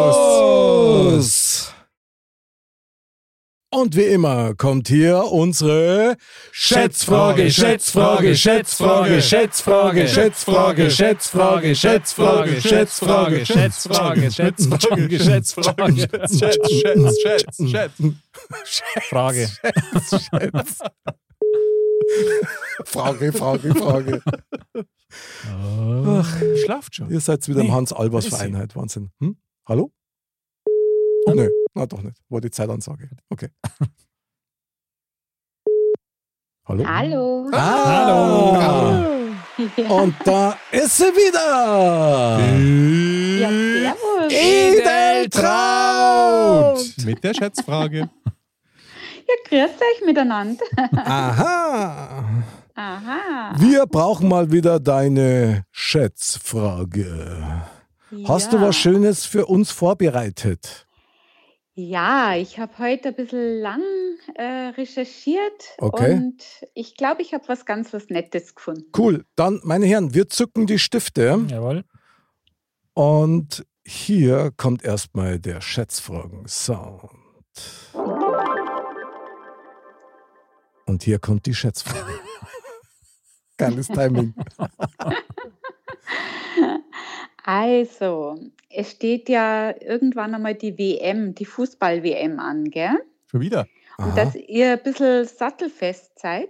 Und 3.72 3.96
wie 3.96 4.02
immer 4.06 4.56
kommt 4.56 4.88
hier 4.88 5.26
unsere 5.32 6.18
Schätzfrage, 6.52 7.52
Schätzfrage, 7.52 8.36
Schätzfrage, 8.36 9.22
Schätzfrage, 9.22 10.08
Schätzfrage, 10.08 10.90
Schätzfrage, 10.90 11.76
Schätzfrage, 11.76 11.76
Schätzfrage, 11.76 13.46
Schätzfrage, 13.46 13.46
Schätzfrage, 13.46 14.32
Schätzfrage, 14.32 16.00
Schätz, 16.00 16.40
Schätz, 16.40 17.22
Schätz, 17.22 17.70
Schätz. 17.70 17.94
Frage. 19.10 19.48
Frage, 22.86 23.34
Frage, 23.34 23.76
Frage. 23.76 24.22
Ach, 25.46 26.42
Schlaft 26.66 26.96
schon. 26.96 27.12
ihr 27.12 27.20
seid 27.20 27.48
wieder 27.48 27.62
im 27.62 27.68
Nee, 27.68 27.72
Hans-Albers-Verein 27.74 28.58
heute. 28.58 28.76
Wahnsinn. 28.76 29.12
Hm? 29.20 29.38
Hallo? 29.68 29.92
Oh, 31.30 31.34
nee, 31.36 31.50
na 31.74 31.86
doch 31.86 32.02
nicht. 32.02 32.18
War 32.30 32.42
die 32.42 32.50
Zeitansage. 32.52 33.10
Okay. 33.30 33.50
Hallo? 36.66 36.86
Hallo. 36.86 37.50
Ah, 37.52 39.06
Ja, 39.76 39.90
Und 39.90 40.16
da 40.24 40.56
ist 40.72 40.98
sie 40.98 41.04
wieder. 41.06 42.40
ja 43.40 43.50
servus. 43.50 44.32
Edeltraut. 45.34 47.06
Mit 47.06 47.24
der 47.24 47.34
Schätzfrage. 47.34 48.10
Ja, 49.28 49.36
grüßt 49.48 49.82
euch 49.82 50.02
miteinander. 50.06 50.64
Aha. 50.94 52.44
Aha. 52.76 53.54
Wir 53.58 53.86
brauchen 53.88 54.30
mal 54.30 54.52
wieder 54.52 54.80
deine 54.80 55.66
Schätzfrage. 55.72 57.62
Hast 58.28 58.54
du 58.54 58.58
Ja. 58.58 58.64
was 58.68 58.76
Schönes 58.78 59.26
für 59.26 59.46
uns 59.48 59.72
vorbereitet? 59.72 60.88
Ja, 61.82 62.36
ich 62.36 62.60
habe 62.60 62.78
heute 62.78 63.08
ein 63.10 63.16
bisschen 63.16 63.62
lang 63.62 63.82
äh, 64.36 64.68
recherchiert 64.76 65.64
Okay. 65.78 66.12
und 66.12 66.44
ich 66.74 66.98
glaube, 66.98 67.22
ich 67.22 67.34
habe 67.34 67.48
was 67.48 67.66
ganz 67.66 67.94
was 67.94 68.10
Nettes 68.10 68.54
gefunden. 68.54 68.92
Cool. 68.98 69.24
Dann, 69.38 69.62
meine 69.64 69.86
Herren, 69.86 70.14
wir 70.14 70.28
zücken 70.28 70.68
die 70.68 70.78
Stifte 70.78 71.46
Jawohl. 71.48 71.86
und 72.96 73.66
hier 73.88 74.52
kommt 74.58 74.84
erstmal 74.84 75.40
der 75.40 75.62
Schätzfragen-Sound. 75.62 77.12
Und 80.86 81.04
hier 81.04 81.20
kommt 81.20 81.46
die 81.46 81.54
Schätzfrage. 81.54 82.12
Geiles 83.58 83.88
Timing. 83.88 84.34
Also, 87.52 88.38
es 88.70 88.92
steht 88.92 89.30
ja 89.30 89.74
irgendwann 89.82 90.36
einmal 90.36 90.56
die 90.56 90.78
WM, 90.78 91.34
die 91.36 91.46
Fußball-WM 91.46 92.40
an, 92.40 92.66
gell? 92.70 92.98
Schon 93.30 93.42
wieder. 93.42 93.68
Und 93.98 94.06
Aha. 94.06 94.16
dass 94.16 94.36
ihr 94.36 94.74
ein 94.74 94.84
bisschen 94.84 95.26
sattelfest 95.26 96.20
seid, 96.20 96.50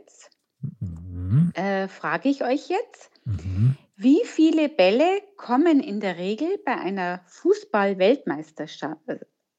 Mhm. 0.82 1.52
äh, 1.56 1.88
frage 1.88 2.28
ich 2.30 2.44
euch 2.44 2.68
jetzt, 2.70 3.12
Mhm. 3.26 3.76
wie 3.96 4.22
viele 4.26 4.68
Bälle 4.70 5.06
kommen 5.38 5.80
in 5.80 6.00
der 6.02 6.18
Regel 6.18 6.50
bei 6.66 6.76
einer 6.76 7.22
Fußball-Weltmeisterschaft 7.28 9.00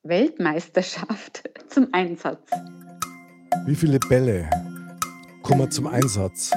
Weltmeisterschaft 0.03 1.43
zum 1.69 1.89
Einsatz? 1.93 2.51
Wie 3.67 3.75
viele 3.75 3.99
Bälle 3.99 4.49
kommen 5.43 5.71
zum 5.71 5.87
Einsatz? 5.87 6.53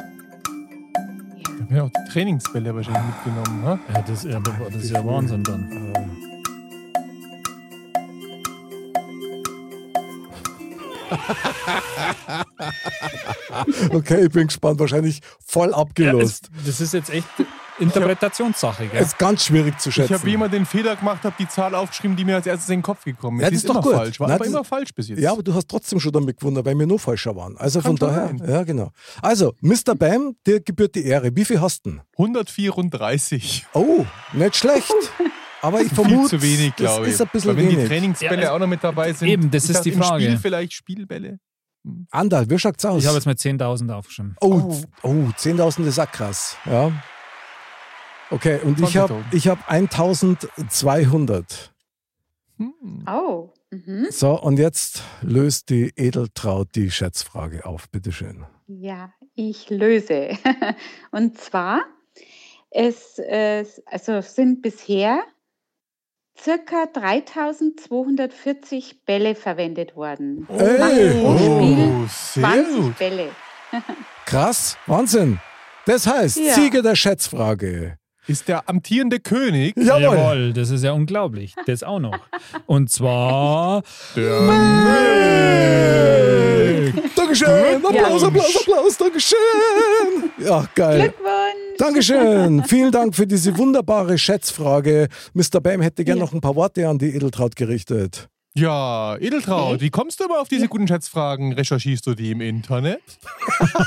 Ich 1.55 1.61
habe 1.65 1.75
ja 1.75 1.83
auch 1.83 1.89
die 1.89 2.11
Trainingsbälle 2.11 2.75
wahrscheinlich 2.75 3.03
mitgenommen. 3.25 3.65
Ha? 3.65 3.79
Ja, 3.93 4.01
das, 4.01 4.23
ja, 4.23 4.39
das 4.39 4.83
ist 4.83 4.91
ja 4.91 5.05
Wahnsinn 5.05 5.43
dann. 5.43 5.71
Äh, 5.71 5.93
Okay, 13.91 14.25
ich 14.25 14.31
bin 14.31 14.47
gespannt. 14.47 14.79
Wahrscheinlich 14.79 15.21
voll 15.45 15.69
Ja, 15.71 15.77
abgelost. 15.77 16.49
es, 16.57 16.65
das 16.65 16.81
ist 16.81 16.93
jetzt 16.93 17.09
echt 17.09 17.27
Interpretationssache, 17.79 18.87
gell? 18.87 19.01
Es 19.01 19.07
ist 19.07 19.17
ganz 19.17 19.45
schwierig 19.45 19.79
zu 19.79 19.89
Ich 19.89 19.95
schätzen. 19.95 20.13
habe 20.13 20.25
wie 20.25 20.33
immer 20.33 20.49
den 20.49 20.65
Fehler 20.65 20.95
gemacht, 20.95 21.23
habe 21.23 21.35
die 21.39 21.47
Zahl 21.47 21.73
aufgeschrieben, 21.75 22.15
die 22.15 22.25
mir 22.25 22.35
als 22.35 22.45
erstes 22.45 22.69
in 22.69 22.77
den 22.77 22.81
Kopf 22.83 23.03
gekommen 23.03 23.39
ist. 23.39 23.43
Ja, 23.43 23.49
die 23.49 23.55
das 23.55 23.63
ist 23.63 23.63
ist 23.63 23.69
doch 23.69 23.75
immer 23.75 23.83
gut. 23.83 23.93
falsch. 23.95 24.19
War 24.19 24.27
Nein, 24.27 24.35
aber 24.37 24.45
immer 24.45 24.63
falsch 24.63 24.93
bis 24.93 25.07
jetzt. 25.09 25.19
ja, 25.19 25.31
aber 25.31 25.43
du 25.43 25.53
hast 25.53 25.67
trotzdem 25.67 25.99
schon 25.99 26.11
damit 26.11 26.37
gewundert, 26.39 26.65
weil 26.65 26.77
wir 26.77 26.85
nur 26.87 26.99
falscher 26.99 27.35
waren. 27.35 27.57
Also 27.57 27.81
von 27.81 27.97
Kann 27.97 28.09
daher, 28.09 28.27
sein. 28.37 28.49
ja 28.49 28.63
genau. 28.63 28.91
Also, 29.21 29.53
Mr. 29.61 29.95
Bam, 29.97 30.35
dir 30.45 30.59
gebührt 30.61 30.95
die 30.95 31.05
Ehre. 31.05 31.35
Wie 31.35 31.45
viel 31.45 31.59
hast 31.61 31.85
du 31.85 31.91
denn? 31.91 32.01
134. 32.17 33.65
Oh, 33.73 34.05
nicht 34.33 34.55
schlecht. 34.55 34.93
Aber 35.61 35.79
ich 35.81 35.87
Viel 35.87 35.95
vermute, 35.95 36.29
zu 36.37 36.41
wenig, 36.41 36.75
glaube 36.75 36.99
das 37.01 37.07
ich. 37.07 37.13
ist 37.13 37.21
ein 37.21 37.27
bisschen 37.31 37.49
Weil 37.51 37.57
wenn 37.57 37.69
die 37.69 37.77
wenig. 37.77 37.87
Trainingsbälle 37.89 38.41
Ja, 38.43 38.53
auch 38.53 38.59
noch 38.59 38.67
mit 38.67 38.83
dabei 38.83 39.13
sind. 39.13 39.29
Eben, 39.29 39.49
das 39.49 39.63
ich 39.63 39.69
ist 39.69 39.77
dachte, 39.77 39.89
die 39.89 39.95
Im 39.95 40.01
Frage. 40.03 40.23
Spiel 40.25 40.37
vielleicht 40.37 40.73
Spielbälle. 40.73 41.39
Andal, 42.11 42.49
wie 42.49 42.59
schaut's 42.59 42.83
aus? 42.85 43.01
Ich 43.01 43.07
habe 43.07 43.15
jetzt 43.17 43.25
mal 43.25 43.35
10.000 43.35 43.91
aufgeschrieben. 43.93 44.35
oh, 44.41 44.75
oh, 45.03 45.09
10.000 45.37 45.85
ist 45.87 45.99
auch 45.99 46.11
krass. 46.11 46.57
Ja. 46.65 46.91
Okay, 48.33 48.59
und 48.63 48.79
ich 48.81 48.97
habe 48.97 49.13
20.000. 49.13 49.23
ich 49.33 49.47
hab 49.47 49.69
1.200. 49.69 51.69
Hm. 52.57 53.05
Oh, 53.07 53.51
mhm. 53.71 54.07
So, 54.09 54.39
und 54.41 54.57
jetzt 54.59 55.03
löst 55.21 55.69
die 55.69 55.93
Edeltraut 55.95 56.69
die 56.75 56.91
Schätzfrage 56.91 57.65
auf. 57.65 57.89
Bitteschön. 57.89 58.45
ja, 58.67 59.11
ich 59.35 59.69
löse. 59.71 60.37
Und 61.11 61.37
zwar, 61.39 61.81
es 62.69 63.17
äh, 63.19 63.65
also 63.87 64.21
sind 64.21 64.61
bisher 64.61 65.23
circa 66.39 66.85
3240 66.93 69.03
Bälle 69.05 69.33
verwendet 69.35 69.95
worden. 69.95 70.47
Ey! 70.49 71.11
Pro 71.21 71.37
Spiel 71.37 72.03
Oh, 72.03 72.07
sehr 72.07 72.43
20 72.43 72.75
gut. 72.75 72.97
Bälle. 72.99 73.29
Krass, 74.25 74.77
Wahnsinn. 74.87 75.39
Das 75.85 76.07
heißt, 76.07 76.37
Ja. 76.37 76.53
Sieger 76.53 76.81
der 76.81 76.95
Schätzfrage. 76.95 77.97
Ist 78.27 78.47
der 78.47 78.69
amtierende 78.69 79.19
König 79.19 79.75
Jawohl. 79.77 80.01
Jawohl, 80.01 80.53
das 80.53 80.69
ist 80.69 80.83
ja 80.83 80.93
unglaublich. 80.93 81.55
Das 81.65 81.83
auch 81.83 81.99
noch. 81.99 82.17
Und 82.65 82.89
zwar 82.89 83.83
der 84.15 84.39
Dankeschön. 87.15 87.85
Applaus, 87.85 88.23
Applaus, 88.23 88.55
Applaus. 88.57 88.97
Dankeschön. 88.97 89.37
Ja, 90.39 90.65
geil. 90.75 90.99
Glückwunsch! 91.01 91.77
Dankeschön. 91.77 92.63
Vielen 92.65 92.91
Dank 92.91 93.15
für 93.15 93.25
diese 93.25 93.57
wunderbare 93.57 94.17
Schätzfrage. 94.17 95.07
Mr. 95.33 95.59
Bam 95.61 95.81
hätte 95.81 96.03
gern 96.05 96.17
Ja. 96.17 96.23
noch 96.23 96.33
ein 96.33 96.41
paar 96.41 96.55
Worte 96.55 96.87
an 96.87 96.99
die 96.99 97.15
Edeltraut 97.15 97.55
gerichtet. 97.55 98.29
Ja, 98.55 99.17
Edeltraut, 99.17 99.81
wie 99.81 99.89
kommst 99.89 100.19
du 100.19 100.25
immer 100.25 100.39
auf 100.39 100.47
diese 100.47 100.67
guten 100.67 100.87
Schätzfragen? 100.87 101.53
Recherchierst 101.53 102.05
du 102.05 102.13
die 102.13 102.29
im 102.29 102.39
Internet? 102.39 103.01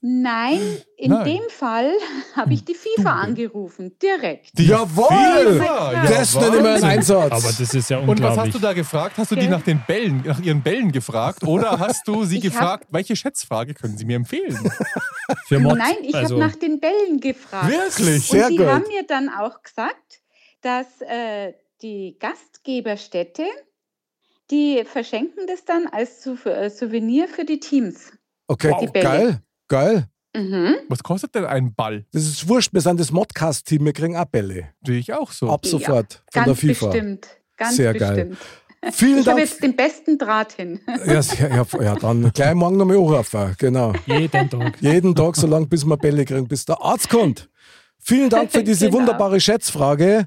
Nein, 0.00 0.60
in 0.96 1.10
Nein. 1.10 1.24
dem 1.24 1.42
Fall 1.50 1.92
habe 2.34 2.54
ich 2.54 2.64
die 2.64 2.74
FIFA 2.74 3.10
angerufen, 3.20 3.98
direkt. 4.00 4.58
Jawohl! 4.58 5.58
FIFA, 5.58 6.02
Das 6.08 6.32
ja, 6.34 6.40
nenne 6.40 6.56
ich 6.56 6.62
mal 6.62 6.66
einen 6.68 6.82
Wahnsinn. 6.82 6.88
Einsatz. 6.88 7.32
Aber 7.32 7.52
das 7.58 7.74
ist 7.74 7.90
ja 7.90 7.98
Und 7.98 8.22
was 8.22 8.38
hast 8.38 8.54
du 8.54 8.58
da 8.58 8.72
gefragt? 8.72 9.18
Hast 9.18 9.30
du 9.30 9.34
die 9.34 9.42
Gell? 9.42 9.50
nach 9.50 9.62
den 9.62 9.82
Bällen, 9.86 10.22
nach 10.24 10.40
ihren 10.40 10.62
Bällen 10.62 10.92
gefragt? 10.92 11.44
Oder 11.44 11.70
hast 11.78 12.08
du 12.08 12.24
sie 12.24 12.38
Ich 12.38 12.44
hab- 12.46 12.52
gefragt, 12.52 12.86
welche 12.90 13.16
Schätzfrage 13.16 13.74
können 13.74 13.98
sie 13.98 14.06
mir 14.06 14.16
empfehlen? 14.16 14.58
Für 15.46 15.58
Mod, 15.58 15.76
Nein, 15.76 15.96
ich 16.02 16.14
also, 16.14 16.36
habe 16.40 16.46
nach 16.48 16.56
den 16.56 16.80
Bällen 16.80 17.20
gefragt. 17.20 17.68
Wirklich? 17.68 18.26
Sehr 18.28 18.46
Und 18.46 18.52
die 18.52 18.56
gut. 18.58 18.66
haben 18.66 18.84
mir 18.88 19.06
dann 19.06 19.28
auch 19.28 19.62
gesagt, 19.62 20.20
dass 20.62 20.86
äh, 21.02 21.52
die 21.82 22.16
Gastgeberstädte, 22.18 23.44
die 24.50 24.82
verschenken 24.84 25.46
das 25.46 25.64
dann 25.64 25.86
als 25.88 26.24
äh, 26.26 26.70
Souvenir 26.70 27.28
für 27.28 27.44
die 27.44 27.60
Teams. 27.60 28.12
Okay, 28.48 28.74
Die 28.80 28.86
Bälle. 28.86 29.04
geil, 29.04 29.40
geil. 29.68 30.06
Mhm. 30.36 30.76
Was 30.88 31.02
kostet 31.02 31.34
denn 31.34 31.46
ein 31.46 31.74
Ball? 31.74 32.04
Das 32.12 32.24
ist 32.24 32.48
wurscht, 32.48 32.72
wir 32.72 32.80
sind 32.82 33.00
das 33.00 33.10
Modcast-Team, 33.10 33.84
wir 33.86 33.92
kriegen 33.92 34.16
auch 34.16 34.26
Bälle. 34.26 34.68
Sehe 34.86 34.98
ich 34.98 35.12
auch 35.12 35.32
so. 35.32 35.50
Ab 35.50 35.62
Ja, 35.64 35.70
sofort 35.70 36.22
von 36.32 36.44
Ganz 36.44 36.46
der 36.60 36.74
FIFA. 36.74 36.86
bestimmt. 36.88 37.28
Ganz 37.56 37.76
Sehr 37.76 37.94
geil. 37.94 38.26
bestimmt. 38.26 38.38
Vielen 38.94 39.18
Ich 39.20 39.26
habe 39.26 39.40
Dank. 39.40 39.50
jetzt 39.50 39.62
den 39.62 39.74
besten 39.74 40.18
Draht 40.18 40.52
hin. 40.52 40.78
Ja, 41.06 41.22
sehr- 41.22 41.48
ja, 41.48 41.66
ja, 41.82 41.94
dann 41.96 42.30
gleich 42.32 42.54
morgen 42.54 42.76
nochmal 42.76 42.98
anrufen. 42.98 43.56
Genau. 43.58 43.94
Jeden 44.06 44.50
Tag. 44.50 44.80
Jeden 44.80 45.14
Tag, 45.14 45.34
so 45.36 45.46
lange 45.46 45.66
bis 45.66 45.84
wir 45.84 45.96
Bälle 45.96 46.24
kriegen, 46.24 46.46
bis 46.46 46.64
der 46.66 46.80
Arzt 46.80 47.08
kommt. 47.08 47.48
Vielen 47.98 48.28
Dank 48.30 48.52
für 48.52 48.62
diese 48.62 48.86
Genau. 48.86 48.98
wunderbare 48.98 49.40
Schätzfrage, 49.40 50.26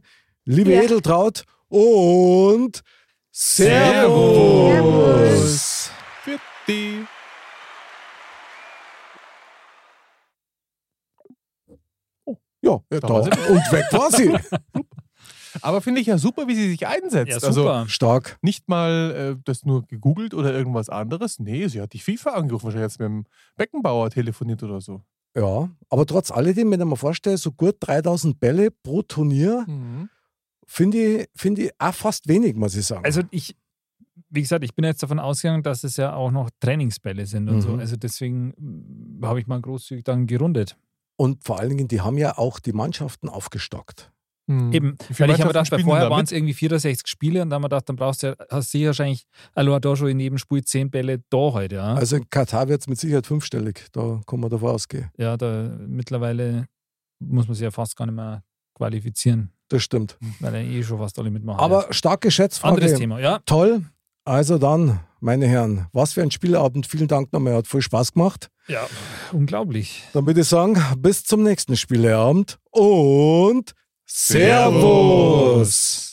liebe 0.49 0.71
Ja. 0.73 0.81
Edeltraut. 0.83 1.43
Und 1.69 2.81
Servus. 3.31 4.01
Für 6.23 6.37
die. 6.67 7.05
Ja, 12.61 12.79
Ja, 12.91 12.99
da. 12.99 13.07
da 13.07 13.09
war 13.09 13.23
sie. 13.23 13.29
Und 13.29 13.71
weg 13.71 13.85
war 13.91 14.11
sie. 14.11 14.35
Aber 15.61 15.81
finde 15.81 15.99
ich 16.01 16.07
ja 16.07 16.17
super, 16.19 16.47
wie 16.47 16.55
sie 16.55 16.69
sich 16.69 16.85
einsetzt. 16.87 17.29
Ja, 17.31 17.35
Also 17.47 17.51
super. 17.63 17.85
Stark. 17.87 18.37
nicht 18.41 18.69
mal 18.69 19.35
äh, 19.37 19.41
das 19.45 19.65
nur 19.65 19.83
gegoogelt 19.87 20.33
oder 20.35 20.53
irgendwas 20.53 20.89
anderes. 20.89 21.39
Nee, 21.39 21.67
sie 21.67 21.81
hat 21.81 21.93
die 21.93 21.99
FIFA 21.99 22.31
angerufen, 22.31 22.65
wahrscheinlich 22.65 22.91
jetzt 22.91 22.99
mit 22.99 23.07
dem 23.07 23.25
Beckenbauer 23.55 24.09
telefoniert 24.11 24.61
oder 24.61 24.79
so. 24.79 25.01
Ja, 25.35 25.69
aber 25.89 26.05
trotz 26.05 26.31
alledem, 26.31 26.69
wenn 26.71 26.79
ich 26.81 26.85
mir 26.85 26.95
vorstelle, 26.97 27.37
so 27.37 27.51
gut 27.51 27.77
3000 27.79 28.39
Bälle 28.39 28.69
pro 28.71 29.01
Turnier, 29.01 29.63
Mhm. 29.67 30.09
Finde 30.69 30.97
ich, 30.97 31.29
finde 31.35 31.63
ich 31.63 31.71
auch 31.79 31.93
fast 31.93 32.27
wenig, 32.27 32.55
muss 32.55 32.75
ich 32.75 32.85
sagen. 32.85 33.03
Also 33.03 33.21
ich, 33.31 33.55
wie 34.29 34.41
gesagt, 34.41 34.63
ich 34.63 34.75
bin 34.75 34.85
jetzt 34.85 35.01
davon 35.01 35.19
ausgegangen, 35.19 35.63
dass 35.63 35.83
es 35.83 35.97
ja 35.97 36.13
auch 36.13 36.31
noch 36.31 36.49
Trainingsbälle 36.59 37.25
sind 37.25 37.49
und 37.49 37.61
so. 37.61 37.69
Mhm. 37.69 37.79
Also 37.79 37.97
deswegen 37.97 38.53
mm, 38.57 39.25
habe 39.25 39.39
ich 39.39 39.47
mal 39.47 39.59
großzügig 39.59 40.03
dann 40.03 40.27
gerundet. 40.27 40.77
Und 41.17 41.43
vor 41.43 41.59
allen 41.59 41.69
Dingen, 41.69 41.87
die 41.87 42.01
haben 42.01 42.17
ja 42.17 42.37
auch 42.37 42.59
die 42.59 42.71
Mannschaften 42.71 43.27
aufgestockt. 43.27 44.11
Mhm. 44.47 44.71
Eben, 44.71 44.97
weil 45.17 45.31
ich 45.31 45.39
habe 45.39 45.49
gedacht, 45.49 45.69
vorher 45.81 46.05
da 46.05 46.11
waren 46.11 46.25
es 46.25 46.31
irgendwie 46.31 46.53
64 46.53 47.07
Spiele 47.07 47.41
und 47.41 47.49
dann 47.49 47.55
haben 47.55 47.63
wir 47.63 47.69
gedacht, 47.69 47.89
dann 47.89 47.95
brauchst 47.95 48.23
du 48.23 48.27
ja, 48.27 48.35
hast 48.49 48.73
du 48.73 48.77
ja 48.77 48.87
wahrscheinlich 48.87 49.25
allein 49.53 49.81
da 49.81 49.95
schon 49.95 50.09
in 50.09 50.19
jedem 50.19 50.37
Spiel 50.37 50.63
10 50.63 50.89
Bälle 50.91 51.19
da 51.29 51.37
heute, 51.37 51.75
ja. 51.75 51.93
Also 51.95 52.15
in 52.15 52.29
Katar 52.29 52.67
wird 52.67 52.81
es 52.81 52.87
mit 52.87 52.99
Sicherheit 52.99 53.27
fünfstellig. 53.27 53.87
Da 53.91 54.21
kann 54.25 54.39
man 54.39 54.49
davon 54.49 54.69
ausgehen. 54.69 55.09
ja, 55.17 55.35
da 55.35 55.77
mittlerweile 55.87 56.67
muss 57.19 57.47
man 57.47 57.55
sich 57.55 57.63
ja 57.63 57.71
fast 57.71 57.95
gar 57.95 58.05
nicht 58.05 58.15
mehr 58.15 58.43
qualifizieren, 58.75 59.51
Das 59.69 59.83
stimmt. 59.83 60.17
weil 60.39 60.53
ja 60.55 60.59
eh 60.61 60.83
schon 60.83 60.97
fast 60.97 61.17
alle 61.19 61.29
mitmachen. 61.31 61.59
Aber 61.59 61.87
starke 61.91 62.31
Schätzfrage. 62.31 62.75
anderes 62.75 62.99
Thema, 62.99 63.19
ja. 63.19 63.39
Toll. 63.45 63.83
Also 64.25 64.57
dann, 64.57 64.99
meine 65.21 65.47
Herren, 65.47 65.87
was 65.93 66.13
für 66.13 66.21
ein 66.21 66.31
Spielabend. 66.31 66.85
Vielen 66.87 67.07
Dank 67.07 67.31
nochmal. 67.31 67.55
Hat 67.55 67.67
voll 67.67 67.81
Spaß 67.81 68.13
gemacht. 68.13 68.49
Ja, 68.67 68.85
unglaublich. 69.31 70.03
Dann 70.13 70.25
würde 70.27 70.41
ich 70.41 70.47
sagen, 70.47 70.75
bis 70.97 71.23
zum 71.23 71.43
nächsten 71.43 71.77
Spieleabend 71.77 72.59
und 72.71 73.73
Servus. 74.05 76.08